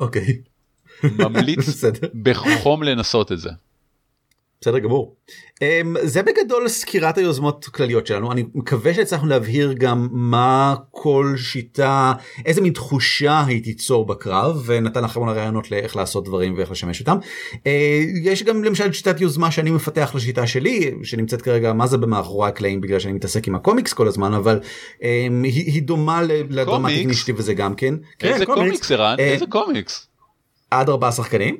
אוקיי. 0.00 0.26
Okay. 0.26 0.50
ממליץ 1.18 1.84
בחום 2.24 2.82
לנסות 2.82 3.32
את 3.32 3.38
זה. 3.38 3.50
בסדר 4.62 4.78
גמור. 4.78 5.16
Um, 5.54 5.98
זה 6.02 6.22
בגדול 6.22 6.68
סקירת 6.68 7.18
היוזמות 7.18 7.64
כלליות 7.64 8.06
שלנו 8.06 8.32
אני 8.32 8.44
מקווה 8.54 8.94
שהצלחנו 8.94 9.28
להבהיר 9.28 9.72
גם 9.72 10.08
מה 10.12 10.74
כל 10.90 11.34
שיטה 11.36 12.12
איזה 12.46 12.60
מין 12.60 12.72
תחושה 12.72 13.44
היא 13.46 13.64
תיצור 13.64 14.06
בקרב 14.06 14.62
ונתן 14.66 15.04
לכם 15.04 15.20
אולי 15.20 15.34
רעיונות 15.34 15.70
לאיך 15.70 15.96
לעשות 15.96 16.24
דברים 16.24 16.54
ואיך 16.56 16.70
לשמש 16.70 17.00
אותם. 17.00 17.16
Uh, 17.54 17.58
יש 18.22 18.42
גם 18.42 18.64
למשל 18.64 18.92
שיטת 18.92 19.20
יוזמה 19.20 19.50
שאני 19.50 19.70
מפתח 19.70 20.12
לשיטה 20.14 20.46
שלי 20.46 20.94
שנמצאת 21.02 21.42
כרגע 21.42 21.72
מה 21.72 21.86
זה 21.86 21.98
במאחורי 21.98 22.48
הקלעים 22.48 22.80
בגלל 22.80 22.98
שאני 22.98 23.12
מתעסק 23.12 23.48
עם 23.48 23.54
הקומיקס 23.54 23.92
כל 23.92 24.08
הזמן 24.08 24.34
אבל 24.34 24.60
um, 24.98 25.02
היא, 25.42 25.72
היא 25.72 25.82
דומה 25.82 26.22
לדרמטיק 26.22 27.06
נישתי 27.06 27.32
וזה 27.36 27.54
גם 27.54 27.74
כן. 27.74 27.94
איזה 28.22 28.46
כן, 28.46 28.54
קומיקס 28.54 28.92
ערן? 28.92 29.16
Uh, 29.16 29.20
איזה 29.20 29.46
קומיקס? 29.46 30.06
עד 30.70 30.88
ארבעה 30.88 31.12
שחקנים. 31.12 31.56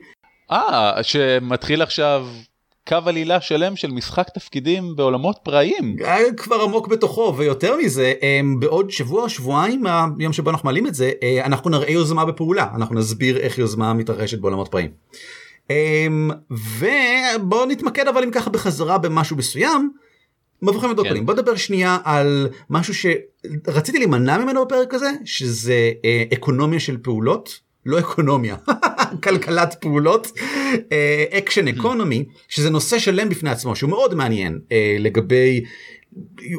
אה 0.50 1.02
שמתחיל 1.02 1.82
עכשיו 1.82 2.26
קו 2.88 2.96
עלילה 3.06 3.40
שלם 3.40 3.76
של 3.76 3.90
משחק 3.90 4.28
תפקידים 4.34 4.96
בעולמות 4.96 5.38
פראיים. 5.42 5.96
כבר 6.36 6.60
עמוק 6.60 6.88
בתוכו 6.88 7.34
ויותר 7.36 7.76
מזה 7.76 8.12
בעוד 8.58 8.90
שבוע 8.90 9.28
שבועיים 9.28 9.84
היום 10.18 10.32
שבו 10.32 10.50
אנחנו 10.50 10.66
מעלים 10.66 10.86
את 10.86 10.94
זה 10.94 11.12
אה, 11.22 11.46
אנחנו 11.46 11.70
נראה 11.70 11.90
יוזמה 11.90 12.24
בפעולה 12.24 12.66
אנחנו 12.74 12.94
נסביר 12.94 13.36
איך 13.36 13.58
יוזמה 13.58 13.92
מתרחשת 13.94 14.38
בעולמות 14.38 14.68
פראיים. 14.68 14.90
ובואו 16.50 17.66
נתמקד 17.66 18.08
אבל 18.08 18.22
אם 18.22 18.30
ככה 18.30 18.50
בחזרה 18.50 18.98
במשהו 18.98 19.36
מסוים. 19.36 19.90
מבוכים 20.62 20.90
ודוקולים 20.90 21.26
בוא 21.26 21.34
נדבר 21.34 21.56
שנייה 21.56 21.98
על 22.04 22.48
משהו 22.70 22.94
שרציתי 22.94 23.98
להימנע 23.98 24.38
ממנו 24.38 24.64
בפרק 24.64 24.94
הזה 24.94 25.10
שזה 25.24 25.92
אה, 26.04 26.24
אקונומיה 26.32 26.80
של 26.80 26.96
פעולות 27.02 27.60
לא 27.86 27.98
אקונומיה 27.98 28.56
כלכלת 29.22 29.74
פעולות 29.80 30.32
action 31.38 31.68
אה, 31.68 31.70
economy 31.70 32.24
שזה 32.48 32.70
נושא 32.70 32.98
שלם 32.98 33.28
בפני 33.28 33.50
עצמו 33.50 33.76
שהוא 33.76 33.90
מאוד 33.90 34.14
מעניין 34.14 34.58
אה, 34.62 34.72
לגבי 34.98 35.64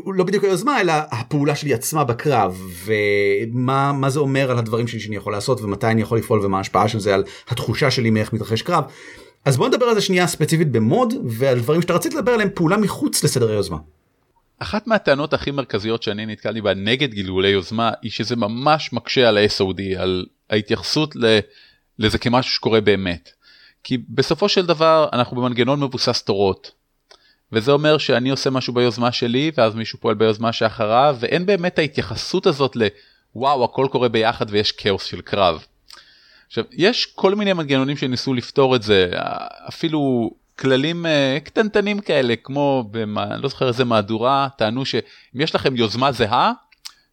לא 0.06 0.24
בדיוק 0.24 0.44
היוזמה 0.44 0.82
אלא 0.82 0.94
הפעולה 1.12 1.56
שלי 1.56 1.74
עצמה 1.74 2.04
בקרב 2.04 2.62
ומה 2.86 3.94
מה 3.94 4.10
זה 4.10 4.20
אומר 4.20 4.52
על 4.52 4.58
הדברים 4.58 4.88
שלי 4.88 5.00
שאני 5.00 5.16
יכול 5.16 5.34
לעשות 5.34 5.62
ומתי 5.62 5.88
אני 5.88 6.02
יכול 6.02 6.18
לפעול 6.18 6.46
ומה 6.46 6.58
ההשפעה 6.58 6.88
של 6.88 7.00
זה 7.00 7.14
על 7.14 7.24
התחושה 7.48 7.92
שלי 7.92 8.10
מאיך 8.10 8.34
מתרחש 8.34 8.62
קרב. 8.62 8.84
אז 9.46 9.58
בוא 9.58 9.68
נדבר 9.68 9.86
על 9.86 9.96
זה 9.96 10.02
שנייה 10.02 10.28
ספציפית 10.28 10.72
במוד 10.72 11.14
ועל 11.26 11.60
דברים 11.60 11.82
שאתה 11.82 11.94
רצית 11.94 12.14
לדבר 12.14 12.32
עליהם 12.32 12.50
פעולה 12.56 12.78
מחוץ 12.78 13.24
לסדר 13.24 13.50
היוזמה. 13.50 13.78
אחת 14.60 14.88
מהטענות 14.88 15.34
הכי 15.34 15.52
מרכזיות 15.52 16.04
שאני 16.04 16.26
נתקלתי 16.26 16.62
בה 16.62 16.74
נגד 16.74 17.14
גלגולי 17.14 17.50
יוזמה 17.50 17.92
היא 18.02 18.12
שזה 18.12 18.36
ממש 18.36 18.94
מקשה 18.94 19.30
על 19.30 19.38
ה-SOD 19.38 19.82
על 19.98 20.26
ההתייחסות 20.50 21.16
לזה 22.02 22.18
כמשהו 22.18 22.52
שקורה 22.52 22.82
באמת. 22.82 23.30
כי 23.84 23.98
בסופו 24.10 24.50
של 24.50 24.66
דבר 24.66 25.10
אנחנו 25.14 25.38
במנגנון 25.38 25.84
מבוסס 25.84 26.22
תורות. 26.22 26.72
וזה 27.52 27.72
אומר 27.72 27.98
שאני 27.98 28.30
עושה 28.30 28.50
משהו 28.50 28.74
ביוזמה 28.74 29.12
שלי 29.12 29.52
ואז 29.58 29.76
מישהו 29.76 30.00
פועל 30.00 30.16
ביוזמה 30.16 30.54
שאחריו 30.54 31.18
ואין 31.20 31.46
באמת 31.46 31.80
ההתייחסות 31.80 32.46
הזאת 32.48 32.76
לוואו 32.76 33.64
הכל 33.64 33.88
קורה 33.92 34.10
ביחד 34.10 34.46
ויש 34.50 34.72
כאוס 34.72 35.04
של 35.04 35.22
קרב. 35.22 35.66
עכשיו 36.48 36.64
יש 36.72 37.06
כל 37.06 37.36
מיני 37.36 37.54
מנגנונים 37.54 37.98
שניסו 37.98 38.34
לפתור 38.34 38.76
את 38.76 38.84
זה 38.84 39.12
אפילו 39.68 40.32
כללים 40.60 41.06
uh, 41.06 41.40
קטנטנים 41.44 42.00
כאלה 42.00 42.36
כמו 42.44 42.88
במה 42.92 43.38
לא 43.38 43.50
זוכר 43.50 43.68
איזה 43.68 43.86
מהדורה 43.86 44.48
טענו 44.58 44.86
שאם 44.86 45.42
יש 45.42 45.56
לכם 45.56 45.76
יוזמה 45.76 46.12
זהה 46.12 46.52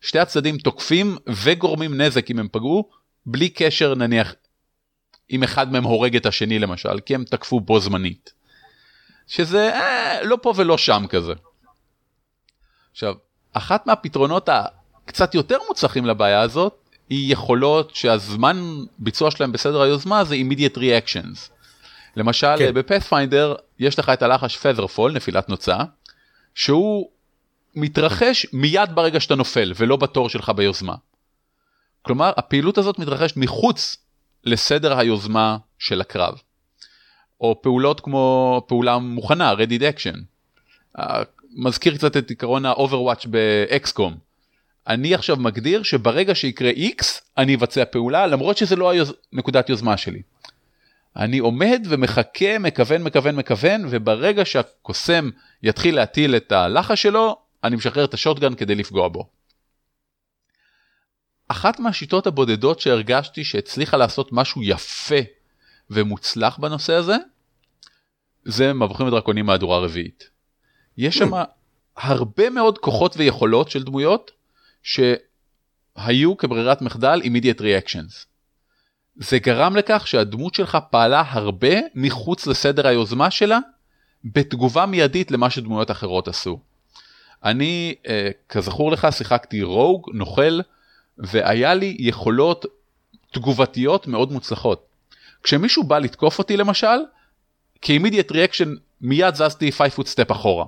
שתי 0.01 0.19
הצדדים 0.19 0.59
תוקפים 0.59 1.17
וגורמים 1.45 2.01
נזק 2.01 2.31
אם 2.31 2.39
הם 2.39 2.49
פגעו 2.53 2.89
בלי 3.27 3.49
קשר 3.49 3.95
נניח 3.95 4.35
אם 5.31 5.43
אחד 5.43 5.73
מהם 5.73 5.85
הורג 5.85 6.17
את 6.17 6.27
השני 6.27 6.59
למשל 6.59 7.01
כי 7.01 7.15
הם 7.15 7.25
תקפו 7.25 7.61
בו 7.61 7.81
זמנית. 7.81 8.33
שזה 9.27 9.75
אה, 9.75 10.23
לא 10.23 10.39
פה 10.43 10.53
ולא 10.57 10.79
שם 10.79 11.05
כזה. 11.09 11.33
עכשיו 12.93 13.15
אחת 13.53 13.87
מהפתרונות 13.87 14.49
הקצת 14.49 15.35
יותר 15.35 15.59
מוצלחים 15.69 16.07
לבעיה 16.07 16.41
הזאת 16.41 16.89
היא 17.09 17.33
יכולות 17.33 17.95
שהזמן 17.95 18.85
ביצוע 18.99 19.31
שלהם 19.31 19.53
בסדר 19.53 19.83
היוזמה 19.83 20.25
זה 20.25 20.35
immediate 20.35 20.77
reactions. 20.77 21.51
למשל 22.17 22.57
כן. 22.59 22.75
בפאת'פיינדר 22.75 23.55
יש 23.79 23.99
לך 23.99 24.09
את 24.09 24.23
הלחש 24.23 24.57
פזרפול 24.57 25.13
נפילת 25.13 25.49
נוצה 25.49 25.77
שהוא 26.55 27.09
מתרחש 27.75 28.47
מיד 28.53 28.95
ברגע 28.95 29.21
שאתה 29.21 29.35
נופל 29.35 29.73
ולא 29.77 29.97
בתור 29.97 30.29
שלך 30.29 30.49
ביוזמה. 30.57 30.95
כלומר 32.03 32.33
הפעילות 32.37 32.79
הזאת 32.79 32.99
מתרחשת 32.99 33.37
מחוץ 33.37 33.97
לסדר 34.45 34.99
היוזמה 34.99 35.57
של 35.79 36.01
הקרב. 36.01 36.35
או 37.41 37.63
פעולות 37.63 38.01
כמו 38.01 38.63
פעולה 38.69 38.99
מוכנה, 38.99 39.53
ready 39.53 39.81
action. 39.81 40.19
מזכיר 41.57 41.97
קצת 41.97 42.17
את 42.17 42.31
עקרון 42.31 42.67
ה-overwatch 42.67 43.29
באקסקום. 43.29 44.17
אני 44.89 45.15
עכשיו 45.15 45.37
מגדיר 45.37 45.83
שברגע 45.83 46.35
שיקרה 46.35 46.71
x 46.71 47.05
אני 47.39 47.55
אבצע 47.55 47.85
פעולה 47.85 48.27
למרות 48.27 48.57
שזה 48.57 48.77
לא 48.77 48.91
היוז... 48.91 49.15
נקודת 49.33 49.69
יוזמה 49.69 49.97
שלי. 49.97 50.23
אני 51.17 51.39
עומד 51.39 51.87
ומחכה 51.89 52.59
מכוון 52.61 53.03
מכוון 53.03 53.37
מכוון 53.37 53.85
וברגע 53.91 54.45
שהקוסם 54.45 55.31
יתחיל 55.63 55.95
להטיל 55.95 56.37
את 56.37 56.53
הלחש 56.53 57.03
שלו 57.03 57.37
אני 57.65 57.77
משחרר 57.77 58.05
את 58.05 58.15
השוטגן 58.15 58.55
כדי 58.55 58.75
לפגוע 58.75 59.09
בו. 59.09 59.29
אחת 61.49 61.81
מהשיטות 61.81 62.27
הבודדות 62.27 62.81
שהרגשתי 62.81 63.45
שהצליחה 63.45 63.97
לעשות 63.97 64.33
משהו 64.33 64.63
יפה 64.63 65.21
ומוצלח 65.91 66.59
בנושא 66.59 66.93
הזה, 66.93 67.17
זה 68.45 68.73
מבוכים 68.73 69.07
ודרקונים 69.07 69.47
מהדורה 69.47 69.79
רביעית. 69.79 70.31
יש 70.97 71.19
שם 71.19 71.31
הרבה 71.97 72.51
מאוד 72.51 72.79
כוחות 72.79 73.15
ויכולות 73.17 73.71
של 73.71 73.83
דמויות 73.83 74.31
שהיו 74.83 76.37
כברירת 76.39 76.83
מחדל 76.83 77.21
immediate 77.25 77.61
reactions. 77.61 78.27
זה 79.17 79.39
גרם 79.39 79.77
לכך 79.77 80.07
שהדמות 80.07 80.55
שלך 80.55 80.79
פעלה 80.91 81.23
הרבה 81.27 81.75
מחוץ 81.95 82.47
לסדר 82.47 82.87
היוזמה 82.87 83.31
שלה 83.31 83.59
בתגובה 84.25 84.87
מיידית 84.87 85.31
למה 85.31 85.51
שדמויות 85.51 85.91
אחרות 85.91 86.29
עשו. 86.29 86.61
אני, 87.45 87.95
אה, 88.09 88.31
כזכור 88.49 88.93
לך, 88.93 89.07
שיחקתי 89.11 89.63
רוג, 89.63 90.11
נוכל, 90.15 90.61
והיה 91.19 91.75
לי 91.75 91.97
יכולות 91.99 92.67
תגובתיות 93.33 94.07
מאוד 94.07 94.33
מוצלחות. 94.33 94.87
כשמישהו 95.43 95.85
בא 95.85 95.99
לתקוף 95.99 96.39
אותי 96.39 96.57
למשל, 96.57 96.99
כאימידיאט 97.83 98.33
ריאקשן 98.33 98.75
מיד 99.01 99.35
זזתי 99.35 99.73
5 99.73 99.93
foot 99.93 100.07
step 100.07 100.33
אחורה. 100.33 100.65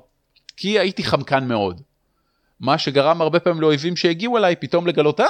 כי 0.57 0.79
הייתי 0.79 1.05
חמקן 1.05 1.49
מאוד. 1.49 1.81
מה 2.61 2.79
שגרם 2.79 3.21
הרבה 3.21 3.41
פעמים 3.41 3.61
לאויבים 3.61 3.97
שהגיעו 3.97 4.37
אליי 4.37 4.57
פתאום 4.57 4.87
לגלות, 4.87 5.21
אה, 5.21 5.27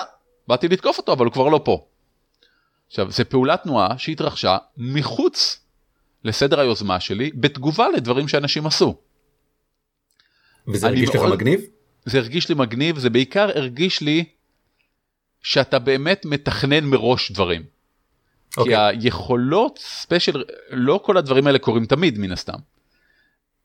באתי 0.48 0.68
לתקוף 0.68 0.98
אותו 0.98 1.12
אבל 1.12 1.24
הוא 1.24 1.32
כבר 1.32 1.48
לא 1.48 1.60
פה. 1.64 1.86
עכשיו, 2.86 3.10
זה 3.10 3.24
פעולת 3.24 3.62
תנועה 3.62 3.98
שהתרחשה 3.98 4.58
מחוץ 4.76 5.60
לסדר 6.24 6.60
היוזמה 6.60 7.00
שלי 7.00 7.30
בתגובה 7.34 7.88
לדברים 7.88 8.28
שאנשים 8.28 8.66
עשו. 8.66 8.96
וזה 10.68 10.86
הרגיש 10.86 11.14
מאוד, 11.14 11.26
לך 11.26 11.32
מגניב? 11.32 11.60
זה 12.04 12.18
הרגיש 12.18 12.48
לי 12.48 12.54
מגניב, 12.54 12.98
זה 12.98 13.10
בעיקר 13.10 13.48
הרגיש 13.58 14.00
לי 14.00 14.24
שאתה 15.42 15.78
באמת 15.78 16.24
מתכנן 16.24 16.84
מראש 16.84 17.32
דברים. 17.32 17.62
Okay. 17.62 18.54
כי 18.54 18.60
אוקיי. 18.60 18.76
היכולות 18.76 19.78
ספיישל, 19.78 20.44
לא 20.70 21.00
כל 21.04 21.16
הדברים 21.16 21.46
האלה 21.46 21.58
קורים 21.58 21.86
תמיד 21.86 22.18
מן 22.18 22.32
הסתם. 22.32 22.58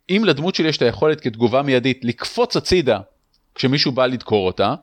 אם 0.09 0.21
לדמות 0.25 0.55
שלי 0.55 0.67
יש 0.67 0.77
את 0.77 0.81
היכולת 0.81 1.21
כתגובה 1.21 1.61
מיידית 1.61 2.05
לקפוץ 2.05 2.57
הצידה 2.57 2.99
כשמישהו 3.55 3.91
בא 3.91 4.05
לדקור 4.05 4.47
אותה, 4.47 4.75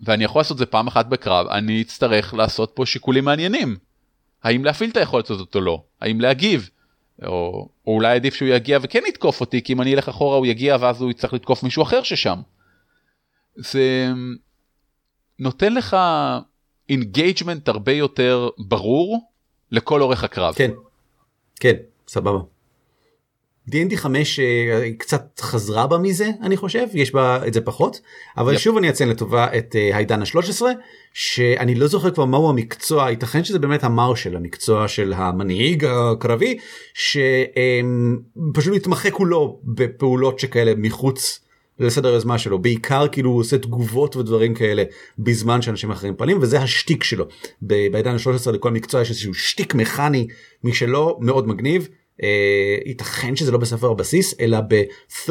ואני 0.00 0.24
יכול 0.24 0.40
לעשות 0.40 0.54
את 0.54 0.58
זה 0.58 0.66
פעם 0.66 0.86
אחת 0.86 1.06
בקרב, 1.06 1.46
אני 1.46 1.82
אצטרך 1.82 2.34
לעשות 2.34 2.72
פה 2.74 2.86
שיקולים 2.86 3.24
מעניינים. 3.24 3.76
האם 4.42 4.64
להפעיל 4.64 4.90
את 4.90 4.96
היכולת 4.96 5.30
הזאת 5.30 5.54
או 5.54 5.60
לא? 5.60 5.82
האם 6.00 6.20
להגיב? 6.20 6.70
או, 7.26 7.68
או 7.86 7.94
אולי 7.94 8.14
עדיף 8.14 8.34
שהוא 8.34 8.48
יגיע 8.48 8.78
וכן 8.82 9.02
יתקוף 9.08 9.40
אותי, 9.40 9.62
כי 9.62 9.72
אם 9.72 9.80
אני 9.80 9.94
אלך 9.94 10.08
אחורה 10.08 10.36
הוא 10.36 10.46
יגיע 10.46 10.76
ואז 10.80 11.00
הוא 11.00 11.10
יצטרך 11.10 11.32
לתקוף 11.32 11.62
מישהו 11.62 11.82
אחר 11.82 12.02
ששם. 12.02 12.40
זה 13.56 14.12
נותן 15.40 15.74
לך 15.74 15.96
engagement 16.88 17.68
הרבה 17.68 17.92
יותר 17.92 18.48
ברור 18.58 19.20
לכל 19.70 20.02
אורך 20.02 20.24
הקרב. 20.24 20.54
כן, 20.54 20.70
כן, 21.60 21.74
סבבה. 22.08 22.40
D&D 23.70 23.96
5 23.96 24.40
אה, 24.40 24.90
קצת 24.98 25.40
חזרה 25.40 25.86
בה 25.86 25.98
מזה 25.98 26.30
אני 26.42 26.56
חושב 26.56 26.86
יש 26.94 27.12
בה 27.12 27.46
את 27.46 27.54
זה 27.54 27.60
פחות 27.60 28.00
אבל 28.36 28.54
yep. 28.54 28.58
שוב 28.58 28.76
אני 28.76 28.90
אציין 28.90 29.10
לטובה 29.10 29.58
את 29.58 29.76
אה, 29.76 29.96
העידן 29.96 30.22
ה-13 30.22 30.62
שאני 31.12 31.74
לא 31.74 31.86
זוכר 31.86 32.10
כבר 32.10 32.24
מהו 32.24 32.50
המקצוע 32.50 33.10
ייתכן 33.10 33.44
שזה 33.44 33.58
באמת 33.58 33.84
המרשל 33.84 34.36
המקצוע 34.36 34.88
של 34.88 35.12
המנהיג 35.16 35.84
הקרבי 35.84 36.58
שפשוט 36.94 38.74
מתמחה 38.74 39.10
כולו 39.10 39.60
בפעולות 39.64 40.38
שכאלה 40.38 40.72
מחוץ 40.76 41.40
לסדר 41.80 42.08
היוזמה 42.08 42.38
שלו. 42.38 42.58
בעיקר 42.58 43.08
כאילו 43.12 43.30
הוא 43.30 43.40
עושה 43.40 43.58
תגובות 43.58 44.16
ודברים 44.16 44.54
כאלה 44.54 44.82
בזמן 45.18 45.62
שאנשים 45.62 45.90
אחרים 45.90 46.14
פועלים 46.16 46.38
וזה 46.40 46.60
השטיק 46.60 47.04
שלו. 47.04 47.26
בעידן 47.62 48.14
ה-13 48.14 48.50
לכל 48.50 48.70
מקצוע 48.70 49.00
יש 49.00 49.10
איזשהו 49.10 49.34
שטיק 49.34 49.74
מכני 49.74 50.26
משלו 50.64 51.18
מאוד 51.20 51.48
מגניב. 51.48 51.88
אה, 52.22 52.76
ייתכן 52.86 53.36
שזה 53.36 53.52
לא 53.52 53.58
בספר 53.58 53.90
הבסיס 53.90 54.34
אלא 54.40 54.58
ב-13 54.68 55.28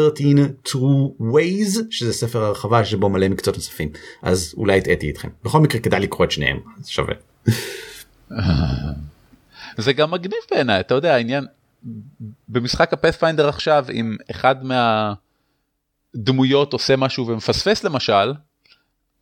true 0.67 1.21
ways 1.21 1.81
שזה 1.89 2.13
ספר 2.13 2.43
הרחבה 2.43 2.85
שבו 2.85 3.09
מלא 3.09 3.27
מקצועות 3.27 3.57
נוספים. 3.57 3.89
אז 4.21 4.53
אולי 4.57 4.77
הטעיתי 4.77 5.07
אתכם 5.07 5.29
בכל 5.43 5.59
מקרה 5.59 5.81
כדאי 5.81 5.99
לקרוא 5.99 6.25
את 6.25 6.31
שניהם. 6.31 6.59
זה 6.81 6.91
שווה. 6.91 7.13
זה 9.77 9.93
גם 9.93 10.11
מגניב 10.11 10.39
בעיניי. 10.51 10.79
אתה 10.79 10.95
יודע 10.95 11.15
העניין 11.15 11.45
במשחק 12.47 12.93
ה 12.93 12.98
Pathfinder 12.98 13.49
עכשיו 13.49 13.85
אם 13.93 14.15
אחד 14.31 14.55
מהדמויות 16.15 16.73
עושה 16.73 16.95
משהו 16.95 17.27
ומפספס 17.27 17.83
למשל 17.83 18.33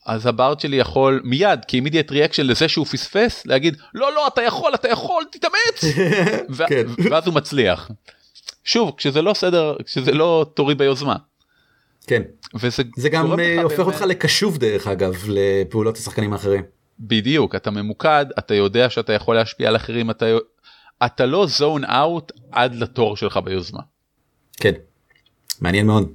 אז 0.05 0.25
ה 0.25 0.32
bard 0.32 0.59
שלי 0.59 0.77
יכול 0.77 1.21
מיד 1.23 1.59
כ 1.67 1.75
immediate 1.75 2.11
reaction 2.11 2.45
לזה 2.45 2.67
שהוא 2.67 2.85
פספס 2.85 3.45
להגיד 3.45 3.77
לא 3.93 4.13
לא 4.13 4.27
אתה 4.27 4.41
יכול 4.41 4.73
אתה 4.75 4.89
יכול 4.89 5.23
תתאמץ 5.31 5.97
כן. 6.69 6.85
ואז 7.09 7.27
הוא 7.27 7.35
מצליח. 7.35 7.91
שוב 8.63 8.93
כשזה 8.97 9.21
לא 9.21 9.33
סדר 9.33 9.75
כשזה 9.85 10.11
לא 10.11 10.45
תוריד 10.53 10.77
ביוזמה. 10.77 11.15
כן 12.07 12.21
וזה 12.55 12.83
זה 12.97 13.09
גם 13.09 13.39
אה, 13.39 13.61
הופך 13.63 13.77
באמת... 13.77 13.87
אותך 13.87 14.01
לקשוב 14.01 14.57
דרך 14.57 14.87
אגב 14.87 15.23
לפעולות 15.27 15.97
השחקנים 15.97 16.33
האחרים. 16.33 16.63
בדיוק 16.99 17.55
אתה 17.55 17.71
ממוקד 17.71 18.25
אתה 18.39 18.53
יודע 18.53 18.89
שאתה 18.89 19.13
יכול 19.13 19.35
להשפיע 19.35 19.69
על 19.69 19.75
אחרים 19.75 20.09
אתה 20.09 20.25
אתה 21.05 21.25
לא 21.25 21.47
זון 21.47 21.85
אאוט 21.85 22.31
עד 22.51 22.75
לתור 22.75 23.17
שלך 23.17 23.37
ביוזמה. 23.37 23.81
כן 24.57 24.73
מעניין 25.61 25.87
מאוד. 25.87 26.11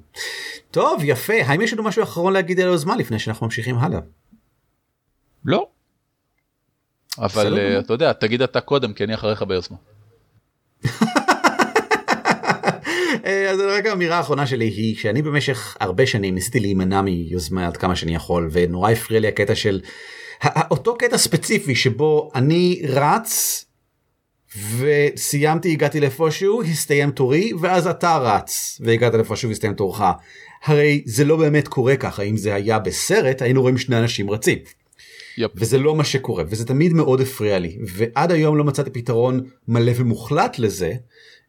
טוב 0.71 1.01
יפה 1.05 1.35
האם 1.47 1.61
יש 1.61 1.73
לנו 1.73 1.83
משהו 1.83 2.03
אחרון 2.03 2.33
להגיד 2.33 2.61
על 2.61 2.69
היוזמה 2.69 2.97
לפני 2.97 3.19
שאנחנו 3.19 3.47
ממשיכים 3.47 3.79
הלאה. 3.79 4.01
לא. 5.45 5.67
אבל 7.19 7.59
uh, 7.59 7.85
אתה 7.85 7.93
יודע 7.93 8.13
תגיד 8.13 8.43
אתה 8.43 8.61
קודם 8.61 8.93
כי 8.93 9.05
אני 9.05 9.15
אחריך 9.15 9.43
ביוזמה. 9.43 9.77
אה, 13.25 13.51
אז 13.51 13.61
רק 13.61 13.87
האמירה 13.87 14.17
האחרונה 14.17 14.47
שלי 14.47 14.65
היא 14.65 14.97
שאני 14.97 15.23
במשך 15.23 15.77
הרבה 15.81 16.07
שנים 16.07 16.35
ניסיתי 16.35 16.61
להימנע 16.61 17.03
מיוזמה 17.03 17.67
עד 17.67 17.77
כמה 17.77 17.97
שאני 17.97 18.15
יכול 18.15 18.49
ונורא 18.53 18.91
הפריע 18.91 19.21
לי 19.21 19.29
הקטע 19.29 19.55
של 19.55 19.81
אותו 20.71 20.97
קטע 20.97 21.19
ספציפי 21.19 21.75
שבו 21.75 22.31
אני 22.35 22.83
רץ 22.89 23.65
וסיימתי 24.79 25.73
הגעתי 25.73 26.01
לאיפשהו 26.01 26.63
הסתיים 26.63 27.11
תורי 27.11 27.53
ואז 27.61 27.87
אתה 27.87 28.17
רץ 28.17 28.81
והגעת 28.85 29.15
לאיפשהו 29.15 29.49
והסתיים 29.49 29.75
תורך. 29.75 30.03
הרי 30.65 31.03
זה 31.07 31.25
לא 31.25 31.37
באמת 31.37 31.69
קורה 31.69 31.97
ככה 31.97 32.23
אם 32.23 32.37
זה 32.37 32.55
היה 32.55 32.79
בסרט 32.79 33.43
היינו 33.43 33.63
רואים 33.63 33.79
שני 33.79 33.99
אנשים 33.99 34.31
רצים. 34.31 34.59
Yep. 35.39 35.49
וזה 35.55 35.79
לא 35.79 35.95
מה 35.95 36.05
שקורה 36.05 36.45
וזה 36.49 36.67
תמיד 36.67 36.93
מאוד 36.93 37.21
הפריע 37.21 37.59
לי 37.59 37.79
ועד 37.87 38.33
היום 38.33 38.57
לא 38.57 38.65
מצאתי 38.65 38.91
פתרון 38.91 39.41
מלא 39.69 39.93
ומוחלט 39.97 40.59
לזה 40.59 40.93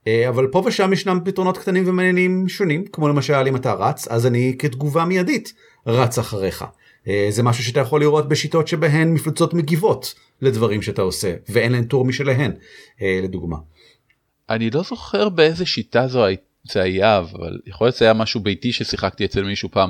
אה, 0.07 0.29
אבל 0.29 0.47
פה 0.47 0.63
ושם 0.65 0.93
ישנם 0.93 1.19
פתרונות 1.25 1.57
קטנים 1.57 1.83
ומעניינים 1.87 2.49
שונים 2.49 2.85
כמו 2.85 3.07
למשל 3.07 3.45
אם 3.47 3.55
אתה 3.55 3.73
רץ 3.73 4.07
אז 4.07 4.27
אני 4.27 4.55
כתגובה 4.59 5.05
מיידית 5.05 5.53
רץ 5.87 6.19
אחריך. 6.19 6.65
אה, 7.07 7.27
זה 7.29 7.43
משהו 7.43 7.63
שאתה 7.63 7.79
יכול 7.79 8.01
לראות 8.01 8.29
בשיטות 8.29 8.67
שבהן 8.67 9.13
מפלצות 9.13 9.53
מגיבות 9.53 10.13
לדברים 10.41 10.81
שאתה 10.81 11.01
עושה 11.01 11.35
ואין 11.49 11.71
להן 11.71 11.83
טור 11.83 12.05
משלהן 12.05 12.51
אה, 13.01 13.19
לדוגמה. 13.23 13.57
אני 14.49 14.69
לא 14.69 14.83
זוכר 14.83 15.29
באיזה 15.29 15.65
שיטה 15.65 16.07
זו 16.07 16.25
זה 16.71 16.81
היה 16.81 17.17
אבל 17.17 17.59
יכול 17.65 17.87
להיות 17.87 17.95
שזה 17.95 18.05
היה 18.05 18.13
משהו 18.13 18.39
ביתי 18.41 18.73
ששיחקתי 18.73 19.25
אצל 19.25 19.43
מישהו 19.43 19.69
פעם 19.71 19.89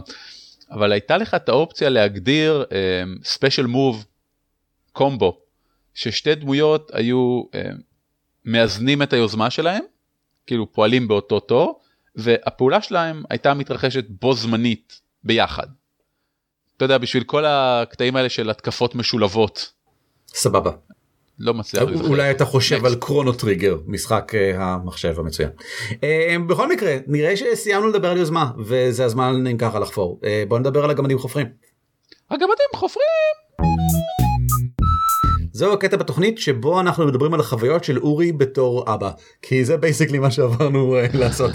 אבל 0.72 0.91
הייתה 0.91 1.18
לך 1.18 1.34
את 1.34 1.49
האופציה 1.49 1.89
להגדיר 1.89 2.66
ספיישל 3.24 3.66
מוב 3.66 4.05
קומבו 4.91 5.39
ששתי 5.93 6.36
דמויות 6.36 6.91
היו 6.93 7.41
um, 7.43 7.57
מאזנים 8.45 9.01
את 9.01 9.14
היוזמה 9.14 9.49
שלהם 9.49 9.84
כאילו 10.47 10.72
פועלים 10.72 11.07
באותו 11.07 11.39
תור 11.39 11.80
והפעולה 12.16 12.82
שלהם 12.82 13.24
הייתה 13.30 13.53
מתרחשת 13.53 14.05
בו 14.09 14.34
זמנית 14.34 15.01
ביחד. 15.24 15.68
אתה 16.84 16.93
יודע 16.93 16.97
בשביל 16.97 17.23
כל 17.23 17.45
הקטעים 17.47 18.15
האלה 18.15 18.29
של 18.29 18.49
התקפות 18.49 18.95
משולבות. 18.95 19.73
סבבה. 20.27 20.71
לא 21.39 21.53
מצליח 21.53 21.84
לזכר. 21.84 22.07
אולי 22.07 22.31
אתה 22.31 22.45
חושב 22.45 22.86
על 22.86 22.95
קרונו 22.95 23.34
טריגר 23.34 23.77
משחק 23.88 24.31
uh, 24.31 24.61
המחשב 24.61 25.19
המצוין. 25.19 25.49
Uh, 25.89 25.97
בכל 26.47 26.69
מקרה 26.69 26.95
נראה 27.07 27.38
שסיימנו 27.38 27.88
לדבר 27.88 28.11
על 28.11 28.17
יוזמה 28.17 28.51
וזה 28.65 29.05
הזמן 29.05 29.47
אם 29.47 29.57
ככה 29.57 29.79
לחפור 29.79 30.19
uh, 30.21 30.25
בוא 30.47 30.59
נדבר 30.59 30.84
על 30.84 30.89
הגמדים 30.89 31.19
חופרים. 31.19 31.47
הגמדים 32.31 32.67
חופרים. 32.75 34.32
זהו 35.54 35.74
הקטע 35.74 35.97
בתוכנית 35.97 36.38
שבו 36.38 36.80
אנחנו 36.80 37.06
מדברים 37.06 37.34
על 37.34 37.39
החוויות 37.39 37.84
של 37.84 37.97
אורי 37.97 38.32
בתור 38.32 38.93
אבא 38.93 39.12
כי 39.41 39.66
זה 39.66 39.78
בייסקלי 39.78 40.20
מה 40.20 40.32
שעברנו 40.32 40.97
uh, 40.99 41.18
לעשות. 41.22 41.51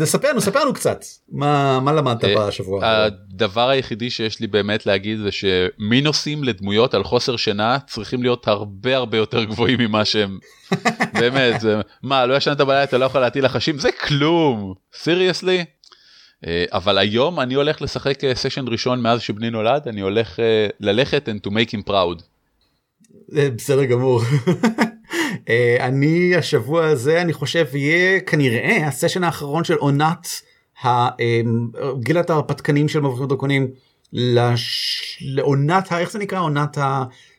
תספר 0.00 0.30
לנו 0.30 0.40
ספר 0.40 0.60
לנו 0.60 0.74
קצת 0.74 1.04
מה 1.28 1.80
מה 1.80 1.92
למדת 1.92 2.24
בשבוע 2.24 2.80
הדבר 2.84 3.68
היחידי 3.68 4.10
שיש 4.10 4.40
לי 4.40 4.46
באמת 4.46 4.86
להגיד 4.86 5.18
זה 5.18 5.28
שמינוסים 5.32 6.44
לדמויות 6.44 6.94
על 6.94 7.04
חוסר 7.04 7.36
שינה 7.36 7.78
צריכים 7.86 8.22
להיות 8.22 8.48
הרבה 8.48 8.96
הרבה 8.96 9.18
יותר 9.18 9.44
גבוהים 9.44 9.80
ממה 9.80 10.04
שהם 10.04 10.38
באמת 11.20 11.60
זה 11.60 11.80
מה 12.02 12.26
לא 12.26 12.34
ישנת 12.34 12.58
בלילה 12.58 12.84
אתה 12.84 12.98
לא 12.98 13.04
יכול 13.04 13.20
להטיל 13.20 13.44
לחשים 13.44 13.78
זה 13.78 13.92
כלום 13.92 14.74
סיריוסלי. 14.94 15.64
אבל 16.72 16.98
היום 16.98 17.40
אני 17.40 17.54
הולך 17.54 17.82
לשחק 17.82 18.18
סשן 18.34 18.64
ראשון 18.68 19.00
מאז 19.00 19.20
שבני 19.20 19.50
נולד 19.50 19.88
אני 19.88 20.00
הולך 20.00 20.38
ללכת 20.80 21.28
and 21.28 21.48
to 21.48 21.50
make 21.50 21.70
him 21.70 21.90
proud. 21.90 22.31
בסדר 23.28 23.84
גמור. 23.84 24.20
אה, 25.48 25.76
אני 25.80 26.36
השבוע 26.36 26.86
הזה 26.86 27.22
אני 27.22 27.32
חושב 27.32 27.66
יהיה 27.74 28.20
כנראה 28.20 28.86
הסשן 28.86 29.24
האחרון 29.24 29.64
של 29.64 29.74
עונת 29.74 30.28
אה, 30.84 31.10
גילת 31.98 32.30
ההרפתקנים 32.30 32.88
של 32.88 33.00
מבריחים 33.00 33.26
דרקונים 33.26 33.68
לעונת 35.20 35.92
איך 35.92 36.10
זה 36.10 36.18
נקרא 36.18 36.40
עונת 36.40 36.78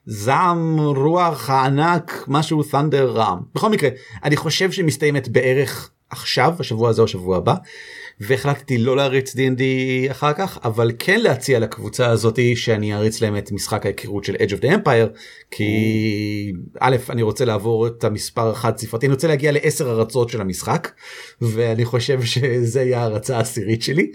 הזעם 0.07 0.79
רוח 0.79 1.49
הענק 1.49 2.25
משהו 2.27 2.63
תנדר 2.63 3.11
רעם 3.11 3.39
בכל 3.55 3.69
מקרה 3.69 3.89
אני 4.23 4.37
חושב 4.37 4.71
שמסתיימת 4.71 5.27
בערך 5.27 5.89
עכשיו 6.09 6.53
השבוע 6.59 6.89
הזה 6.89 7.01
או 7.01 7.05
השבוע 7.05 7.37
הבא. 7.37 7.55
והחלטתי 8.19 8.77
לא 8.77 8.97
להריץ 8.97 9.35
D&D 9.35 9.61
אחר 10.11 10.33
כך 10.33 10.59
אבל 10.63 10.91
כן 10.99 11.19
להציע 11.19 11.59
לקבוצה 11.59 12.09
הזאתי 12.09 12.55
שאני 12.55 12.93
אריץ 12.93 13.21
להם 13.21 13.37
את 13.37 13.51
משחק 13.51 13.85
ההיכרות 13.85 14.23
של 14.23 14.35
Edge 14.35 14.51
of 14.51 14.63
the 14.63 14.67
Empire 14.67 15.17
כי 15.51 16.53
א' 16.79 16.95
אני 17.09 17.21
רוצה 17.21 17.45
לעבור 17.45 17.87
את 17.87 18.03
המספר 18.03 18.49
החד 18.49 18.77
ספרתי 18.77 19.05
אני 19.05 19.13
רוצה 19.13 19.27
להגיע 19.27 19.51
לעשר 19.51 19.89
הרצות 19.89 20.29
של 20.29 20.41
המשחק 20.41 20.91
ואני 21.41 21.85
חושב 21.85 22.21
שזה 22.21 22.81
יהיה 22.81 23.03
הרצה 23.03 23.37
העשירית 23.37 23.81
שלי. 23.81 24.11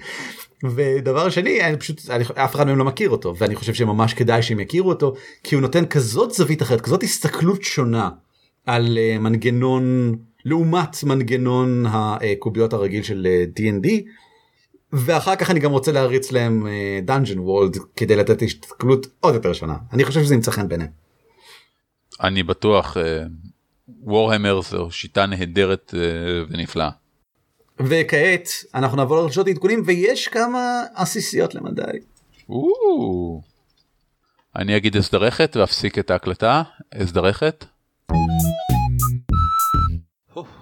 ודבר 0.65 1.31
שני 1.31 1.61
אני 1.61 1.77
פשוט 1.77 2.11
אני, 2.11 2.25
אף 2.35 2.55
אחד 2.55 2.67
מהם 2.67 2.79
לא 2.79 2.85
מכיר 2.85 3.11
אותו 3.11 3.37
ואני 3.37 3.55
חושב 3.55 3.75
שממש 3.75 4.15
כדאי 4.15 4.43
שהם 4.43 4.61
יכירו 4.61 4.89
אותו 4.89 5.15
כי 5.45 5.55
הוא 5.55 5.63
נותן 5.63 5.87
כזאת 5.87 6.31
זווית 6.31 6.63
אחרת 6.63 6.81
כזאת 6.81 7.03
הסתכלות 7.03 7.63
שונה 7.63 8.09
על 8.67 8.99
uh, 8.99 9.19
מנגנון 9.21 10.15
לעומת 10.49 11.05
מנגנון 11.05 11.85
הקוביות 11.87 12.73
הרגיל 12.73 13.03
של 13.03 13.27
D&D. 13.57 13.89
אה, 13.89 13.99
ואחר 14.93 15.37
כך 15.37 15.51
אני 15.51 15.61
גם 15.61 15.71
רוצה 15.71 15.93
להריץ 15.93 16.33
להם 16.33 16.67
דאנג'ן 17.03 17.39
uh, 17.39 17.41
וולד 17.41 17.77
כדי 17.97 18.17
לתת 18.17 18.43
הסתכלות 18.43 19.07
עוד 19.21 19.35
יותר 19.35 19.53
שונה 19.53 19.77
אני 19.93 20.05
חושב 20.05 20.23
שזה 20.23 20.35
ימצא 20.35 20.51
חן 20.51 20.69
ביניהם. 20.69 20.91
אני 22.21 22.43
בטוח 22.43 22.97
וורהמר 24.03 24.59
uh, 24.59 24.63
זו 24.63 24.91
שיטה 24.91 25.27
נהדרת 25.27 25.95
ונפלאה. 26.51 26.91
וכעת 27.81 28.49
אנחנו 28.75 28.97
נעבור 28.97 29.17
לרשתות 29.17 29.49
עדכונים 29.49 29.83
ויש 29.87 30.29
כמה 30.29 30.83
עסיסיות 30.95 31.55
למדי. 31.55 31.99
אני 34.57 34.77
אגיד 34.77 34.97
אסדרכת 34.97 35.57
ואפסיק 35.57 35.99
את 35.99 36.11
ההקלטה. 36.11 36.63
אסדרכת. 36.95 37.65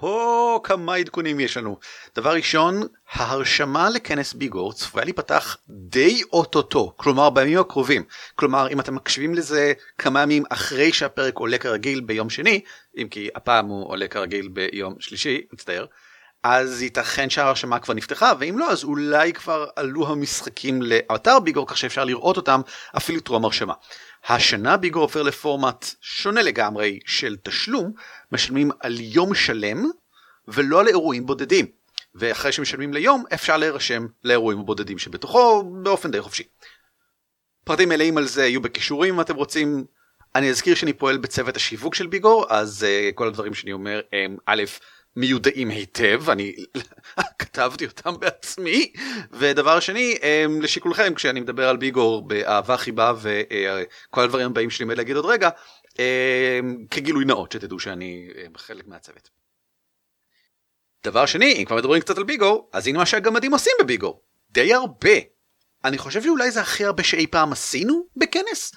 הו 0.00 0.62
כמה 0.62 0.94
עדכונים 0.94 1.40
יש 1.40 1.56
לנו. 1.56 1.78
דבר 2.16 2.34
ראשון, 2.34 2.82
ההרשמה 3.12 3.90
לכנס 3.90 4.32
ביגור 4.32 4.72
צפויה 4.72 5.04
להיפתח 5.04 5.56
די 5.68 6.22
אוטוטו, 6.32 6.92
כלומר 6.96 7.30
בימים 7.30 7.58
הקרובים. 7.58 8.04
כלומר, 8.34 8.68
אם 8.68 8.80
אתם 8.80 8.94
מקשיבים 8.94 9.34
לזה 9.34 9.72
כמה 9.98 10.22
ימים 10.22 10.42
אחרי 10.50 10.92
שהפרק 10.92 11.38
עולה 11.38 11.58
כרגיל 11.58 12.00
ביום 12.00 12.30
שני, 12.30 12.60
אם 12.96 13.08
כי 13.10 13.28
הפעם 13.34 13.66
הוא 13.66 13.90
עולה 13.90 14.08
כרגיל 14.08 14.48
ביום 14.48 14.94
שלישי, 15.00 15.40
מצטער, 15.52 15.86
אז 16.48 16.82
ייתכן 16.82 17.30
שההרשמה 17.30 17.78
כבר 17.78 17.94
נפתחה, 17.94 18.32
ואם 18.38 18.58
לא, 18.58 18.70
אז 18.70 18.84
אולי 18.84 19.32
כבר 19.32 19.66
עלו 19.76 20.08
המשחקים 20.08 20.82
לאתר 20.82 21.38
ביגור, 21.38 21.66
כך 21.68 21.76
שאפשר 21.76 22.04
לראות 22.04 22.36
אותם 22.36 22.60
אפילו 22.96 23.20
טרום 23.20 23.44
הרשמה. 23.44 23.74
השנה 24.28 24.76
ביגור 24.76 25.02
עובר 25.02 25.22
לפורמט 25.22 25.86
שונה 26.00 26.42
לגמרי 26.42 26.98
של 27.06 27.36
תשלום, 27.42 27.92
משלמים 28.32 28.70
על 28.80 28.94
יום 29.00 29.34
שלם 29.34 29.84
ולא 30.48 30.80
על 30.80 30.88
אירועים 30.88 31.26
בודדים. 31.26 31.66
ואחרי 32.14 32.52
שמשלמים 32.52 32.94
ליום 32.94 33.24
אפשר 33.34 33.56
להירשם 33.56 34.06
לאירועים 34.24 34.60
הבודדים 34.60 34.98
שבתוכו 34.98 35.62
באופן 35.82 36.10
די 36.10 36.20
חופשי. 36.20 36.44
פרטים 37.64 37.88
מלאים 37.88 38.18
על 38.18 38.26
זה 38.26 38.46
יהיו 38.46 38.60
בכישורים 38.60 39.14
אם 39.14 39.20
אתם 39.20 39.34
רוצים. 39.34 39.84
אני 40.34 40.50
אזכיר 40.50 40.74
שאני 40.74 40.92
פועל 40.92 41.16
בצוות 41.16 41.56
השיווק 41.56 41.94
של 41.94 42.06
ביגור 42.06 42.46
אז 42.48 42.86
uh, 42.88 43.14
כל 43.14 43.28
הדברים 43.28 43.54
שאני 43.54 43.72
אומר 43.72 44.00
הם 44.12 44.36
א' 44.46 44.62
מיודעים 45.16 45.68
היטב 45.68 46.30
אני 46.30 46.56
כתבתי 47.38 47.86
אותם 47.86 48.20
בעצמי 48.20 48.92
ודבר 49.30 49.80
שני 49.80 50.18
אמ, 50.22 50.62
לשיקולכם 50.62 51.14
כשאני 51.14 51.40
מדבר 51.40 51.68
על 51.68 51.76
ביגור 51.76 52.28
באהבה 52.28 52.76
חיבה 52.76 53.12
וכל 53.20 54.22
הדברים 54.24 54.46
הבאים 54.46 54.70
שלי 54.70 54.94
להגיד 54.94 55.16
עוד 55.16 55.24
רגע 55.26 55.50
אמ, 55.98 56.86
כגילוי 56.90 57.24
נאות 57.24 57.52
שתדעו 57.52 57.78
שאני 57.80 58.28
אמ, 58.36 58.56
חלק 58.56 58.86
מהצוות. 58.86 59.30
דבר 61.04 61.26
שני 61.26 61.52
אם 61.52 61.64
כבר 61.64 61.76
מדברים 61.76 62.00
קצת 62.00 62.18
על 62.18 62.24
ביגור 62.24 62.70
אז 62.72 62.86
הנה 62.86 62.98
מה 62.98 63.06
שהגמדים 63.06 63.52
עושים 63.52 63.72
בביגור 63.80 64.22
די 64.50 64.74
הרבה. 64.74 65.16
אני 65.84 65.98
חושב 65.98 66.22
שאולי 66.22 66.50
זה 66.50 66.60
הכי 66.60 66.84
הרבה 66.84 67.02
שאי 67.02 67.26
פעם 67.26 67.52
עשינו 67.52 68.06
בכנס. 68.16 68.72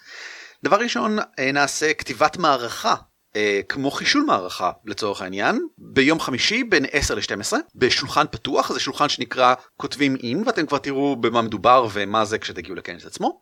דבר 0.63 0.77
ראשון 0.77 1.19
אה, 1.39 1.51
נעשה 1.51 1.93
כתיבת 1.93 2.37
מערכה 2.37 2.95
אה, 3.35 3.61
כמו 3.69 3.91
חישול 3.91 4.23
מערכה 4.23 4.71
לצורך 4.85 5.21
העניין 5.21 5.67
ביום 5.77 6.19
חמישי 6.19 6.63
בין 6.63 6.85
10 6.91 7.15
ל-12 7.15 7.53
בשולחן 7.75 8.25
פתוח 8.31 8.73
זה 8.73 8.79
שולחן 8.79 9.09
שנקרא 9.09 9.53
כותבים 9.77 10.15
עם 10.21 10.43
ואתם 10.45 10.65
כבר 10.65 10.77
תראו 10.77 11.15
במה 11.15 11.41
מדובר 11.41 11.87
ומה 11.93 12.25
זה 12.25 12.37
כשתגיעו 12.37 12.75
לכנס 12.75 13.05
עצמו. 13.05 13.39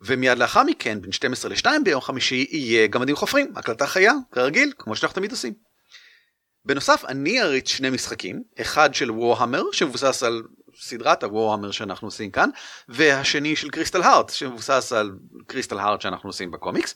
ומיד 0.00 0.38
לאחר 0.38 0.62
מכן 0.62 1.00
בין 1.00 1.12
12 1.12 1.50
ל-2 1.50 1.66
ביום 1.84 2.00
חמישי 2.00 2.46
יהיה 2.50 2.86
גמדים 2.86 3.16
חופרים 3.16 3.52
הקלטה 3.56 3.86
חיה 3.86 4.12
כרגיל 4.32 4.72
כמו 4.78 4.96
שאנחנו 4.96 5.14
תמיד 5.14 5.30
עושים. 5.30 5.52
בנוסף 6.64 7.04
אני 7.08 7.42
אריץ 7.42 7.68
שני 7.68 7.90
משחקים 7.90 8.42
אחד 8.60 8.94
של 8.94 9.10
Warhammer 9.10 9.62
שמבוסס 9.72 10.22
על 10.22 10.42
סדרת 10.80 11.22
ה 11.22 11.27
Warhammer 11.27 11.70
שאנחנו 11.70 12.06
עושים 12.06 12.30
כאן 12.30 12.50
והשני 12.88 13.56
של 13.56 13.70
Crystal 13.70 14.02
Heart 14.02 14.30
שמבוסס 14.30 14.92
על 14.92 15.12
Crystal 15.46 15.78
Heart 15.78 16.00
שאנחנו 16.00 16.28
עושים 16.28 16.50
בקומיקס. 16.50 16.94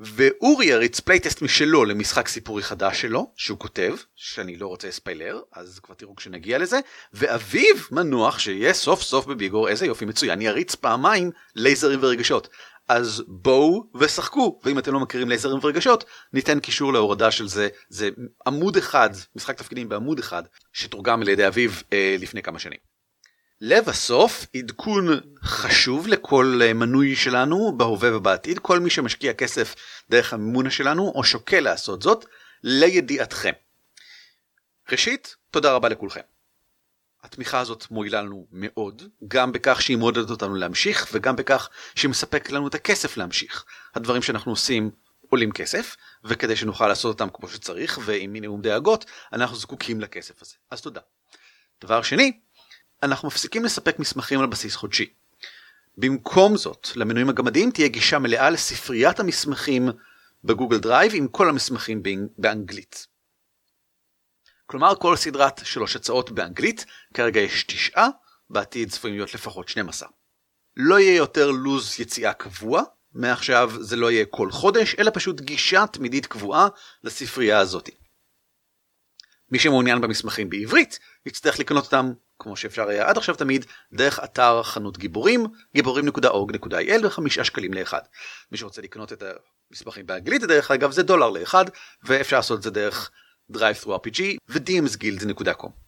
ואורי 0.00 0.66
יריץ 0.66 1.00
playtest 1.00 1.42
משלו 1.42 1.84
למשחק 1.84 2.28
סיפורי 2.28 2.62
חדש 2.62 3.00
שלו 3.00 3.32
שהוא 3.36 3.58
כותב 3.58 3.94
שאני 4.16 4.56
לא 4.56 4.66
רוצה 4.66 4.90
ספיילר 4.90 5.40
אז 5.52 5.80
כבר 5.82 5.94
תראו 5.94 6.16
כשנגיע 6.16 6.58
לזה 6.58 6.80
ואביב 7.12 7.76
מנוח 7.90 8.38
שיהיה 8.38 8.72
סוף 8.72 9.02
סוף 9.02 9.26
בביגור 9.26 9.68
איזה 9.68 9.86
יופי 9.86 10.04
מצוין 10.04 10.42
יריץ 10.42 10.74
פעמיים 10.74 11.30
לייזרים 11.56 11.98
ורגשות 12.02 12.48
אז 12.88 13.22
בואו 13.28 13.84
ושחקו 13.94 14.60
ואם 14.64 14.78
אתם 14.78 14.92
לא 14.92 15.00
מכירים 15.00 15.28
לייזרים 15.28 15.58
ורגשות 15.62 16.04
ניתן 16.32 16.60
קישור 16.60 16.92
להורדה 16.92 17.30
של 17.30 17.48
זה 17.48 17.68
זה 17.88 18.08
עמוד 18.46 18.76
אחד 18.76 19.10
משחק 19.36 19.58
תפקידים 19.58 19.88
בעמוד 19.88 20.18
אחד 20.18 20.42
שתורגם 20.72 21.22
על 21.22 21.28
ידי 21.28 21.46
אביו 21.46 21.70
אה, 21.92 22.16
לפני 22.18 22.42
כמה 22.42 22.58
שנים. 22.58 22.87
לבסוף 23.60 24.46
עדכון 24.56 25.20
חשוב 25.42 26.08
לכל 26.08 26.60
אה, 26.62 26.72
מנוי 26.72 27.16
שלנו 27.16 27.72
בהווה 27.76 28.16
ובעתיד 28.16 28.58
כל 28.58 28.80
מי 28.80 28.90
שמשקיע 28.90 29.32
כסף 29.32 29.74
דרך 30.10 30.32
המימונה 30.32 30.70
שלנו 30.70 31.12
או 31.14 31.24
שוקל 31.24 31.60
לעשות 31.60 32.02
זאת 32.02 32.24
לידיעתכם. 32.62 33.52
ראשית 34.92 35.36
תודה 35.50 35.72
רבה 35.72 35.88
לכולכם. 35.88 36.20
התמיכה 37.22 37.58
הזאת 37.58 37.86
מועילה 37.90 38.22
לנו 38.22 38.46
מאוד 38.52 39.02
גם 39.28 39.52
בכך 39.52 39.82
שהיא 39.82 39.96
מעודדת 39.96 40.30
אותנו 40.30 40.54
להמשיך 40.54 41.08
וגם 41.12 41.36
בכך 41.36 41.68
שהיא 41.94 42.10
מספקת 42.10 42.52
לנו 42.52 42.68
את 42.68 42.74
הכסף 42.74 43.16
להמשיך. 43.16 43.64
הדברים 43.94 44.22
שאנחנו 44.22 44.52
עושים 44.52 44.90
עולים 45.30 45.52
כסף 45.52 45.96
וכדי 46.24 46.56
שנוכל 46.56 46.88
לעשות 46.88 47.20
אותם 47.20 47.28
כמו 47.34 47.48
שצריך 47.48 47.98
ועם 48.04 48.32
מינימום 48.32 48.62
דאגות 48.62 49.04
אנחנו 49.32 49.56
זקוקים 49.56 50.00
לכסף 50.00 50.42
הזה 50.42 50.54
אז 50.70 50.80
תודה. 50.80 51.00
דבר 51.80 52.02
שני 52.02 52.40
אנחנו 53.02 53.28
מפסיקים 53.28 53.64
לספק 53.64 53.98
מסמכים 53.98 54.40
על 54.40 54.46
בסיס 54.46 54.76
חודשי. 54.76 55.12
במקום 55.96 56.56
זאת, 56.56 56.88
למנויים 56.96 57.28
הגמדיים 57.28 57.70
תהיה 57.70 57.88
גישה 57.88 58.18
מלאה 58.18 58.50
לספריית 58.50 59.20
המסמכים 59.20 59.88
ב 60.44 60.49
Google 60.49 60.78
Drive 60.78 61.12
עם 61.14 61.28
כל 61.28 61.48
המסמכים 61.48 62.02
באנגלית. 62.38 63.06
כלומר 64.66 64.94
כל 64.94 65.16
סדרת 65.16 65.60
שלוש 65.64 65.96
הצעות 65.96 66.30
באנגלית, 66.30 66.84
כרגע 67.14 67.40
יש 67.40 67.64
תשעה, 67.64 68.08
בעתיד 68.50 68.90
צפויים 68.90 69.16
להיות 69.16 69.34
לפחות 69.34 69.68
12. 69.68 70.08
לא 70.76 71.00
יהיה 71.00 71.16
יותר 71.16 71.50
לו"ז 71.50 72.00
יציאה 72.00 72.32
קבוע, 72.32 72.82
מעכשיו 73.12 73.72
זה 73.80 73.96
לא 73.96 74.10
יהיה 74.10 74.24
כל 74.30 74.50
חודש, 74.50 74.94
אלא 74.98 75.10
פשוט 75.14 75.40
גישה 75.40 75.86
תמידית 75.86 76.26
קבועה 76.26 76.68
לספרייה 77.04 77.58
הזאתי. 77.58 77.92
מי 79.50 79.58
שמעוניין 79.58 80.00
במסמכים 80.00 80.50
בעברית, 80.50 80.98
יצטרך 81.26 81.58
לקנות 81.58 81.84
אותם 81.84 82.12
כמו 82.38 82.56
שאפשר 82.56 82.88
היה 82.88 83.08
עד 83.08 83.16
עכשיו 83.16 83.34
תמיד, 83.34 83.66
דרך 83.92 84.20
אתר 84.24 84.62
חנות 84.62 84.98
גיבורים, 84.98 85.46
גיבורים.org.il 85.74 87.06
וחמישה 87.06 87.44
שקלים 87.44 87.72
לאחד. 87.74 88.00
מי 88.52 88.58
שרוצה 88.58 88.82
לקנות 88.82 89.12
את 89.12 89.22
המסמכים 89.70 90.06
באנגלית, 90.06 90.42
דרך 90.42 90.70
אגב 90.70 90.90
זה 90.90 91.02
דולר 91.02 91.30
לאחד, 91.30 91.64
ואפשר 92.02 92.36
לעשות 92.36 92.58
את 92.58 92.62
זה 92.62 92.70
דרך 92.70 93.10
drive-thru-rpg 93.52 94.20
ו-dmsguild.com. 94.48 95.87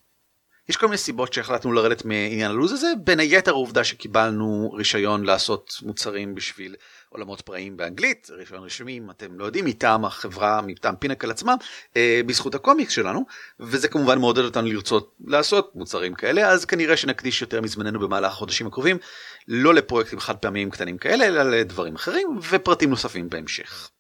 יש 0.71 0.77
כל 0.77 0.87
מיני 0.87 0.99
סיבות 0.99 1.33
שהחלטנו 1.33 1.73
לרדת 1.73 2.05
מעניין 2.05 2.51
הלו"ז 2.51 2.73
הזה, 2.73 2.93
בין 3.05 3.21
היתר 3.21 3.51
העובדה 3.51 3.85
שקיבלנו 3.85 4.73
רישיון 4.73 5.25
לעשות 5.25 5.75
מוצרים 5.83 6.35
בשביל 6.35 6.77
עולמות 7.09 7.41
פראיים 7.41 7.77
באנגלית, 7.77 8.31
רישיון 8.31 8.63
רשמי 8.63 8.99
אם 8.99 9.11
אתם 9.11 9.39
לא 9.39 9.45
יודעים, 9.45 9.65
מטעם 9.65 10.05
החברה, 10.05 10.61
מטעם 10.63 10.97
פינקל 10.97 11.31
עצמה, 11.31 11.55
אה, 11.97 12.21
בזכות 12.27 12.55
הקומיקס 12.55 12.93
שלנו, 12.93 13.25
וזה 13.61 13.89
כמובן 13.89 14.19
מעודד 14.19 14.45
אותנו 14.45 14.69
לרצות 14.69 15.17
לעשות 15.25 15.73
מוצרים 15.75 16.15
כאלה, 16.15 16.49
אז 16.49 16.65
כנראה 16.65 16.97
שנקדיש 16.97 17.43
יותר 17.43 17.61
מזמננו 17.61 18.01
במהלך 18.01 18.33
החודשים 18.33 18.67
הקרובים, 18.67 18.99
לא 19.49 19.75
לפרויקטים 19.75 20.21
חד 20.21 20.37
פעמיים 20.37 20.71
קטנים 20.71 20.99
כאלה, 20.99 21.27
אלא 21.27 21.43
לדברים 21.43 21.95
אחרים, 21.95 22.39
ופרטים 22.51 22.91
נוספים 22.91 23.29
בהמשך. 23.29 23.91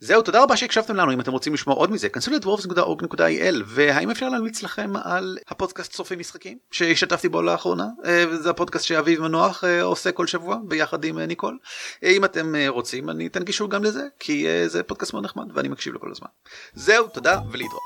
זהו, 0.00 0.22
תודה 0.22 0.42
רבה 0.42 0.56
שהקשבתם 0.56 0.96
לנו, 0.96 1.12
אם 1.12 1.20
אתם 1.20 1.32
רוצים 1.32 1.54
לשמוע 1.54 1.76
עוד 1.76 1.90
מזה, 1.90 2.08
כנסו 2.08 2.30
לדוורפס.org.il, 2.30 3.62
והאם 3.66 4.10
אפשר 4.10 4.28
להמליץ 4.28 4.62
לכם 4.62 4.92
על 5.04 5.38
הפודקאסט 5.48 5.92
צופי 5.92 6.16
משחקים, 6.16 6.58
שהשתתפתי 6.70 7.28
בו 7.28 7.42
לאחרונה, 7.42 7.86
אה, 8.04 8.24
זה 8.36 8.50
הפודקאסט 8.50 8.84
שאביב 8.84 9.22
מנוח 9.22 9.64
אה, 9.64 9.82
עושה 9.82 10.12
כל 10.12 10.26
שבוע, 10.26 10.58
ביחד 10.64 11.04
עם 11.04 11.18
אה, 11.18 11.26
ניקול. 11.26 11.58
אם 12.02 12.24
אתם 12.24 12.54
רוצים, 12.68 13.10
אני 13.10 13.26
אתן 13.26 13.42
גישור 13.42 13.70
גם 13.70 13.84
לזה, 13.84 14.02
כי 14.18 14.46
זה 14.66 14.82
פודקאסט 14.82 15.12
מאוד 15.12 15.24
נחמד, 15.24 15.44
ואני 15.54 15.68
מקשיב 15.68 15.92
לו 15.92 16.00
כל 16.00 16.10
הזמן. 16.10 16.28
זהו, 16.74 17.08
תודה 17.08 17.38
ולהתראות. 17.52 17.82